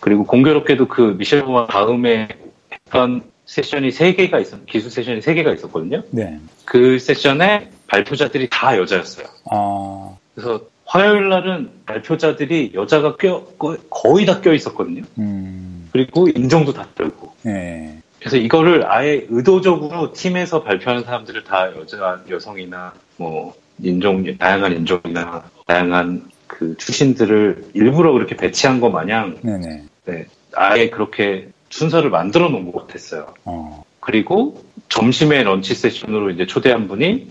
그리고 0.00 0.24
공교롭게도 0.24 0.88
그 0.88 1.16
미셸 1.18 1.42
오바마 1.42 1.66
다음에 1.66 2.28
했던 2.72 3.22
세션이 3.46 3.92
세 3.92 4.14
개가 4.14 4.38
있었 4.40 4.64
기술 4.66 4.90
세션이 4.90 5.22
세 5.22 5.34
개가 5.34 5.52
있었거든요. 5.54 6.02
네. 6.10 6.38
그 6.64 6.98
세션에 6.98 7.70
발표자들이 7.86 8.48
다 8.50 8.76
여자였어요. 8.76 9.26
아. 9.50 10.16
그래서 10.34 10.60
화요일 10.86 11.28
날은 11.28 11.70
발표자들이 11.86 12.72
여자가 12.74 13.16
껴 13.16 13.44
거- 13.58 13.76
거의 13.90 14.24
다 14.26 14.40
껴 14.40 14.52
있었거든요. 14.54 15.02
음. 15.18 15.88
그리고 15.92 16.28
인정도 16.28 16.72
다 16.72 16.86
들고. 16.94 17.32
네. 17.42 18.00
그래서 18.20 18.36
이거를 18.36 18.90
아예 18.90 19.26
의도적으로 19.28 20.12
팀에서 20.12 20.62
발표하는 20.62 21.04
사람들을 21.04 21.44
다 21.44 21.70
여자, 21.76 22.20
여성이나 22.30 22.92
뭐 23.16 23.54
인종, 23.82 24.24
다양한 24.38 24.72
인종이나 24.72 25.44
다양한 25.66 26.24
그 26.46 26.76
출신들을 26.76 27.70
일부러 27.74 28.12
그렇게 28.12 28.36
배치한 28.36 28.80
것 28.80 28.90
마냥 28.90 29.36
네네. 29.42 29.82
네, 30.06 30.26
아예 30.54 30.88
그렇게 30.88 31.48
순서를 31.70 32.10
만들어 32.10 32.48
놓은 32.48 32.70
것 32.72 32.86
같았어요. 32.86 33.34
어. 33.44 33.84
그리고 34.00 34.64
점심에 34.88 35.42
lunch 35.42 35.74
session으로 35.74 36.30
이제 36.30 36.46
초대한 36.46 36.86
분이 36.88 37.28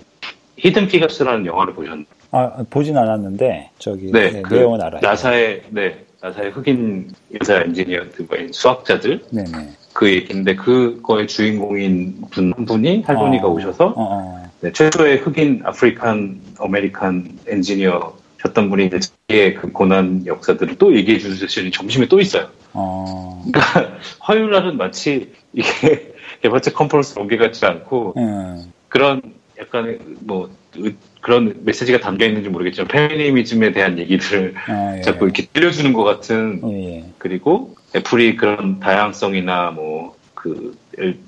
Hidden 0.57 0.87
Figures라는 0.87 1.45
영화를 1.45 1.73
보셨나요? 1.73 2.05
아, 2.31 2.63
보진 2.69 2.97
않았는데, 2.97 3.69
저기, 3.79 4.11
네, 4.11 4.31
네, 4.31 4.41
그 4.41 4.53
내용은 4.55 4.81
알아요. 4.81 5.01
나사의 5.01 5.63
네 5.69 6.03
나사의 6.21 6.51
흑인 6.51 7.11
여자 7.33 7.61
엔지니어들, 7.61 8.25
뭐 8.27 8.37
수학자들 8.51 9.21
네네. 9.31 9.69
그 9.93 10.11
얘기인데 10.11 10.55
그거의 10.55 11.27
주인공인 11.27 12.21
분 12.31 12.51
한 12.53 12.65
분이 12.65 13.03
할머니가 13.03 13.47
어. 13.47 13.51
오셔서 13.51 13.85
어, 13.87 13.93
어. 13.95 14.43
네, 14.61 14.71
최초의 14.71 15.17
흑인 15.19 15.61
African 15.63 16.41
American 16.59 17.39
엔지니어셨던 17.47 18.69
분이 18.69 18.87
이제 18.87 18.99
자기의 18.99 19.53
그 19.55 19.71
고난 19.71 20.25
역사들을 20.25 20.77
또 20.77 20.95
얘기해 20.95 21.19
주는 21.19 21.35
session이 21.37 21.71
점심에 21.71 22.07
또 22.07 22.19
있어요. 22.19 22.47
어. 22.73 23.41
그러니까 23.51 23.97
화요일 24.19 24.49
날은 24.51 24.77
마치 24.77 25.31
이게 25.53 26.13
개발자 26.41 26.73
컨퍼런스 26.73 27.17
온게 27.19 27.37
같지 27.37 27.65
않고 27.65 28.13
음. 28.17 28.73
그런 28.89 29.21
약간의 29.59 29.99
뭐 30.21 30.49
의- 30.75 30.95
그런 31.25 31.55
메시지가 31.63 32.01
담겨 32.01 32.27
있는지 32.27 32.49
모르겠지만 32.49 32.87
페미니즘에 32.87 33.71
대한 33.71 33.97
얘기들을 33.97 34.53
아, 34.67 34.97
예. 34.97 35.01
자꾸 35.01 35.25
이렇게 35.25 35.47
들려주는 35.51 35.91
것 35.91 36.03
같은 36.03 36.61
예, 36.69 36.97
예. 36.97 37.05
그리고 37.17 37.75
애플이 37.95 38.35
그런 38.35 38.79
다양성이나 38.79 39.71
뭐그 39.71 40.77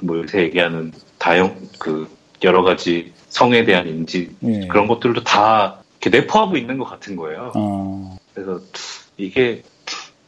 뭐 0.02 0.20
요새 0.20 0.44
얘기하는 0.44 0.92
다양 1.18 1.56
그 1.80 2.08
여러 2.44 2.62
가지 2.62 3.12
성에 3.30 3.66
대한 3.66 3.88
인지 3.88 4.30
예. 4.44 4.68
그런 4.68 4.86
것들도 4.86 5.24
다 5.24 5.80
이렇게 6.00 6.16
내포하고 6.16 6.58
있는 6.58 6.78
것 6.78 6.86
같은 6.86 7.16
거예요. 7.16 7.52
어. 7.56 8.18
그래서 8.36 8.62
이게 9.18 9.64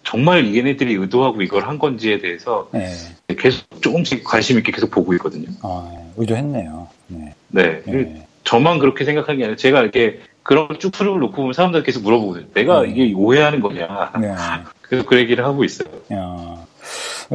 정말 0.02 0.56
얘네들이 0.56 0.96
의도하고 0.96 1.44
이걸 1.44 1.68
한 1.68 1.78
건지에 1.78 2.18
대해서 2.18 2.72
예. 2.74 3.36
계속 3.36 3.68
조금씩 3.84 4.24
관심 4.24 4.58
있게 4.58 4.72
계속 4.72 4.90
보고 4.90 5.14
있거든요. 5.14 5.48
아, 5.62 5.92
의도했네요. 6.18 6.88
네. 7.10 7.36
네. 7.50 8.26
예. 8.40 8.44
저만 8.44 8.80
그렇게 8.80 9.06
생각한 9.06 9.38
게 9.38 9.44
아니라 9.44 9.56
제가 9.58 9.82
이렇게 9.82 10.20
그런 10.44 10.68
쭉 10.80 10.92
흐름을 11.00 11.20
놓고 11.20 11.36
보면 11.36 11.54
사람들 11.54 11.84
계속 11.84 12.04
물어보거든요. 12.04 12.48
내가 12.54 12.82
네. 12.82 12.90
이게 12.90 13.14
오해하는 13.14 13.60
거냐. 13.60 14.12
네. 14.20 14.34
그래서 14.82 15.06
그 15.06 15.18
얘기를 15.18 15.46
하고 15.46 15.64
있어요. 15.64 15.88
야, 16.12 16.66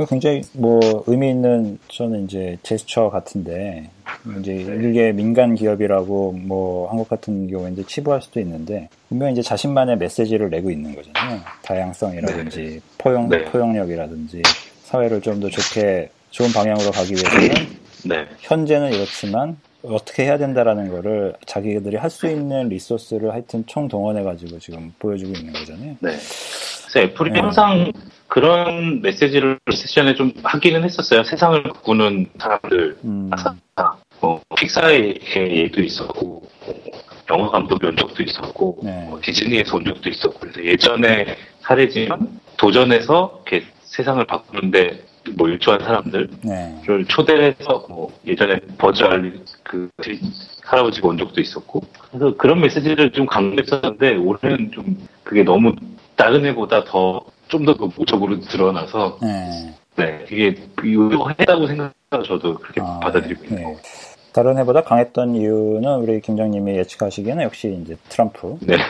굉장히 0.09 0.43
뭐 0.53 1.05
의미 1.07 1.31
있는 1.31 1.79
저는 1.89 2.25
이제 2.25 2.59
제스처 2.65 3.11
같은데 3.11 3.89
이제 4.41 4.53
일개 4.53 5.13
민간 5.13 5.55
기업이라고 5.55 6.33
뭐 6.33 6.89
한국 6.91 7.09
같은 7.09 7.47
경우에 7.49 7.71
이제 7.71 7.85
치부할 7.87 8.21
수도 8.21 8.41
있는데 8.41 8.89
분명 9.09 9.31
이제 9.31 9.43
자신만의 9.43 9.99
메시지를 9.99 10.51
내고 10.51 10.73
있는 10.73 10.97
거잖아요. 10.97 11.41
다양성이라든지 11.63 12.81
포용 12.99 13.29
네. 13.29 13.45
포용력이라든지 13.45 14.43
사회를 14.83 15.21
좀 15.21 15.39
더 15.39 15.49
좋게 15.49 16.11
좋은 16.31 16.53
방향으로 16.53 16.91
가기 16.91 17.13
위해서는 17.15 17.49
네. 18.05 18.27
현재는 18.41 18.93
이렇지만 18.93 19.57
어떻게 19.85 20.25
해야 20.25 20.39
된다라는 20.39 20.89
거를 20.89 21.35
자기들이 21.47 21.97
할 21.97 22.11
수 22.15 22.29
있는 22.29 22.69
리소스를 22.69 23.33
하여튼 23.33 23.65
총 23.67 23.89
동원해가지고 23.89 24.61
지금 24.61 24.93
보여주고 25.01 25.33
있는 25.37 25.53
거잖아요. 25.53 25.97
네. 26.01 26.11
그래서 26.11 27.01
애플이 27.01 27.33
네. 27.33 27.41
항상 27.41 27.93
그런 28.29 29.03
메시지를 29.03 29.59
세션에 29.73 30.15
좀 30.15 30.33
하기는 30.45 30.85
했었어요. 30.85 31.25
세상을 31.25 31.63
바꾸는 31.65 32.27
사람들, 32.39 32.99
음, 33.05 33.31
뭐 34.21 34.41
픽사의 34.57 35.19
얘기도 35.37 35.83
있었고, 35.83 36.43
뭐 36.67 36.85
영화 37.31 37.51
감독이 37.51 37.87
온 37.87 37.97
적도 37.97 38.23
있었고, 38.23 38.79
네. 38.85 39.07
뭐 39.09 39.19
디즈니에서 39.23 39.77
온 39.77 39.85
적도 39.85 40.09
있었고, 40.09 40.39
그래서 40.39 40.65
예전에 40.65 41.37
사례지만 41.63 42.41
도전해서 42.57 43.43
이렇게 43.47 43.67
세상을 43.85 44.25
바꾸는데 44.25 45.03
뭐 45.37 45.49
일조한 45.49 45.81
사람들, 45.81 46.29
네. 46.43 46.83
를 46.87 47.05
초대해서 47.07 47.87
뭐 47.89 48.13
예전에 48.27 48.61
버즈 48.79 49.03
알리 49.03 49.41
그 49.75 49.91
할아버지가 50.63 51.09
온 51.09 51.19
적도 51.19 51.41
있었고 51.41 51.83
그래서 52.11 52.37
그런 52.37 52.61
메시지를 52.61 53.11
좀 53.13 53.27
강조했었는데 53.27 54.17
올해는 54.17 54.71
좀 54.71 54.97
그게 55.25 55.43
너무 55.43 55.75
다른 56.15 56.45
해보다 56.47 56.85
더 56.85 57.25
좀더 57.49 57.75
모적으로 57.97 58.39
드러나서 58.41 59.19
네. 59.21 59.75
네 59.97 60.25
이게 60.31 60.55
유효했다고 60.83 61.67
생각해서 61.67 62.23
저도 62.25 62.55
그렇게 62.55 62.81
아, 62.81 63.01
받아들이고 63.01 63.43
네, 63.43 63.49
있는 63.49 63.59
네. 63.59 63.65
거고 63.65 63.79
다른 64.33 64.59
해보다 64.59 64.83
강했던 64.83 65.35
이유는 65.35 65.97
우리 65.97 66.21
김장님이 66.21 66.77
예측하시기에는 66.79 67.45
역시 67.45 67.79
이제 67.83 67.97
트럼프. 68.09 68.57
네 68.63 68.77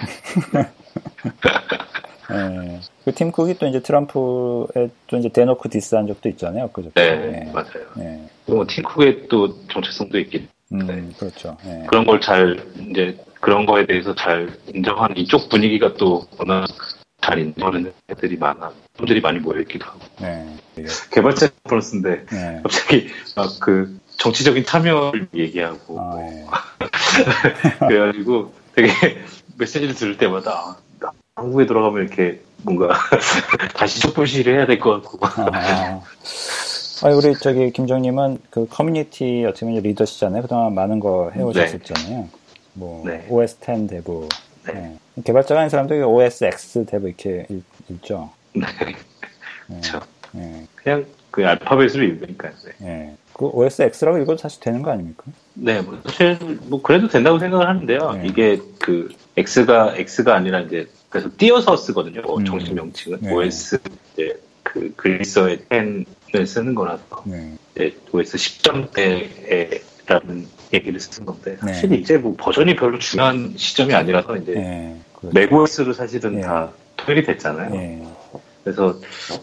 예. 2.33 2.81
그팀 3.05 3.33
쿡이 3.33 3.59
또 3.59 3.67
이제 3.67 3.81
트럼프에 3.81 4.89
또 5.07 5.17
이제 5.19 5.29
대놓고 5.29 5.69
디스한 5.69 6.07
적도 6.07 6.31
있잖아요. 6.31 6.69
그죠? 6.69 6.91
네, 6.95 7.51
맞아요. 7.53 7.85
예. 7.99 8.21
뭐 8.47 8.65
팀쿡의 8.67 9.29
또 9.29 9.67
정체성도 9.69 10.19
있긴 10.21 10.49
음, 10.75 10.87
네. 10.87 11.09
그렇죠. 11.19 11.57
예. 11.67 11.85
그런 11.89 12.05
걸 12.07 12.21
잘 12.21 12.59
이제 12.91 13.17
그런 13.41 13.67
거에 13.67 13.87
대해서 13.87 14.15
잘 14.15 14.57
인정하는 14.73 15.17
이쪽 15.19 15.49
분위기가 15.49 15.95
또 15.95 16.27
워낙 16.39 16.67
잘 17.21 17.39
인정하는 17.39 17.93
애들이 18.11 18.37
많아, 18.37 18.73
분들이 18.97 19.21
많이 19.21 19.39
모여 19.39 19.61
있기도 19.61 19.87
하고. 19.87 20.01
네. 20.21 20.57
개발자 21.13 21.49
컨퍼런스인데 21.65 22.27
네. 22.27 22.61
갑자기 22.63 23.09
막그 23.37 23.99
정치적인 24.19 24.65
참여를 24.65 25.29
얘기하고 25.35 26.01
아, 26.01 26.03
뭐 26.05 26.23
예. 26.23 26.47
그래가지고 27.87 28.53
되게 28.75 28.89
메시지를 29.59 29.95
들을 29.95 30.17
때마다 30.17 30.51
아, 30.53 30.77
나 31.01 31.11
한국에 31.37 31.67
돌아가면 31.67 32.03
이렇게 32.07 32.41
뭔가 32.63 32.95
다시 33.77 34.01
촛불시위를 34.01 34.57
해야 34.57 34.67
될 34.67 34.79
것 34.79 35.03
같고 35.03 35.19
아, 35.27 36.01
아, 37.05 37.11
우리 37.11 37.35
저기 37.35 37.71
김정님은 37.71 38.39
그 38.49 38.67
커뮤니티 38.67 39.45
어떻게 39.47 39.67
보면 39.67 39.83
리더시잖아요. 39.83 40.41
그동안 40.41 40.75
많은 40.75 41.01
거 41.01 41.31
해오셨었잖아요. 41.35 42.31
뭐 42.73 43.03
네. 43.05 43.27
OS10 43.29 43.91
대부, 43.91 44.27
네. 44.67 44.73
네. 44.73 45.23
개발자가 45.23 45.61
아닌 45.61 45.69
사람들이 45.69 46.01
OSX 46.01 46.87
대부 46.87 47.09
이렇게 47.09 47.47
읽, 47.51 47.63
죠 48.03 48.31
네, 48.55 48.63
네. 48.87 48.97
그렇죠. 49.67 50.01
네. 50.33 50.67
그냥 50.77 51.05
그 51.31 51.47
알파벳으로 51.47 52.05
읽으니까요. 52.05 52.53
네. 52.65 52.87
네. 52.87 53.17
그 53.35 53.49
OSX라고 53.49 54.17
읽어도 54.17 54.39
사실 54.39 54.61
되는 54.61 54.81
거 54.81 54.91
아닙니까? 54.91 55.25
네, 55.53 55.83
뭐 55.83 56.01
사실 56.07 56.39
뭐 56.69 56.81
그래도 56.81 57.09
된다고 57.09 57.39
생각을 57.39 57.69
하는데요. 57.69 58.13
네. 58.13 58.29
이게 58.29 58.59
그 58.79 59.11
X가 59.37 59.97
X가 59.99 60.35
아니라 60.35 60.61
이제 60.61 60.89
그래서 61.11 61.29
띄어서 61.37 61.77
쓰거든요. 61.77 62.23
어, 62.25 62.39
음. 62.39 62.47
정식 62.47 62.73
명칭은 62.73 63.19
네. 63.21 63.31
OS 63.31 63.79
이제 64.15 64.41
그 64.63 64.91
그리스어의 64.97 65.67
10 65.71 66.07
을 66.35 66.47
쓰는 66.47 66.75
거라서 66.75 67.23
네. 67.27 67.53
이제 67.75 67.97
OS 68.13 68.37
10점대라는 68.37 70.47
얘기를 70.73 70.99
쓰는 70.99 71.27
건데 71.27 71.57
네. 71.63 71.73
사실 71.73 71.93
이제 71.93 72.19
뭐 72.19 72.35
버전이 72.37 72.75
별로 72.77 72.99
중요한 72.99 73.55
시점이 73.57 73.95
아니라서 73.95 74.37
이제 74.39 74.55
네. 74.55 75.01
그렇죠. 75.15 75.33
macOS로 75.33 75.93
사실은 75.93 76.37
네. 76.37 76.41
다 76.43 76.71
통일이 76.97 77.25
됐잖아요. 77.25 77.71
네. 77.71 78.03
그래서 78.65 78.99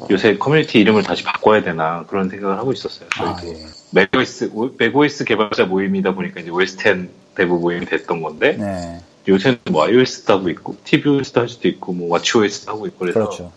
요새 0.09 0.37
커뮤니티 0.37 0.79
이름을 0.79 1.03
다시 1.03 1.23
바꿔야 1.23 1.61
되나 1.61 2.05
그런 2.07 2.27
생각을 2.27 2.57
하고 2.57 2.73
있었어요. 2.73 3.07
아, 3.19 3.35
저희도 3.37 3.59
예. 3.59 3.65
맥OS 3.91 4.49
오- 4.53 4.71
맥OS 4.77 5.23
개발자 5.25 5.65
모임이다 5.65 6.15
보니까 6.15 6.41
이제 6.41 6.49
OS 6.49 6.77
10 6.77 7.09
대부 7.35 7.59
모임이 7.59 7.85
됐던 7.85 8.21
건데 8.21 8.57
네. 8.57 8.99
요새는 9.27 9.59
뭐 9.71 9.85
iOS도 9.85 10.33
하고 10.33 10.49
있고 10.49 10.75
tvOS도 10.83 11.41
할 11.41 11.47
수도 11.47 11.67
있고 11.67 11.93
뭐 11.93 12.09
watchOS도 12.09 12.71
하고 12.71 12.87
있고 12.87 12.97
그래서 12.99 13.19
그렇죠. 13.19 13.51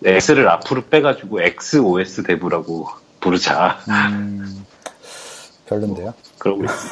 네. 0.00 0.16
X를 0.16 0.48
앞으로 0.48 0.84
빼가지고 0.86 1.42
XOS 1.42 2.22
대부라고 2.24 2.88
부르자 3.20 3.78
음, 3.88 4.64
별론데요? 5.66 6.14
그러고 6.38 6.64
있어요. 6.64 6.90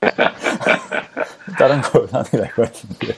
다른 1.58 1.80
거 1.82 2.06
하는 2.10 2.30
게 2.30 2.38
나을 2.38 2.50
것 2.52 2.72
같은데요. 2.72 3.14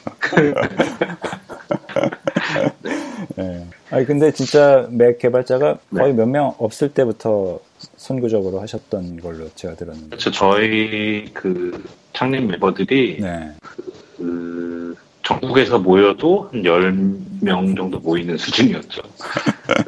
네. 3.36 3.66
아니, 3.90 4.06
근데 4.06 4.32
진짜 4.32 4.86
맥 4.90 5.18
개발자가 5.18 5.78
거의 5.94 6.14
몇명 6.14 6.54
없을 6.58 6.92
때부터 6.92 7.60
선구적으로 7.96 8.60
하셨던 8.60 9.20
걸로 9.20 9.48
제가 9.54 9.74
들었는데. 9.74 10.08
그렇죠. 10.08 10.30
저희 10.30 11.30
그 11.32 11.84
창립 12.12 12.44
멤버들이 12.44 13.18
네. 13.20 13.52
그 14.16 14.96
전국에서 15.24 15.78
모여도 15.78 16.50
한 16.52 16.62
10명 16.62 17.76
정도 17.76 17.98
모이는 17.98 18.36
수준이었죠. 18.36 19.02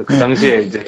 그 0.07 0.19
당시에 0.19 0.63
이제 0.65 0.85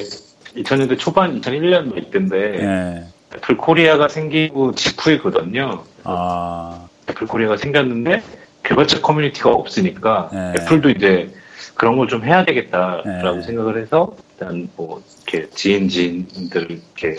2000년대 0.55 0.97
초반, 0.97 1.39
2001년 1.39 1.83
뭐 1.85 1.97
이때인데 1.97 2.37
네. 2.57 3.07
애플 3.35 3.55
코리아가 3.57 4.07
생기고 4.07 4.73
직후이거든요. 4.73 5.83
아, 6.03 6.87
애플 7.09 7.27
코리아가 7.27 7.57
생겼는데 7.57 8.23
개발자 8.63 9.01
커뮤니티가 9.01 9.51
없으니까 9.51 10.29
네. 10.33 10.53
애플도 10.59 10.89
이제 10.89 11.31
그런 11.75 11.95
걸 11.97 12.07
좀 12.07 12.23
해야 12.23 12.43
되겠다라고 12.43 13.37
네. 13.37 13.41
생각을 13.43 13.81
해서 13.81 14.15
일단 14.33 14.67
뭐 14.75 15.01
이렇게 15.27 15.47
지인 15.51 15.87
지인들 15.87 16.71
이렇게 16.71 17.15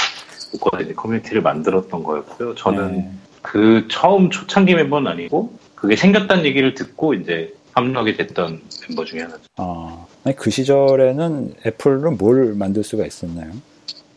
묶어서 0.53 0.83
이제 0.83 0.93
커뮤니티를 0.95 1.43
만들었던 1.43 2.03
거였고요. 2.03 2.57
저는 2.57 2.93
네. 2.97 3.11
그 3.41 3.87
처음 3.89 4.31
초창기 4.31 4.74
멤버는 4.74 5.11
아니고 5.12 5.59
그게 5.81 5.97
생겼다는 5.97 6.45
얘기를 6.45 6.74
듣고 6.74 7.14
이제 7.14 7.55
합류하게 7.72 8.16
됐던 8.16 8.61
멤버 8.89 9.05
중에 9.05 9.20
하나죠. 9.20 9.41
아, 9.57 10.05
아니, 10.24 10.37
그 10.37 10.51
시절에는 10.51 11.55
애플로 11.66 12.12
뭘 12.12 12.55
만들 12.55 12.85
수가 12.85 13.07
있었나요? 13.07 13.53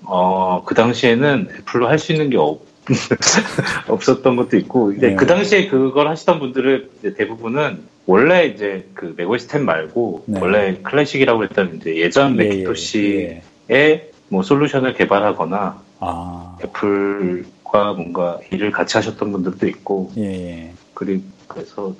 어, 0.03 0.63
그 0.65 0.75
당시에는 0.75 1.49
애플로 1.59 1.87
할 1.87 1.97
수 1.99 2.11
있는 2.11 2.29
게 2.29 2.37
없, 2.37 2.61
없었던 3.87 4.35
것도 4.35 4.57
있고, 4.57 4.91
이제 4.91 5.09
네. 5.09 5.15
그 5.15 5.25
당시에 5.25 5.67
그걸 5.69 6.09
하시던 6.09 6.39
분들은 6.39 6.89
대부분은 7.15 7.83
원래 8.05 8.45
이제 8.47 8.85
그 8.93 9.13
맥OS 9.15 9.47
10 9.47 9.61
말고 9.61 10.25
네. 10.27 10.41
원래 10.41 10.77
클래식이라고 10.83 11.45
했던 11.45 11.77
이제 11.77 11.95
예전 11.95 12.37
예, 12.37 12.43
예, 12.43 12.49
맥키토시의 12.49 13.41
예. 13.71 14.11
뭐 14.27 14.43
솔루션을 14.43 14.95
개발하거나 14.95 15.81
아, 15.99 16.57
애플과 16.61 17.93
뭔가 17.93 18.39
일을 18.51 18.71
같이 18.71 18.97
하셨던 18.97 19.31
분들도 19.31 19.65
있고, 19.67 20.11
예, 20.17 20.23
예. 20.23 20.73
그리고 20.93 21.23
그래서 21.53 21.95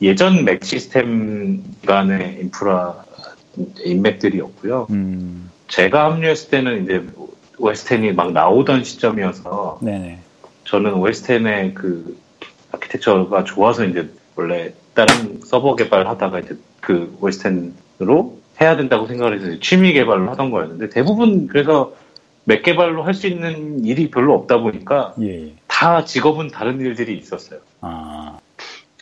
예전 0.00 0.44
맥 0.44 0.64
시스템 0.64 1.62
간의 1.86 2.38
인프라 2.40 3.04
인맥들이었고요. 3.84 4.86
음, 4.90 5.50
제가 5.68 6.12
합류했을 6.12 6.50
때는 6.50 6.84
이제 6.84 7.04
OS 7.58 7.86
10이 7.86 8.14
막 8.14 8.32
나오던 8.32 8.84
시점이어서 8.84 9.78
네네. 9.82 10.18
저는 10.64 10.94
OS 10.94 11.22
10의 11.24 11.74
그 11.74 12.18
아키텍처가 12.72 13.44
좋아서 13.44 13.84
이제 13.84 14.08
원래 14.36 14.72
다른 14.94 15.40
서버 15.44 15.76
개발하다가 15.76 16.40
이제 16.40 16.56
그 16.80 17.16
OS 17.20 17.72
10으로 18.00 18.32
해야 18.60 18.76
된다고 18.76 19.06
생각을 19.06 19.40
해서 19.40 19.58
취미 19.60 19.92
개발로 19.92 20.30
하던 20.30 20.50
거였는데 20.50 20.88
대부분 20.90 21.46
그래서 21.46 21.94
맥 22.44 22.62
개발로 22.62 23.04
할 23.04 23.14
수 23.14 23.26
있는 23.28 23.84
일이 23.84 24.10
별로 24.10 24.34
없다 24.34 24.58
보니까 24.58 25.14
예, 25.20 25.46
예. 25.46 25.52
다 25.68 26.04
직업은 26.04 26.48
다른 26.48 26.80
일들이 26.80 27.16
있었어요. 27.16 27.60
아, 27.80 28.38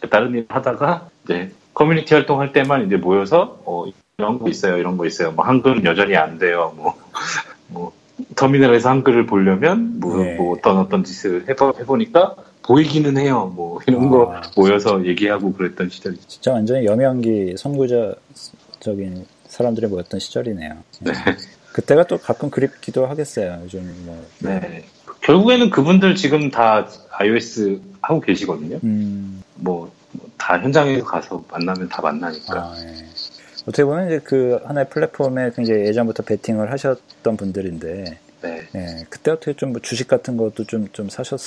다른 0.09 0.35
일 0.35 0.47
하다가 0.49 1.09
이제 1.25 1.51
커뮤니티 1.75 2.15
활동할 2.15 2.53
때만 2.53 2.87
이제 2.87 2.97
모여서 2.97 3.61
어, 3.65 3.85
이런 4.19 4.39
거 4.39 4.49
있어요, 4.49 4.77
이런 4.77 4.97
거 4.97 5.07
있어요. 5.07 5.33
뭐 5.33 5.45
한글은 5.45 5.85
여전히 5.85 6.17
안 6.17 6.39
돼요. 6.39 6.75
뭐, 6.77 6.95
뭐 7.69 7.93
터미널에서 8.37 8.91
한글을 8.91 9.27
보려면 9.27 9.99
뭐, 9.99 10.23
네. 10.23 10.37
뭐 10.37 10.57
어떤 10.57 10.79
어떤 10.79 11.05
짓을 11.05 11.49
해보, 11.49 11.75
해보니까 11.79 12.37
보이기는 12.63 13.17
해요. 13.19 13.53
뭐 13.55 13.81
이런 13.87 14.11
거 14.11 14.35
아. 14.35 14.43
모여서 14.57 15.05
얘기하고 15.07 15.53
그랬던 15.53 15.89
시절이. 15.89 16.19
진짜 16.29 16.53
완전히 16.53 16.87
여명기 16.87 17.55
선구자적인 17.57 19.27
사람들이 19.47 19.87
모였던 19.87 20.21
시절이네요. 20.21 20.71
예. 21.07 21.11
네. 21.11 21.13
그때가 21.73 22.05
또 22.05 22.19
가끔 22.19 22.51
그립기도 22.51 23.07
하겠어요. 23.07 23.61
요즘 23.65 23.91
뭐. 24.05 24.25
네. 24.41 24.85
결국에는 25.23 25.71
그분들 25.71 26.15
지금 26.15 26.51
다 26.51 26.87
iOS 27.13 27.81
하고 28.01 28.21
계시거든요. 28.21 28.79
음, 28.85 29.43
뭐 29.61 29.91
다 30.37 30.59
현장에 30.59 31.01
가서 31.01 31.43
만나면 31.51 31.89
다 31.89 32.03
만나니까. 32.03 32.55
아, 32.59 32.75
예. 32.79 32.95
어떻게 33.63 33.85
보면 33.85 34.09
이제 34.09 34.21
그 34.25 34.59
하나의 34.65 34.89
플랫폼에 34.89 35.53
굉장히 35.55 35.87
예전부터 35.87 36.23
베팅을 36.25 36.73
하셨던 36.73 37.37
분들인데, 37.37 38.19
네. 38.43 38.69
예, 38.75 39.07
그때 39.11 39.31
어떻게 39.31 39.53
좀 39.55 39.71
뭐 39.73 39.81
주식 39.81 40.09
같은 40.09 40.37
것도 40.37 40.65
좀, 40.65 40.89
좀 40.93 41.09
사셨, 41.09 41.39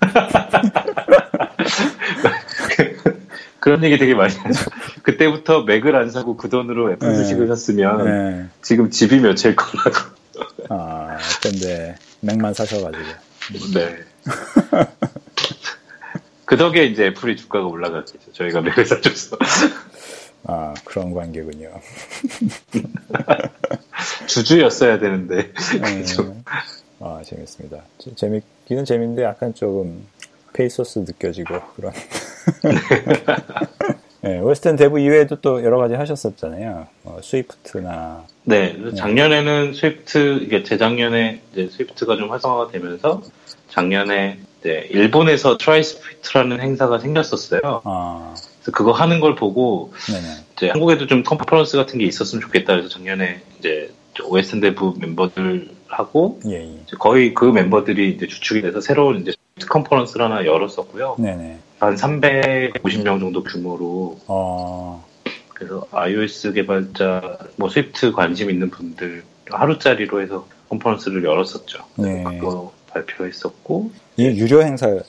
그런 3.58 3.82
얘기 3.84 3.98
되게 3.98 4.14
많이 4.14 4.34
하죠. 4.34 4.70
그때부터 5.02 5.64
맥을 5.64 5.96
안 5.96 6.10
사고 6.10 6.36
그 6.36 6.48
돈으로 6.48 6.92
애플 6.92 7.08
네. 7.08 7.16
주식을 7.16 7.48
샀으면 7.48 8.06
예. 8.06 8.46
지금 8.62 8.90
집이 8.90 9.20
몇일 9.20 9.56
거라고. 9.56 9.98
아, 10.70 11.18
근데 11.42 11.96
맥만 12.20 12.54
사셔가지고. 12.54 13.04
네. 13.74 13.98
그 16.52 16.58
덕에 16.58 16.84
이제 16.84 17.06
애플이 17.06 17.38
주가가 17.38 17.66
올라갔겠죠. 17.66 18.30
저희가 18.34 18.60
맥을 18.60 18.84
사줘서. 18.84 19.38
아, 20.44 20.74
그런 20.84 21.14
관계군요. 21.14 21.70
주주였어야 24.28 24.98
되는데. 24.98 25.50
예. 25.76 25.80
그죠. 26.02 26.36
아, 27.00 27.22
재밌습니다. 27.24 27.78
재- 27.96 28.14
재밌기는 28.14 28.84
재밌는데 28.84 29.22
약간 29.22 29.54
조금 29.54 30.06
페이소스 30.52 30.98
느껴지고 30.98 31.58
그런. 31.74 31.90
네, 34.20 34.38
OS 34.44 34.65
X 34.65 34.76
Dev 34.76 35.00
이외에도 35.00 35.40
또 35.40 35.64
여러 35.64 35.78
가지 35.78 35.94
하셨었잖아요. 35.94 36.86
어, 37.04 37.18
Swift나 37.22 38.26
네. 38.44 38.74
그래서 38.76 38.94
작년에는 38.96 39.72
Swift, 39.72 40.40
이게 40.42 40.62
재작년에 40.62 41.40
이제 41.52 41.70
Swift가 41.70 42.16
좀 42.18 42.30
활성화가 42.30 42.70
되면서 42.72 43.22
작년에 43.70 44.38
이제 44.62 44.86
일본에서 44.90 45.58
try! 45.58 45.85
Swift라는 45.85 46.60
행사가 46.60 47.00
생겼었어요. 47.00 47.82
아, 47.84 48.34
그래서 48.34 48.70
그거 48.72 48.92
하는 48.92 49.18
걸 49.18 49.34
보고 49.34 49.92
네네. 50.06 50.26
이제 50.56 50.70
한국에도 50.70 51.08
좀 51.08 51.24
컨퍼런스 51.24 51.76
같은 51.76 51.98
게 51.98 52.04
있었으면 52.06 52.40
좋겠다. 52.42 52.74
그래서 52.74 52.88
작년에 52.88 53.42
이제 53.58 53.92
OS 54.30 54.50
X 54.50 54.60
Dev 54.60 54.94
멤버들하고 54.98 56.40
예, 56.46 56.62
예. 56.62 56.78
거의 56.98 57.34
그 57.34 57.44
멤버들이 57.44 58.10
이제 58.10 58.26
주축이 58.28 58.62
돼서 58.62 58.80
새로운 58.80 59.20
이제 59.20 59.32
컨퍼런스를 59.68 60.24
하나 60.24 60.46
열었었고요. 60.46 61.16
네네. 61.18 61.58
한 61.80 61.96
350명 61.96 63.18
정도 63.18 63.42
규모로 63.42 64.20
어, 64.28 65.04
그래서 65.48 65.84
iOS 65.90 66.52
개발자 66.52 67.38
뭐 67.56 67.68
Swift 67.68 68.12
관심 68.12 68.50
있는 68.50 68.70
분들 68.70 69.24
하루짜리로 69.50 70.22
해서 70.22 70.46
컨퍼런스를 70.68 71.24
열었었죠. 71.24 71.84
네. 71.96 72.22
그거 72.22 72.71
발표했었고. 72.92 73.90
이 74.16 74.24
유료 74.26 74.62
행사였 74.62 75.04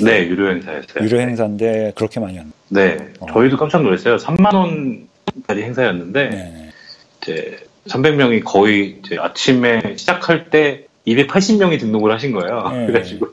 네, 0.00 0.26
유료 0.28 0.50
행사였어요. 0.50 1.04
유료 1.04 1.20
행사인데 1.20 1.92
그렇게 1.96 2.20
많이 2.20 2.38
왔 2.38 2.46
네, 2.68 2.96
어. 3.20 3.26
저희도 3.32 3.56
깜짝 3.56 3.82
놀랐어요. 3.82 4.16
3만 4.16 4.54
원짜리 4.54 5.62
행사였는데 5.64 6.28
네. 6.30 6.70
이제 7.20 7.58
300명이 7.88 8.44
거의 8.44 8.98
이제 9.04 9.18
아침에 9.18 9.80
시작할 9.96 10.50
때 10.50 10.86
280명이 11.06 11.80
등록을 11.80 12.12
하신 12.12 12.32
거예요. 12.32 12.68
네. 12.70 12.86
그래가지고 12.86 13.26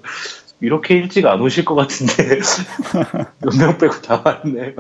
이렇게 0.61 0.95
일찍 0.95 1.25
안 1.27 1.39
오실 1.39 1.63
것 1.65 1.75
같은데 1.75 2.39
몇명 3.45 3.77
빼고 3.77 4.01
다 4.01 4.21
왔네요. 4.25 4.73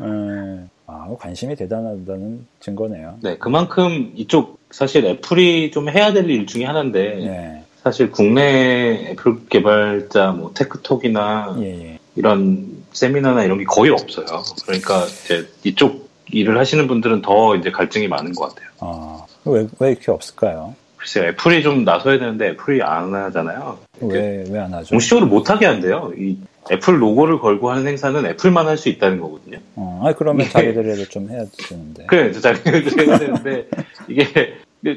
음, 0.00 0.68
아, 0.86 1.06
관심이 1.20 1.54
대단하다는 1.56 2.46
증거네요. 2.60 3.18
네, 3.22 3.36
그만큼 3.38 4.12
이쪽 4.16 4.58
사실 4.70 5.04
애플이 5.04 5.70
좀 5.70 5.88
해야 5.90 6.12
될 6.14 6.28
일 6.30 6.46
중에 6.46 6.64
하나인데 6.64 7.02
네. 7.16 7.64
사실 7.82 8.10
국내 8.10 9.08
애플 9.10 9.46
개발자 9.48 10.32
뭐 10.32 10.52
테크톡이나 10.54 11.56
예, 11.60 11.64
예. 11.92 11.98
이런 12.14 12.82
세미나나 12.92 13.44
이런 13.44 13.58
게 13.58 13.64
거의 13.64 13.90
없어요. 13.90 14.26
그러니까 14.64 15.04
이제 15.06 15.48
이쪽 15.64 16.08
일을 16.30 16.58
하시는 16.58 16.86
분들은 16.86 17.22
더 17.22 17.56
이제 17.56 17.70
갈증이 17.70 18.08
많은 18.08 18.32
것 18.34 18.48
같아요. 18.54 18.68
아, 18.80 19.24
왜, 19.44 19.66
왜 19.80 19.90
이렇게 19.90 20.10
없을까요? 20.12 20.74
글쎄요, 20.96 21.24
애플이 21.30 21.62
좀 21.64 21.84
나서야 21.84 22.18
되는데 22.20 22.50
애플이 22.50 22.80
안 22.82 23.12
하잖아요. 23.12 23.78
왜, 24.02 24.44
왜 24.48 24.58
안 24.60 24.72
하죠? 24.72 24.90
공식적으로 24.90 25.26
못하게 25.26 25.66
한대요. 25.66 26.12
이 26.16 26.38
애플 26.70 27.02
로고를 27.02 27.40
걸고 27.40 27.70
하는 27.72 27.88
행사는 27.88 28.24
애플만 28.24 28.68
할 28.68 28.78
수 28.78 28.88
있다는 28.88 29.20
거거든요. 29.20 29.58
어, 29.74 30.02
아니, 30.04 30.14
그러면 30.14 30.48
자기들에도 30.48 31.06
좀 31.06 31.28
해야 31.28 31.44
되는데. 31.68 32.06
그래, 32.06 32.30
자기들 32.32 33.08
해야 33.08 33.18
되는데 33.18 33.68
이게 34.08 34.54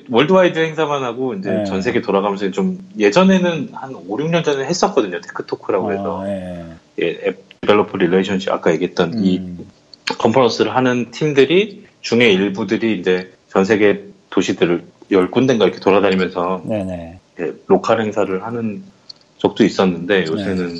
worldwide 0.09 0.57
행사만 0.57 1.03
하고 1.03 1.35
이제 1.35 1.51
네. 1.51 1.65
전 1.65 1.81
세계 1.81 2.01
돌아가면서 2.01 2.49
좀 2.51 2.79
예전에는 2.97 3.69
한 3.73 3.93
5, 3.93 4.17
6년 4.17 4.43
전에 4.43 4.65
했었거든요. 4.65 5.21
Tech 5.21 5.45
Talk라고 5.45 5.93
해서 5.93 6.23
아, 6.23 6.27
예. 6.27 6.63
예, 7.01 7.07
앱 7.27 7.45
Developer 7.61 7.97
Relationship 7.97 8.51
아까 8.51 8.73
얘기했던 8.73 9.23
이 9.23 9.37
음, 9.37 9.67
컨퍼런스를 10.17 10.75
하는 10.75 11.11
팀들이 11.11 11.85
중에 12.01 12.31
일부들이 12.31 12.99
이제 12.99 13.31
전 13.49 13.63
세계 13.63 14.05
도시들을 14.31 14.83
열 15.11 15.29
군데인가 15.29 15.65
이렇게 15.65 15.79
돌아다니면서 15.79 16.63
네네. 16.65 17.19
예, 17.41 17.53
local 17.67 18.01
행사를 18.01 18.43
하는 18.43 18.83
적도 19.37 19.63
있었는데 19.63 20.25
요새는 20.25 20.75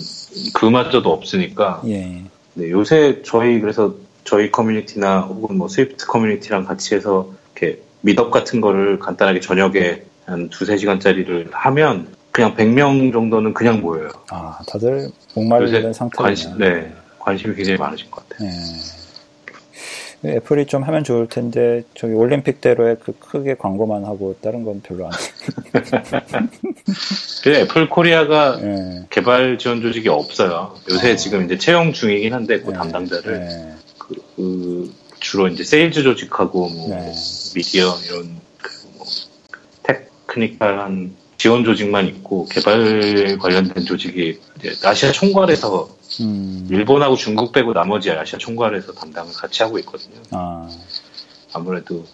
그마저도 0.56 1.12
없으니까 1.12 1.82
예. 1.88 2.24
네, 2.56 2.70
요새 2.72 3.22
저희 3.24 3.60
그래서 3.60 3.96
저희 4.24 4.52
커뮤니티나 4.52 5.22
혹은 5.22 5.58
뭐 5.58 5.68
Swift 5.68 6.08
커뮤니티랑 6.08 6.66
같이 6.66 6.96
해서 6.96 7.32
이렇게 7.56 7.85
meetup 8.06 8.30
같은 8.30 8.62
거를 8.62 9.00
간단하게 9.00 9.40
저녁에 9.40 10.04
한 10.26 10.48
두세 10.50 10.78
시간짜리를 10.78 11.50
하면 11.52 12.08
그냥 12.32 12.56
100명 12.56 13.12
정도는 13.12 13.54
그냥 13.54 13.82
모여요. 13.82 14.10
아, 14.30 14.60
다들 14.68 15.10
목마르는 15.34 15.74
요새 15.74 15.94
상태네요. 15.94 16.24
관심, 16.24 16.58
네, 16.60 16.94
관심이 17.18 17.56
굉장히 17.56 17.80
많으신 17.80 18.12
것 18.12 18.30
같아요. 18.30 18.48
예. 18.48 20.36
애플이 20.36 20.66
좀 20.66 20.84
하면 20.84 21.04
좋을 21.04 21.28
텐데 21.28 21.84
저기 21.94 22.14
올림픽대로에 22.14 22.96
그 23.04 23.14
크게 23.20 23.56
광고만 23.56 24.06
하고 24.06 24.36
다른 24.42 24.64
건 24.64 24.82
별로 24.82 25.06
안. 25.06 25.12
그래서 27.44 27.62
애플 27.62 27.90
코리아가 27.90 28.60
예. 28.62 29.06
개발 29.10 29.58
지원 29.58 29.82
조직이 29.82 30.10
없어요. 30.10 30.76
요새 30.92 31.14
아. 31.14 31.16
지금 31.16 31.46
이제 31.46 31.58
채용 31.58 31.94
중이긴 31.94 32.34
한데 32.34 32.60
그 32.60 32.72
예. 32.72 32.74
담당자를 32.74 33.34
예. 33.36 33.74
그, 33.98 34.16
그 34.36 34.94
주로 35.36 35.50
이제 35.50 35.66
sales 35.66 36.04
조직하고 36.04 36.70
뭐 36.70 36.90
네. 36.90 37.12
미디어 37.54 37.94
이런 38.06 38.40
그뭐 38.58 39.06
technical한 39.84 41.14
지원 41.38 41.66
조직만 41.66 42.08
있고 42.08 42.46
개발 42.46 43.38
관련된 43.38 43.84
조직이 43.84 44.40
아시아 44.82 45.12
총괄에서 45.12 45.90
음. 46.22 46.68
일본하고 46.72 47.18
중국 47.18 47.52
빼고 47.52 47.74
나머지 47.74 48.12
아시아 48.12 48.40
총괄에서 48.40 48.94
담당을 48.94 49.34
같이 49.34 49.62
하고 49.62 49.78
있거든요. 49.80 50.22
아, 50.32 50.70
아무래도 51.52 52.06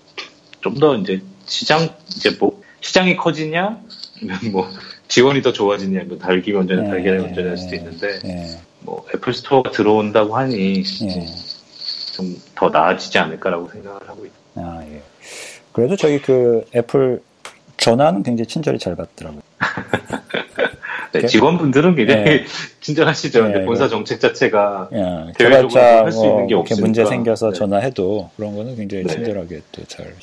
좀 0.62 0.80
더 0.80 0.96
이제 0.96 1.22
시장 1.46 1.90
이제 2.16 2.32
뭐 2.40 2.64
시장이 2.82 3.18
커지냐 3.18 3.82
뭐 4.52 4.68
지원이 5.10 5.44
더 5.44 5.54
좋아지냐 5.54 6.06
뭐 6.06 6.18
닭이 6.18 6.54
네. 6.54 6.58
달걀이 6.58 7.18
먼저냐 7.18 7.50
할 7.50 7.58
수도 7.58 7.76
있는데 7.76 8.20
예. 8.26 8.60
뭐 8.80 9.06
애플 9.14 9.32
스토어가 9.32 9.70
들어온다고 9.70 10.36
하니 10.36 10.80
예. 10.80 11.51
좀 12.22 12.42
더 12.56 12.70
나아지지 12.70 13.18
않을까라고 13.18 13.70
생각을 13.70 14.08
하고 14.08 14.26
있어요. 14.26 14.68
아, 14.68 14.84
예. 14.92 15.02
그래도 15.74 15.96
저기 15.96 16.22
그 16.22 16.64
애플 16.76 17.22
전화는 17.78 18.22
굉장히 18.24 18.48
친절히 18.48 18.78
잘 18.78 18.96
받더라고요. 18.96 19.42
네, 21.14 21.22
개- 21.22 21.28
직원분들은 21.28 21.96
굉장히 21.96 22.24
네. 22.24 22.46
친절하시죠. 22.80 23.48
네, 23.48 23.52
근데 23.54 23.66
본사 23.66 23.88
정책 23.90 24.20
자체가 24.20 24.90
예, 24.94 25.34
대외적으로 25.38 25.82
할수 25.82 26.20
뭐 26.20 26.30
있는 26.30 26.48
게 26.48 26.56
없으니까. 26.56 26.86
문제 26.86 27.06
생겨서 27.06 27.50
네. 27.52 27.54
전화해도 27.58 28.30
그런 28.38 28.56
거는 28.56 28.76
굉장히 28.76 29.04
네. 29.06 29.14
친절하게 29.16 29.62
또 29.72 29.84
잘. 29.86 30.14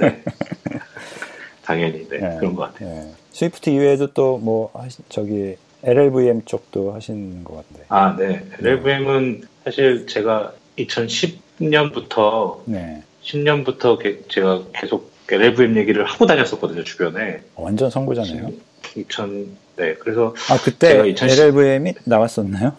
네. 0.00 0.22
당연히 1.64 2.06
네, 2.08 2.16
예. 2.16 2.36
그런 2.38 2.54
것 2.54 2.72
같아요. 2.74 2.88
예. 2.90 3.10
Swift 3.32 3.70
이외에도 3.70 4.12
또 4.12 4.38
뭐 4.38 4.70
저기 5.08 5.56
LLVM 5.82 6.42
쪽도 6.44 6.92
하시는 6.92 7.42
것 7.44 7.56
같은데. 7.56 7.84
아, 7.88 8.14
네. 8.16 8.44
LLVM은 8.60 9.42
사실 9.64 10.06
제가 10.06 10.52
2010년부터 10.78 12.60
네. 12.66 13.02
10년부터 13.22 14.28
제가 14.28 14.62
계속 14.74 15.10
LLVM 15.30 15.76
얘기를 15.78 16.04
하고 16.04 16.26
다녔었거든요, 16.26 16.84
주변에. 16.84 17.40
완전 17.56 17.90
선구자네요. 17.90 18.50
2000, 18.94 19.56
네. 19.76 19.94
그래서, 19.94 20.34
아, 20.48 20.58
그때 20.62 20.88
제가 20.90 21.06
2010 21.06 21.38
LLVM이 21.40 21.94
나왔었나요? 22.04 22.74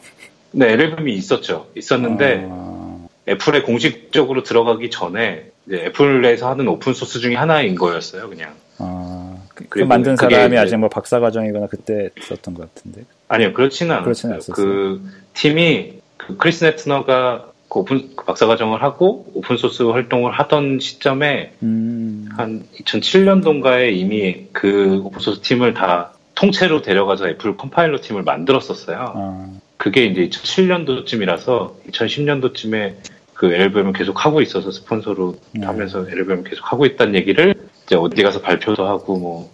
네, 0.51 0.71
LLVM이 0.71 1.13
있었죠. 1.15 1.67
있었는데, 1.75 2.47
아, 2.49 3.07
애플에 3.27 3.63
공식적으로 3.63 4.43
들어가기 4.43 4.89
전에, 4.89 5.51
애플에서 5.69 6.49
하는 6.49 6.69
오픈 6.69 6.93
소스 6.93 7.19
중에 7.19 7.35
하나인 7.35 7.75
거였어요, 7.75 8.29
그냥. 8.29 8.53
아, 8.77 9.35
그, 9.53 9.65
그 9.67 9.79
만든 9.79 10.15
사람이 10.15 10.53
이제- 10.53 10.57
아직 10.57 10.77
뭐 10.77 10.87
박사 10.87 11.19
과정이거나 11.19 11.67
그때 11.67 12.09
썼던 12.21 12.53
것 12.53 12.73
같은데. 12.73 13.01
아니요, 13.27 13.51
그렇지는 13.51 14.01
그렇지는 14.03 14.35
않았어요. 14.35 14.55
그 14.55 15.01
팀이, 15.33 15.99
그 16.15 16.37
크리스 16.37 16.63
래트너가 16.63 17.46
그 17.69 17.79
오픈, 17.79 18.15
그 18.15 18.25
박사과정을 18.25 18.81
하고 18.81 19.25
open 19.33 19.53
source 19.53 19.83
활동을 19.83 20.31
하던 20.31 20.79
시점에 20.79 21.53
음, 21.63 22.29
한 22.35 22.63
2007년도인가에 22.79 23.93
이미 23.93 24.47
그 24.53 25.01
open 25.03 25.18
source 25.18 25.41
팀을 25.41 25.73
다 25.73 26.13
통째로 26.35 26.81
데려가서 26.81 27.27
애플 27.29 27.57
컴파일러 27.57 27.99
팀을 28.01 28.23
만들었었어요. 28.23 29.13
아, 29.15 29.49
그게 29.77 30.05
이제 30.05 30.29
2007년도쯤이라서 30.29 31.73
2010년도쯤에 31.89 32.95
그 33.33 33.53
LLVM을 33.53 33.93
계속 33.93 34.25
하고 34.25 34.41
있어서 34.41 34.71
스폰서로 34.71 35.37
네. 35.53 35.65
하면서 35.65 35.99
LLVM을 35.99 36.43
계속 36.43 36.71
하고 36.71 36.85
있다는 36.85 37.15
얘기를 37.15 37.53
이제 37.85 37.95
어디 37.95 38.23
가서 38.23 38.41
발표도 38.41 38.87
하고 38.87 39.17
뭐 39.17 39.51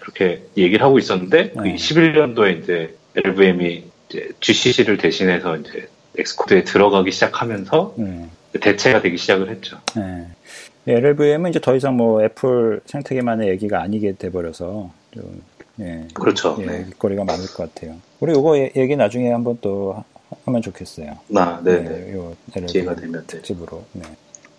그렇게 0.00 0.42
얘기를 0.56 0.84
하고 0.84 0.98
있었는데 0.98 1.50
그 1.50 1.62
네. 1.62 1.74
21년도에 1.74 2.62
이제 2.62 2.96
LLVM이 3.16 3.84
이제 4.08 4.28
GCC를 4.40 4.98
대신해서 4.98 5.56
이제 5.56 5.88
엑스코드에 6.18 6.64
들어가기 6.64 7.12
시작하면서 7.12 7.94
네. 7.96 8.28
대체가 8.60 9.00
되기 9.00 9.16
시작을 9.16 9.50
했죠. 9.50 9.78
네. 9.96 10.26
LLVM은 10.86 11.50
이제 11.50 11.60
더 11.60 11.76
이상 11.76 11.96
뭐 11.96 12.22
애플 12.22 12.80
생태계만의 12.86 13.48
얘기가 13.50 13.82
아니게 13.82 14.12
돼버려서 14.16 14.90
좀, 15.12 15.42
예, 15.80 16.08
그렇죠. 16.14 16.56
예, 16.60 16.66
네. 16.66 16.78
얘기거리가 16.80 17.24
많을 17.24 17.46
것 17.46 17.72
같아요. 17.74 17.96
우리 18.20 18.32
이거 18.32 18.56
예- 18.58 18.72
얘기 18.74 18.96
나중에 18.96 19.30
한번 19.30 19.58
또 19.60 19.92
하- 19.92 20.04
하면 20.46 20.62
좋겠어요. 20.62 21.18
아, 21.36 21.60
네네. 21.62 22.08
예, 22.08 22.14
요 22.14 22.34
LLVM 22.54 22.66
기회가 22.66 22.94
되면 22.96 23.20
네. 23.20 23.26
특집으로. 23.26 23.84
네. 23.92 24.02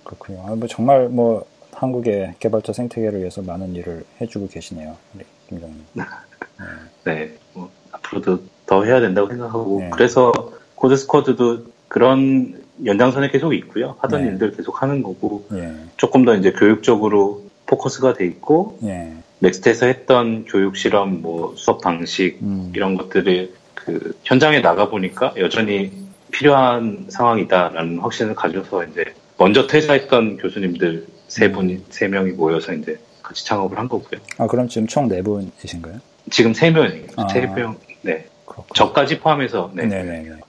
그렇군요. 0.03 0.43
아, 0.47 0.55
뭐 0.55 0.67
정말 0.67 1.09
뭐 1.09 1.45
한국의 1.73 2.35
개발자 2.39 2.73
생태계를 2.73 3.19
위해서 3.19 3.41
많은 3.41 3.75
일을 3.75 4.03
해주고 4.21 4.47
계시네요. 4.49 4.95
우리 5.15 5.23
김정님. 5.49 5.83
네, 7.05 7.31
뭐 7.53 7.69
앞으로도 7.91 8.39
더 8.67 8.83
해야 8.83 8.99
된다고 8.99 9.27
생각하고 9.29 9.79
네. 9.79 9.89
그래서 9.91 10.31
코드 10.79 10.95
스쿼드도 10.95 11.65
그런 11.89 12.61
연장선에 12.85 13.29
계속 13.31 13.53
있고요. 13.53 13.97
하던 13.99 14.23
네. 14.23 14.29
일들 14.29 14.51
계속 14.51 14.81
하는 14.81 15.03
거고 15.03 15.45
예, 15.53 15.73
조금 15.97 16.23
더 16.23 16.35
이제 16.35 16.53
교육적으로 16.53 17.43
포커스가 17.65 18.13
돼 18.13 18.25
있고 18.25 18.79
예, 18.83 19.11
넥스트에서 19.39 19.87
했던 19.87 20.45
교육 20.45 20.77
실험, 20.77 21.21
뭐 21.21 21.53
수업 21.57 21.81
방식 21.81 22.39
음, 22.41 22.71
이런 22.73 22.95
것들이 22.95 23.53
그 23.73 24.17
현장에 24.23 24.61
나가 24.61 24.87
보니까 24.89 25.33
여전히 25.37 25.91
필요한 26.31 27.07
상황이다라는 27.09 27.99
확신을 27.99 28.33
가져서 28.35 28.85
이제 28.85 29.03
먼저 29.37 29.67
퇴사했던 29.67 30.37
교수님들 30.37 31.07
세 31.27 31.47
음. 31.47 31.51
분이 31.51 31.83
세 31.89 32.07
명이 32.07 32.31
모여서 32.31 32.71
이제 32.73 32.97
같이 33.21 33.45
창업을 33.45 33.77
한 33.77 33.89
거고요. 33.89 34.21
아, 34.37 34.47
그럼 34.47 34.69
지금 34.69 34.87
총 34.87 35.09
네 35.09 35.21
분이신가요? 35.21 35.95
지금 36.31 36.53
세 36.53 36.71
명이에요. 36.71 37.07
아. 37.17 37.27
세 37.27 37.41
명. 37.47 37.75
네. 38.01 38.27
그렇군요. 38.45 38.73
저까지 38.75 39.19
포함해서 39.19 39.71
네. 39.73 39.85
네네네. 39.85 40.39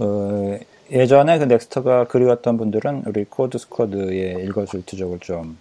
어, 0.00 0.58
예전에 0.90 1.38
그 1.38 1.44
넥스트가 1.44 2.04
그리웠던 2.08 2.56
분들은 2.56 3.04
우리 3.06 3.24
코드 3.24 3.58
스쿼드의 3.58 4.42
일거수일투족을 4.44 5.18
좀 5.20 5.58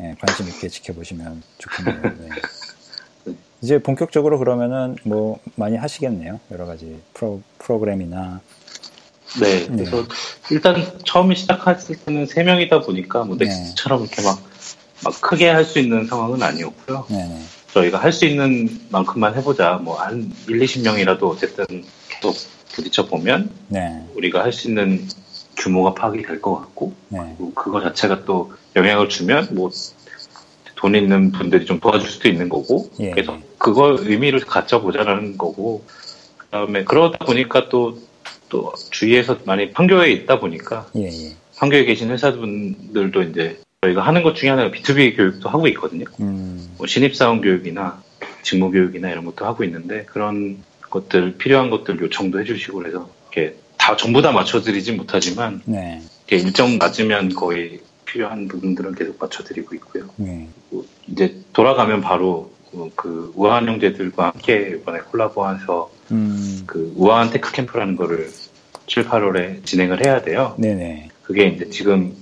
예, 0.00 0.14
관심 0.20 0.48
있게 0.48 0.68
지켜보시면 0.68 1.42
좋겠네요. 1.58 2.02
네. 2.02 3.34
이제 3.62 3.78
본격적으로 3.78 4.38
그러면은 4.38 4.96
뭐 5.02 5.38
많이 5.56 5.76
하시겠네요. 5.76 6.40
여러 6.50 6.66
가지 6.66 7.00
프로, 7.14 7.42
프로그램이나 7.58 8.40
네, 9.40 9.66
그래서 9.66 10.04
일단 10.50 10.76
처음에 11.04 11.34
시작했을 11.34 11.96
때는 11.96 12.26
세 12.26 12.42
명이다 12.42 12.80
보니까 12.80 13.24
뭐 13.24 13.36
네. 13.36 13.46
넥스트처럼 13.46 14.02
이렇게 14.02 14.22
막, 14.22 14.40
막 15.04 15.20
크게 15.20 15.48
할 15.48 15.64
수 15.64 15.78
있는 15.78 16.06
상황은 16.06 16.42
아니었고요. 16.42 17.06
네네. 17.08 17.40
저희가 17.72 17.98
할 17.98 18.12
수 18.12 18.24
있는 18.26 18.68
만큼만 18.90 19.36
해보자. 19.36 19.74
뭐 19.82 19.96
한 20.00 20.32
1, 20.48 20.58
20명이라도 20.58 21.24
어쨌든 21.24 21.66
계속 22.08 22.36
부딪혀 22.72 23.06
보면 23.06 23.50
네. 23.68 24.04
우리가 24.14 24.42
할 24.42 24.52
수 24.52 24.68
있는 24.68 25.06
규모가 25.56 25.94
파악이 25.94 26.22
될 26.22 26.40
것 26.40 26.54
같고 26.56 26.94
네. 27.08 27.36
그거 27.54 27.80
자체가 27.80 28.24
또 28.24 28.52
영향을 28.76 29.08
주면 29.08 29.48
뭐 29.52 29.70
돈 30.80 30.94
있는 30.94 31.30
분들이 31.30 31.66
좀 31.66 31.78
도와줄 31.78 32.08
수도 32.08 32.28
있는 32.28 32.48
거고 32.48 32.90
예. 33.00 33.10
그래서 33.10 33.38
그걸 33.58 33.98
의미를 34.00 34.40
갖춰보자라는 34.40 35.36
거고 35.36 35.84
그다음에 36.38 36.84
그러다 36.84 37.26
보니까 37.26 37.68
또또 37.68 38.72
주위에서 38.90 39.36
많이 39.44 39.72
판교에 39.72 40.10
있다 40.10 40.40
보니까 40.40 40.86
예, 40.96 41.02
예. 41.04 41.36
판교에 41.58 41.84
계신 41.84 42.10
회사분들도 42.10 43.22
이제 43.24 43.60
저희가 43.82 44.00
하는 44.00 44.22
것 44.22 44.34
중에 44.34 44.48
하나가 44.48 44.70
B2B 44.70 45.16
교육도 45.16 45.50
하고 45.50 45.68
있거든요. 45.68 46.06
음, 46.20 46.70
뭐 46.78 46.86
신입사원 46.86 47.42
교육이나 47.42 48.02
직무 48.42 48.70
교육이나 48.70 49.10
이런 49.10 49.26
것도 49.26 49.44
하고 49.44 49.64
있는데 49.64 50.04
그런 50.06 50.62
것들 50.90 51.36
필요한 51.38 51.70
것들 51.70 52.00
요청도 52.00 52.40
해주시고 52.40 52.78
그래서 52.78 53.08
이렇게 53.32 53.56
다 53.76 53.96
전부 53.96 54.20
다 54.22 54.32
맞춰드리진 54.32 54.96
못하지만 54.96 55.62
네. 55.64 56.02
이렇게 56.26 56.44
일정 56.44 56.76
맞으면 56.78 57.34
거의 57.34 57.80
필요한 58.04 58.48
부분들은 58.48 58.94
계속 58.94 59.16
맞춰드리고 59.20 59.74
있고요. 59.76 60.08
네. 60.16 60.48
그리고 60.68 60.86
이제 61.06 61.36
돌아가면 61.52 62.00
바로 62.00 62.52
그- 62.70 62.90
그 62.94 63.32
우아한 63.36 63.66
형제들과 63.68 64.26
함께 64.26 64.76
이번에 64.80 65.00
콜라보해서 65.00 65.90
음, 66.12 66.62
그 66.66 66.92
우아한 66.96 67.30
테크 67.30 67.52
캠프라는 67.52 67.96
거를 67.96 68.30
7, 68.86 69.04
8월에 69.06 69.64
진행을 69.64 70.04
해야 70.04 70.22
돼요. 70.22 70.54
네네. 70.58 71.08
그게 71.22 71.46
이제 71.46 71.68
지금 71.70 72.14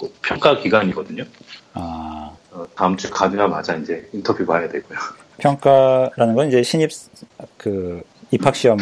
뭐 0.00 0.10
평가 0.22 0.58
기간이거든요. 0.58 1.24
아, 1.74 2.30
어, 2.50 2.66
다음 2.74 2.96
주 2.96 3.10
가자마자 3.10 3.76
이제 3.76 4.08
인터뷰 4.12 4.46
봐야 4.46 4.68
되고요. 4.68 4.98
평가라는 5.38 6.34
건 6.34 6.48
이제 6.48 6.62
신입, 6.62 6.90
그, 7.56 8.02
입학 8.30 8.54
시험 8.54 8.78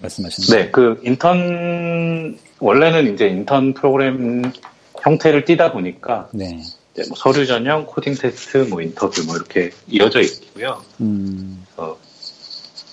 말씀하시는 0.00 0.46
거죠? 0.46 0.56
네, 0.56 0.70
그 0.70 1.00
인턴 1.04 2.38
원래는 2.58 3.14
이제 3.14 3.28
인턴 3.28 3.74
프로그램 3.74 4.50
형태를 5.00 5.44
띠다 5.44 5.72
보니까 5.72 6.28
네. 6.32 6.60
이제 6.92 7.04
뭐 7.08 7.16
서류 7.16 7.46
전형, 7.46 7.86
코딩 7.86 8.14
테스트, 8.14 8.58
뭐 8.58 8.80
인터뷰 8.80 9.22
뭐 9.26 9.36
이렇게 9.36 9.70
이어져 9.88 10.20
있고요. 10.20 10.82
음, 11.00 11.64
어, 11.76 11.96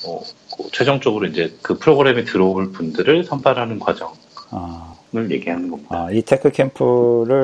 뭐, 0.03 0.23
그 0.57 0.69
최종적으로 0.71 1.27
이제 1.27 1.53
그 1.61 1.77
프로그램에 1.77 2.23
들어올 2.23 2.71
분들을 2.71 3.23
선발하는 3.23 3.79
과정을 3.79 4.13
아, 4.51 4.95
얘기하는 5.29 5.69
겁니다. 5.69 6.05
아, 6.05 6.11
이 6.11 6.21
테크 6.21 6.51
캠프를 6.51 7.43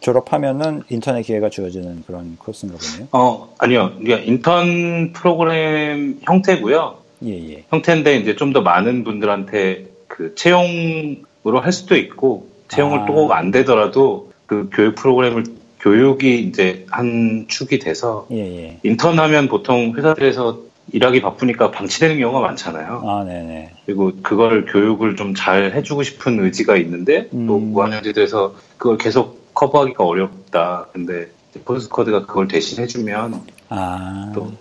졸업하면은 0.00 0.82
인턴의 0.88 1.22
기회가 1.22 1.50
주어지는 1.50 2.04
그런 2.06 2.36
코스인가 2.38 2.78
보네요. 2.78 3.08
어, 3.12 3.54
아니요. 3.58 3.92
그러니까 3.98 4.18
인턴 4.26 5.12
프로그램 5.12 6.18
형태고요. 6.22 6.96
예, 7.24 7.52
예. 7.52 7.64
형태인데 7.70 8.16
이제 8.16 8.34
좀 8.36 8.52
더 8.52 8.62
많은 8.62 9.04
분들한테 9.04 9.86
그 10.08 10.34
채용으로 10.34 11.60
할 11.60 11.72
수도 11.72 11.96
있고 11.96 12.48
채용을 12.68 13.00
아. 13.00 13.06
또꼭안 13.06 13.50
되더라도 13.50 14.32
그 14.46 14.68
교육 14.72 14.94
프로그램을 14.96 15.44
교육이 15.80 16.40
이제 16.42 16.84
한 16.90 17.46
축이 17.48 17.78
돼서 17.78 18.26
예, 18.32 18.38
예. 18.38 18.78
인턴 18.82 19.18
하면 19.18 19.48
보통 19.48 19.94
회사들에서 19.96 20.58
일하기 20.92 21.20
바쁘니까 21.22 21.70
방치되는 21.70 22.18
경우가 22.18 22.40
많잖아요. 22.40 23.02
아, 23.06 23.24
네네. 23.24 23.70
그리고 23.86 24.12
그걸 24.22 24.64
교육을 24.66 25.14
좀 25.16 25.34
잘 25.36 25.72
해주고 25.74 26.02
싶은 26.02 26.42
의지가 26.42 26.76
있는데 26.78 27.28
또 27.30 27.36
음. 27.36 27.72
무한형제들에서 27.72 28.54
그걸 28.76 28.98
계속 28.98 29.39
커버하기가 29.54 30.04
어렵다. 30.04 30.86
근데 30.92 31.28
포스코드가 31.64 32.26
그걸 32.26 32.48
대신 32.48 32.82
해주면 32.82 33.42
아, 33.68 34.32
또 34.34 34.52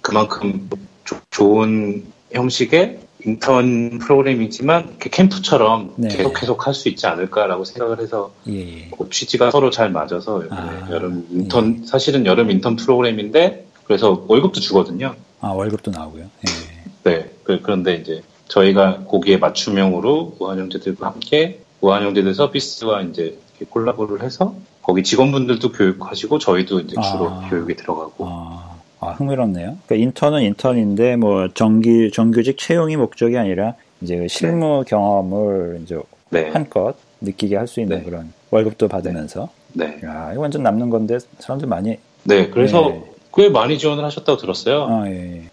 그만큼 0.00 0.68
조- 1.04 1.16
좋은 1.30 2.04
형식의 2.32 3.00
인턴 3.26 3.98
프로그램이지만 4.00 4.96
캠프처럼 4.98 5.94
네. 5.96 6.08
계속 6.08 6.34
계속 6.34 6.66
할 6.66 6.74
수 6.74 6.88
있지 6.90 7.06
않을까라고 7.06 7.64
생각을 7.64 8.00
해서 8.00 8.32
예, 8.48 8.52
예. 8.82 8.90
그 8.90 9.08
취지가 9.08 9.50
서로 9.50 9.70
잘 9.70 9.90
맞아서 9.90 10.42
아, 10.50 10.88
여름 10.90 11.26
인턴 11.30 11.86
사실은 11.86 12.26
여름 12.26 12.50
인턴 12.50 12.76
프로그램인데 12.76 13.66
그래서 13.84 14.24
월급도 14.28 14.60
주거든요. 14.60 15.14
아, 15.40 15.48
월급도 15.48 15.90
나오고요. 15.90 16.24
예. 16.24 17.10
네. 17.10 17.30
그- 17.44 17.60
그런데 17.62 17.94
이제 17.96 18.22
저희가 18.48 19.04
거기에 19.04 19.38
맞춤형으로 19.38 20.36
우한형제들과 20.38 21.06
함께 21.06 21.60
우한형제들 21.80 22.34
서비스와 22.34 23.02
이제 23.02 23.38
이렇게 23.64 23.66
콜라보를 23.70 24.22
해서 24.22 24.54
거기 24.82 25.02
직원분들도 25.02 25.72
교육하시고 25.72 26.38
저희도 26.38 26.80
이제 26.80 26.94
주로 27.00 27.30
아. 27.30 27.48
교육에 27.48 27.74
들어가고 27.74 28.26
아, 28.28 28.76
아, 29.00 29.08
흥미롭네요. 29.12 29.78
그러니까 29.86 29.94
인턴은 29.96 30.42
인턴인데 30.42 31.16
뭐 31.16 31.48
정기 31.48 32.10
정규직 32.12 32.58
채용이 32.58 32.96
목적이 32.96 33.38
아니라 33.38 33.74
이제 34.00 34.16
그 34.16 34.28
실무 34.28 34.84
경험을 34.86 35.80
이제 35.82 35.98
네. 36.30 36.50
한껏 36.50 36.96
느끼게 37.20 37.56
할 37.56 37.66
수 37.66 37.80
있는 37.80 37.98
네. 37.98 38.04
그런 38.04 38.32
월급도 38.50 38.88
받으면서 38.88 39.48
네. 39.72 39.98
야, 40.04 40.30
이거 40.32 40.42
완전 40.42 40.62
남는 40.62 40.90
건데 40.90 41.18
사람들 41.38 41.66
많이 41.66 41.98
네. 42.24 42.50
그래서 42.50 42.88
네. 42.88 43.04
꽤 43.34 43.48
많이 43.48 43.78
지원을 43.78 44.04
하셨다고 44.04 44.38
들었어요. 44.38 44.84
아, 44.84 45.08
예, 45.08 45.12
예. 45.12 45.50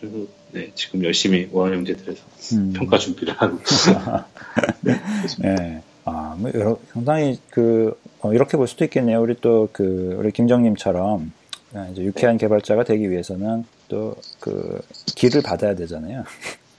그래서 0.00 0.16
네, 0.52 0.72
지금 0.74 1.04
열심히 1.04 1.48
우한형제들에서 1.52 2.22
음. 2.54 2.72
평가 2.74 2.98
준비를 2.98 3.34
하고 3.34 3.58
예. 5.44 5.82
아, 6.10 6.34
뭐 6.36 6.50
여러- 6.54 6.78
상당히 6.92 7.38
그 7.50 7.96
어, 8.20 8.32
이렇게 8.32 8.56
볼 8.56 8.66
수도 8.66 8.84
있겠네요. 8.84 9.20
우리 9.22 9.34
또 9.40 9.68
그 9.72 10.16
우리 10.18 10.32
김정님처럼 10.32 11.32
아, 11.74 11.88
이제 11.92 12.02
유쾌한 12.02 12.36
개발자가 12.36 12.84
되기 12.84 13.10
위해서는 13.10 13.64
또 13.88 14.16
그 14.40 14.80
길을 15.16 15.42
받아야 15.42 15.74
되잖아요. 15.74 16.24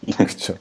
그렇죠. 0.17 0.55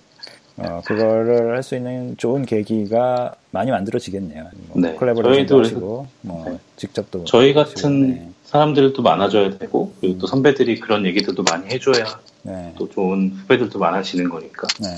어, 0.56 0.82
그거를 0.84 1.54
할 1.56 1.62
수 1.62 1.74
있는 1.74 2.16
좋은 2.18 2.44
계기가 2.44 3.34
많이 3.50 3.70
만들어지겠네요. 3.70 4.44
뭐 4.68 4.80
네. 4.80 4.92
콜라보레이션도 4.94 5.60
하시고, 5.60 6.06
뭐 6.22 6.44
네. 6.50 6.58
직접도 6.76 7.24
저희 7.24 7.52
하시고, 7.54 7.74
같은 7.82 8.10
네. 8.10 8.30
사람들도 8.44 9.00
많아져야 9.02 9.56
되고 9.58 9.92
그리고 10.00 10.18
또 10.18 10.26
선배들이 10.26 10.80
그런 10.80 11.06
얘기들도 11.06 11.42
많이 11.44 11.66
해줘야 11.68 12.20
네. 12.42 12.74
또 12.78 12.88
좋은 12.90 13.30
후배들도 13.30 13.78
많아지는 13.78 14.28
거니까 14.28 14.66
네. 14.80 14.88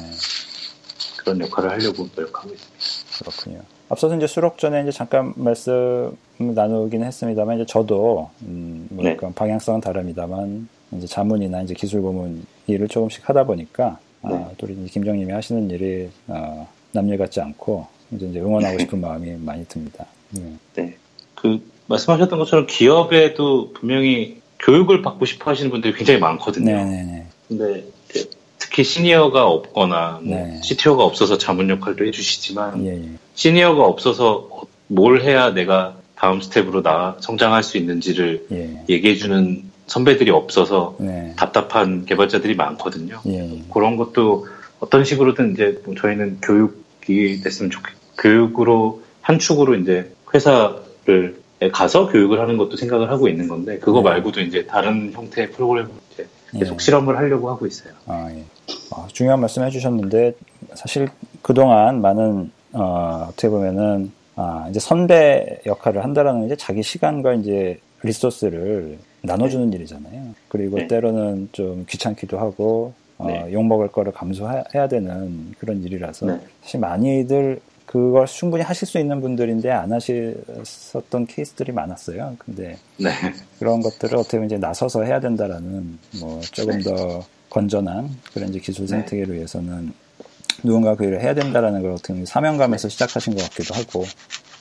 그런 1.18 1.38
역할을 1.40 1.70
하려고 1.70 2.08
노력하고 2.16 2.52
있습니다. 2.52 3.01
그렇군요. 3.18 3.60
앞서서 3.88 4.16
이제 4.16 4.26
수록 4.26 4.58
전에 4.58 4.82
이제 4.82 4.90
잠깐 4.90 5.32
말씀 5.36 6.16
나누긴 6.38 7.04
했습니다만 7.04 7.56
이제 7.56 7.66
저도 7.66 8.30
음, 8.42 8.86
뭐 8.90 9.04
네. 9.04 9.16
방향성은 9.16 9.80
다릅니다만 9.80 10.68
이제 10.92 11.06
자문이나 11.06 11.62
이제 11.62 11.74
기술 11.74 12.02
고문 12.02 12.44
일을 12.66 12.88
조금씩 12.88 13.28
하다 13.28 13.44
보니까 13.44 13.98
아, 14.22 14.28
네. 14.28 14.46
또 14.56 14.66
우리 14.66 14.74
김정님이 14.86 15.32
하시는 15.32 15.68
일이 15.70 16.08
어, 16.28 16.68
남일 16.92 17.18
같지 17.18 17.40
않고 17.40 17.86
이제, 18.12 18.26
이제 18.26 18.40
응원하고 18.40 18.78
싶은 18.78 19.00
마음이 19.00 19.32
많이 19.36 19.66
듭니다. 19.66 20.06
네. 20.30 20.42
네. 20.74 20.96
그 21.34 21.60
말씀하셨던 21.86 22.38
것처럼 22.38 22.66
기업에도 22.66 23.72
분명히 23.72 24.40
교육을 24.60 25.02
받고 25.02 25.26
싶어 25.26 25.50
하시는 25.50 25.70
분들이 25.70 25.92
굉장히 25.92 26.20
많거든요. 26.20 26.72
네네네. 26.72 27.26
근데 27.48 27.84
이제 28.08 28.30
특히 28.72 28.84
시니어가 28.84 29.46
없거나 29.46 30.20
뭐 30.22 30.38
네. 30.38 30.58
CTO가 30.62 31.04
없어서 31.04 31.36
자문 31.36 31.68
역할도 31.68 32.06
해주시지만 32.06 32.86
예, 32.86 32.94
예. 32.94 33.08
시니어가 33.34 33.84
없어서 33.84 34.48
뭘 34.86 35.20
해야 35.22 35.52
내가 35.52 35.96
다음 36.16 36.40
스텝으로 36.40 36.82
나 36.82 37.16
성장할 37.20 37.62
수 37.62 37.76
있는지를 37.76 38.46
예. 38.50 38.82
얘기해주는 38.88 39.64
선배들이 39.88 40.30
없어서 40.30 40.96
네. 41.00 41.34
답답한 41.36 42.06
개발자들이 42.06 42.54
많거든요. 42.56 43.20
예. 43.26 43.62
그런 43.70 43.98
것도 43.98 44.46
어떤 44.80 45.04
식으로든 45.04 45.52
이제 45.52 45.82
뭐 45.84 45.94
저희는 45.94 46.38
교육이 46.40 47.42
됐으면 47.42 47.70
좋겠, 47.70 47.94
교육으로 48.16 49.02
한 49.20 49.38
축으로 49.38 49.74
이제 49.74 50.10
회사를 50.34 51.42
가서 51.72 52.08
교육을 52.08 52.40
하는 52.40 52.56
것도 52.56 52.76
생각을 52.76 53.10
하고 53.10 53.28
있는 53.28 53.48
건데 53.48 53.78
그거 53.78 53.98
네. 53.98 54.10
말고도 54.10 54.40
이제 54.40 54.64
다른 54.64 55.12
형태의 55.12 55.50
프로그램을 55.50 55.90
이제 55.90 56.01
계속 56.59 56.74
예. 56.74 56.78
실험을 56.78 57.16
하려고 57.16 57.50
하고 57.50 57.66
있어요. 57.66 57.92
아, 58.07 58.30
예. 58.30 58.44
아, 58.90 59.07
중요한 59.12 59.40
말씀 59.40 59.62
해주셨는데, 59.62 60.34
사실 60.74 61.09
그동안 61.40 62.00
많은, 62.00 62.50
어, 62.72 63.26
어떻게 63.28 63.48
보면은, 63.48 64.12
아, 64.36 64.66
이제 64.70 64.80
선배 64.80 65.61
역할을 65.66 66.05
한다라는 66.05 66.40
게 66.40 66.46
이제 66.46 66.57
자기 66.57 66.82
시간과 66.82 67.34
이제 67.34 67.80
리소스를 68.03 68.98
나눠주는 69.22 69.72
일이잖아요. 69.72 70.34
그리고 70.48 70.76
네. 70.78 70.86
때로는 70.88 71.50
좀 71.53 71.86
귀찮기도 71.88 72.38
하고, 72.38 72.92
어, 73.18 73.26
네. 73.26 73.53
욕먹을 73.53 73.88
거를 73.88 74.12
감수해야 74.12 74.88
되는 74.88 75.55
그런 75.59 75.82
일이라서, 75.82 76.26
네. 76.26 76.40
사실 76.62 76.80
많이들 76.80 77.61
그걸 77.93 78.26
충분히 78.26 78.62
하실 78.62 78.88
수 78.88 78.99
있는 78.99 79.20
분들인데 79.20 79.70
안 79.70 79.93
하셨던 79.93 81.26
케이스들이 81.26 81.72
많았어요. 81.72 82.36
근데 82.38 82.78
네. 82.97 83.11
그런 83.59 83.82
것들을 83.82 84.16
어떻게 84.16 84.38
보면 84.38 84.47
이제 84.47 84.57
나서서 84.57 85.03
해야 85.03 85.20
된다라는 85.20 85.99
뭐 86.18 86.40
조금 86.40 86.78
네. 86.78 86.84
더 86.84 87.22
건전한 87.51 88.09
그런 88.32 88.49
이제 88.49 88.61
기술 88.61 88.86
네. 88.86 88.93
생태계를 88.93 89.34
위해서는 89.34 89.93
누군가 90.62 90.95
그 90.95 91.05
일을 91.05 91.20
해야 91.20 91.34
된다라는 91.34 91.82
걸 91.82 91.90
어떻게 91.90 92.14
보면 92.14 92.24
사명감에서 92.24 92.88
시작하신 92.88 93.34
것 93.34 93.43
같기도 93.51 93.74
하고 93.74 94.07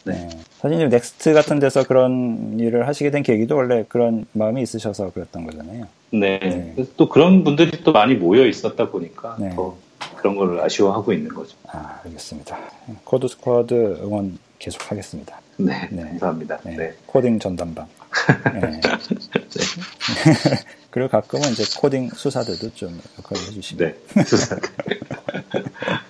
네. 0.03 0.13
네. 0.13 0.29
사실 0.59 0.89
넥스트 0.89 1.33
같은 1.33 1.59
데서 1.59 1.85
그런 1.85 2.59
일을 2.59 2.85
하시게 2.85 3.11
된 3.11 3.23
계기도 3.23 3.55
원래 3.55 3.85
그런 3.87 4.25
마음이 4.33 4.61
있으셔서 4.61 5.11
그랬던 5.11 5.45
거잖아요. 5.45 5.87
네. 6.11 6.37
네. 6.37 6.75
또 6.97 7.07
그런 7.07 7.45
분들이 7.45 7.81
또 7.85 7.93
많이 7.93 8.15
모여 8.15 8.45
있었다 8.45 8.89
보니까 8.89 9.37
네. 9.39 9.51
더 9.55 9.77
그런 10.17 10.35
걸 10.35 10.59
아쉬워하고 10.59 11.13
있는 11.13 11.33
거죠. 11.33 11.55
아, 11.67 11.99
알겠습니다. 12.05 12.57
코드 13.03 13.27
스쿼드 13.27 13.99
응원 14.03 14.37
계속 14.59 14.91
하겠습니다. 14.91 15.39
네. 15.57 15.87
네. 15.91 16.03
감사합니다. 16.03 16.59
네. 16.63 16.75
네. 16.75 16.93
코딩 17.05 17.39
전담반. 17.39 17.87
네. 18.61 18.81
그리고 20.91 21.09
가끔은 21.09 21.51
이제 21.51 21.63
코딩 21.79 22.09
수사들도 22.09 22.73
좀 22.75 22.99
역할을 23.19 23.47
해주시면. 23.47 23.95
네. 24.13 24.23
수사. 24.23 24.55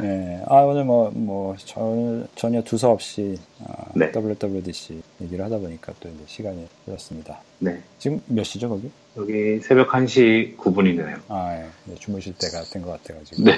네. 0.00 0.42
아, 0.46 0.56
오늘 0.62 0.84
뭐, 0.84 1.10
뭐, 1.10 1.56
전, 1.58 2.26
전혀 2.34 2.62
두서없이 2.62 3.38
아, 3.66 3.84
네. 3.94 4.10
WWDC 4.14 5.00
얘기를 5.22 5.44
하다 5.44 5.58
보니까 5.58 5.92
또 6.00 6.08
이제 6.08 6.18
시간이 6.26 6.66
흘렀습니다. 6.84 7.40
네. 7.58 7.80
지금 7.98 8.20
몇 8.26 8.44
시죠, 8.44 8.68
거기? 8.68 8.90
여기 9.16 9.60
새벽 9.60 9.90
1시 9.90 10.56
9분이네요. 10.56 11.20
아, 11.28 11.56
예. 11.58 11.66
네, 11.84 11.94
주무실 11.96 12.34
때가 12.34 12.62
된 12.64 12.82
것 12.82 12.90
같아가지고. 13.02 13.42
네. 13.44 13.52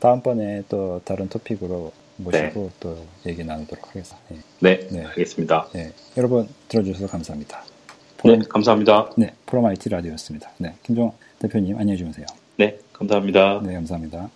다음번에 0.00 0.62
또 0.68 1.00
다른 1.04 1.28
토픽으로 1.28 1.92
모시고 2.16 2.70
또 2.80 3.04
얘기 3.26 3.44
나누도록 3.44 3.88
하겠습니다. 3.88 4.18
예. 4.32 4.36
네. 4.60 4.88
네. 4.90 5.04
알겠습니다. 5.06 5.68
예. 5.76 5.92
여러분 6.16 6.48
들어주셔서 6.68 7.06
감사합니다. 7.06 7.62
네. 8.24 8.38
감사합니다. 8.48 9.10
네, 9.16 9.32
프로마이티 9.46 9.88
라디오였습니다. 9.88 10.50
네, 10.58 10.74
김종 10.82 11.12
대표님 11.38 11.78
안녕히 11.78 11.96
주무세요. 11.98 12.26
네. 12.58 12.78
감사합니다. 12.92 13.60
네, 13.64 13.72
감사합니다. 13.74 14.28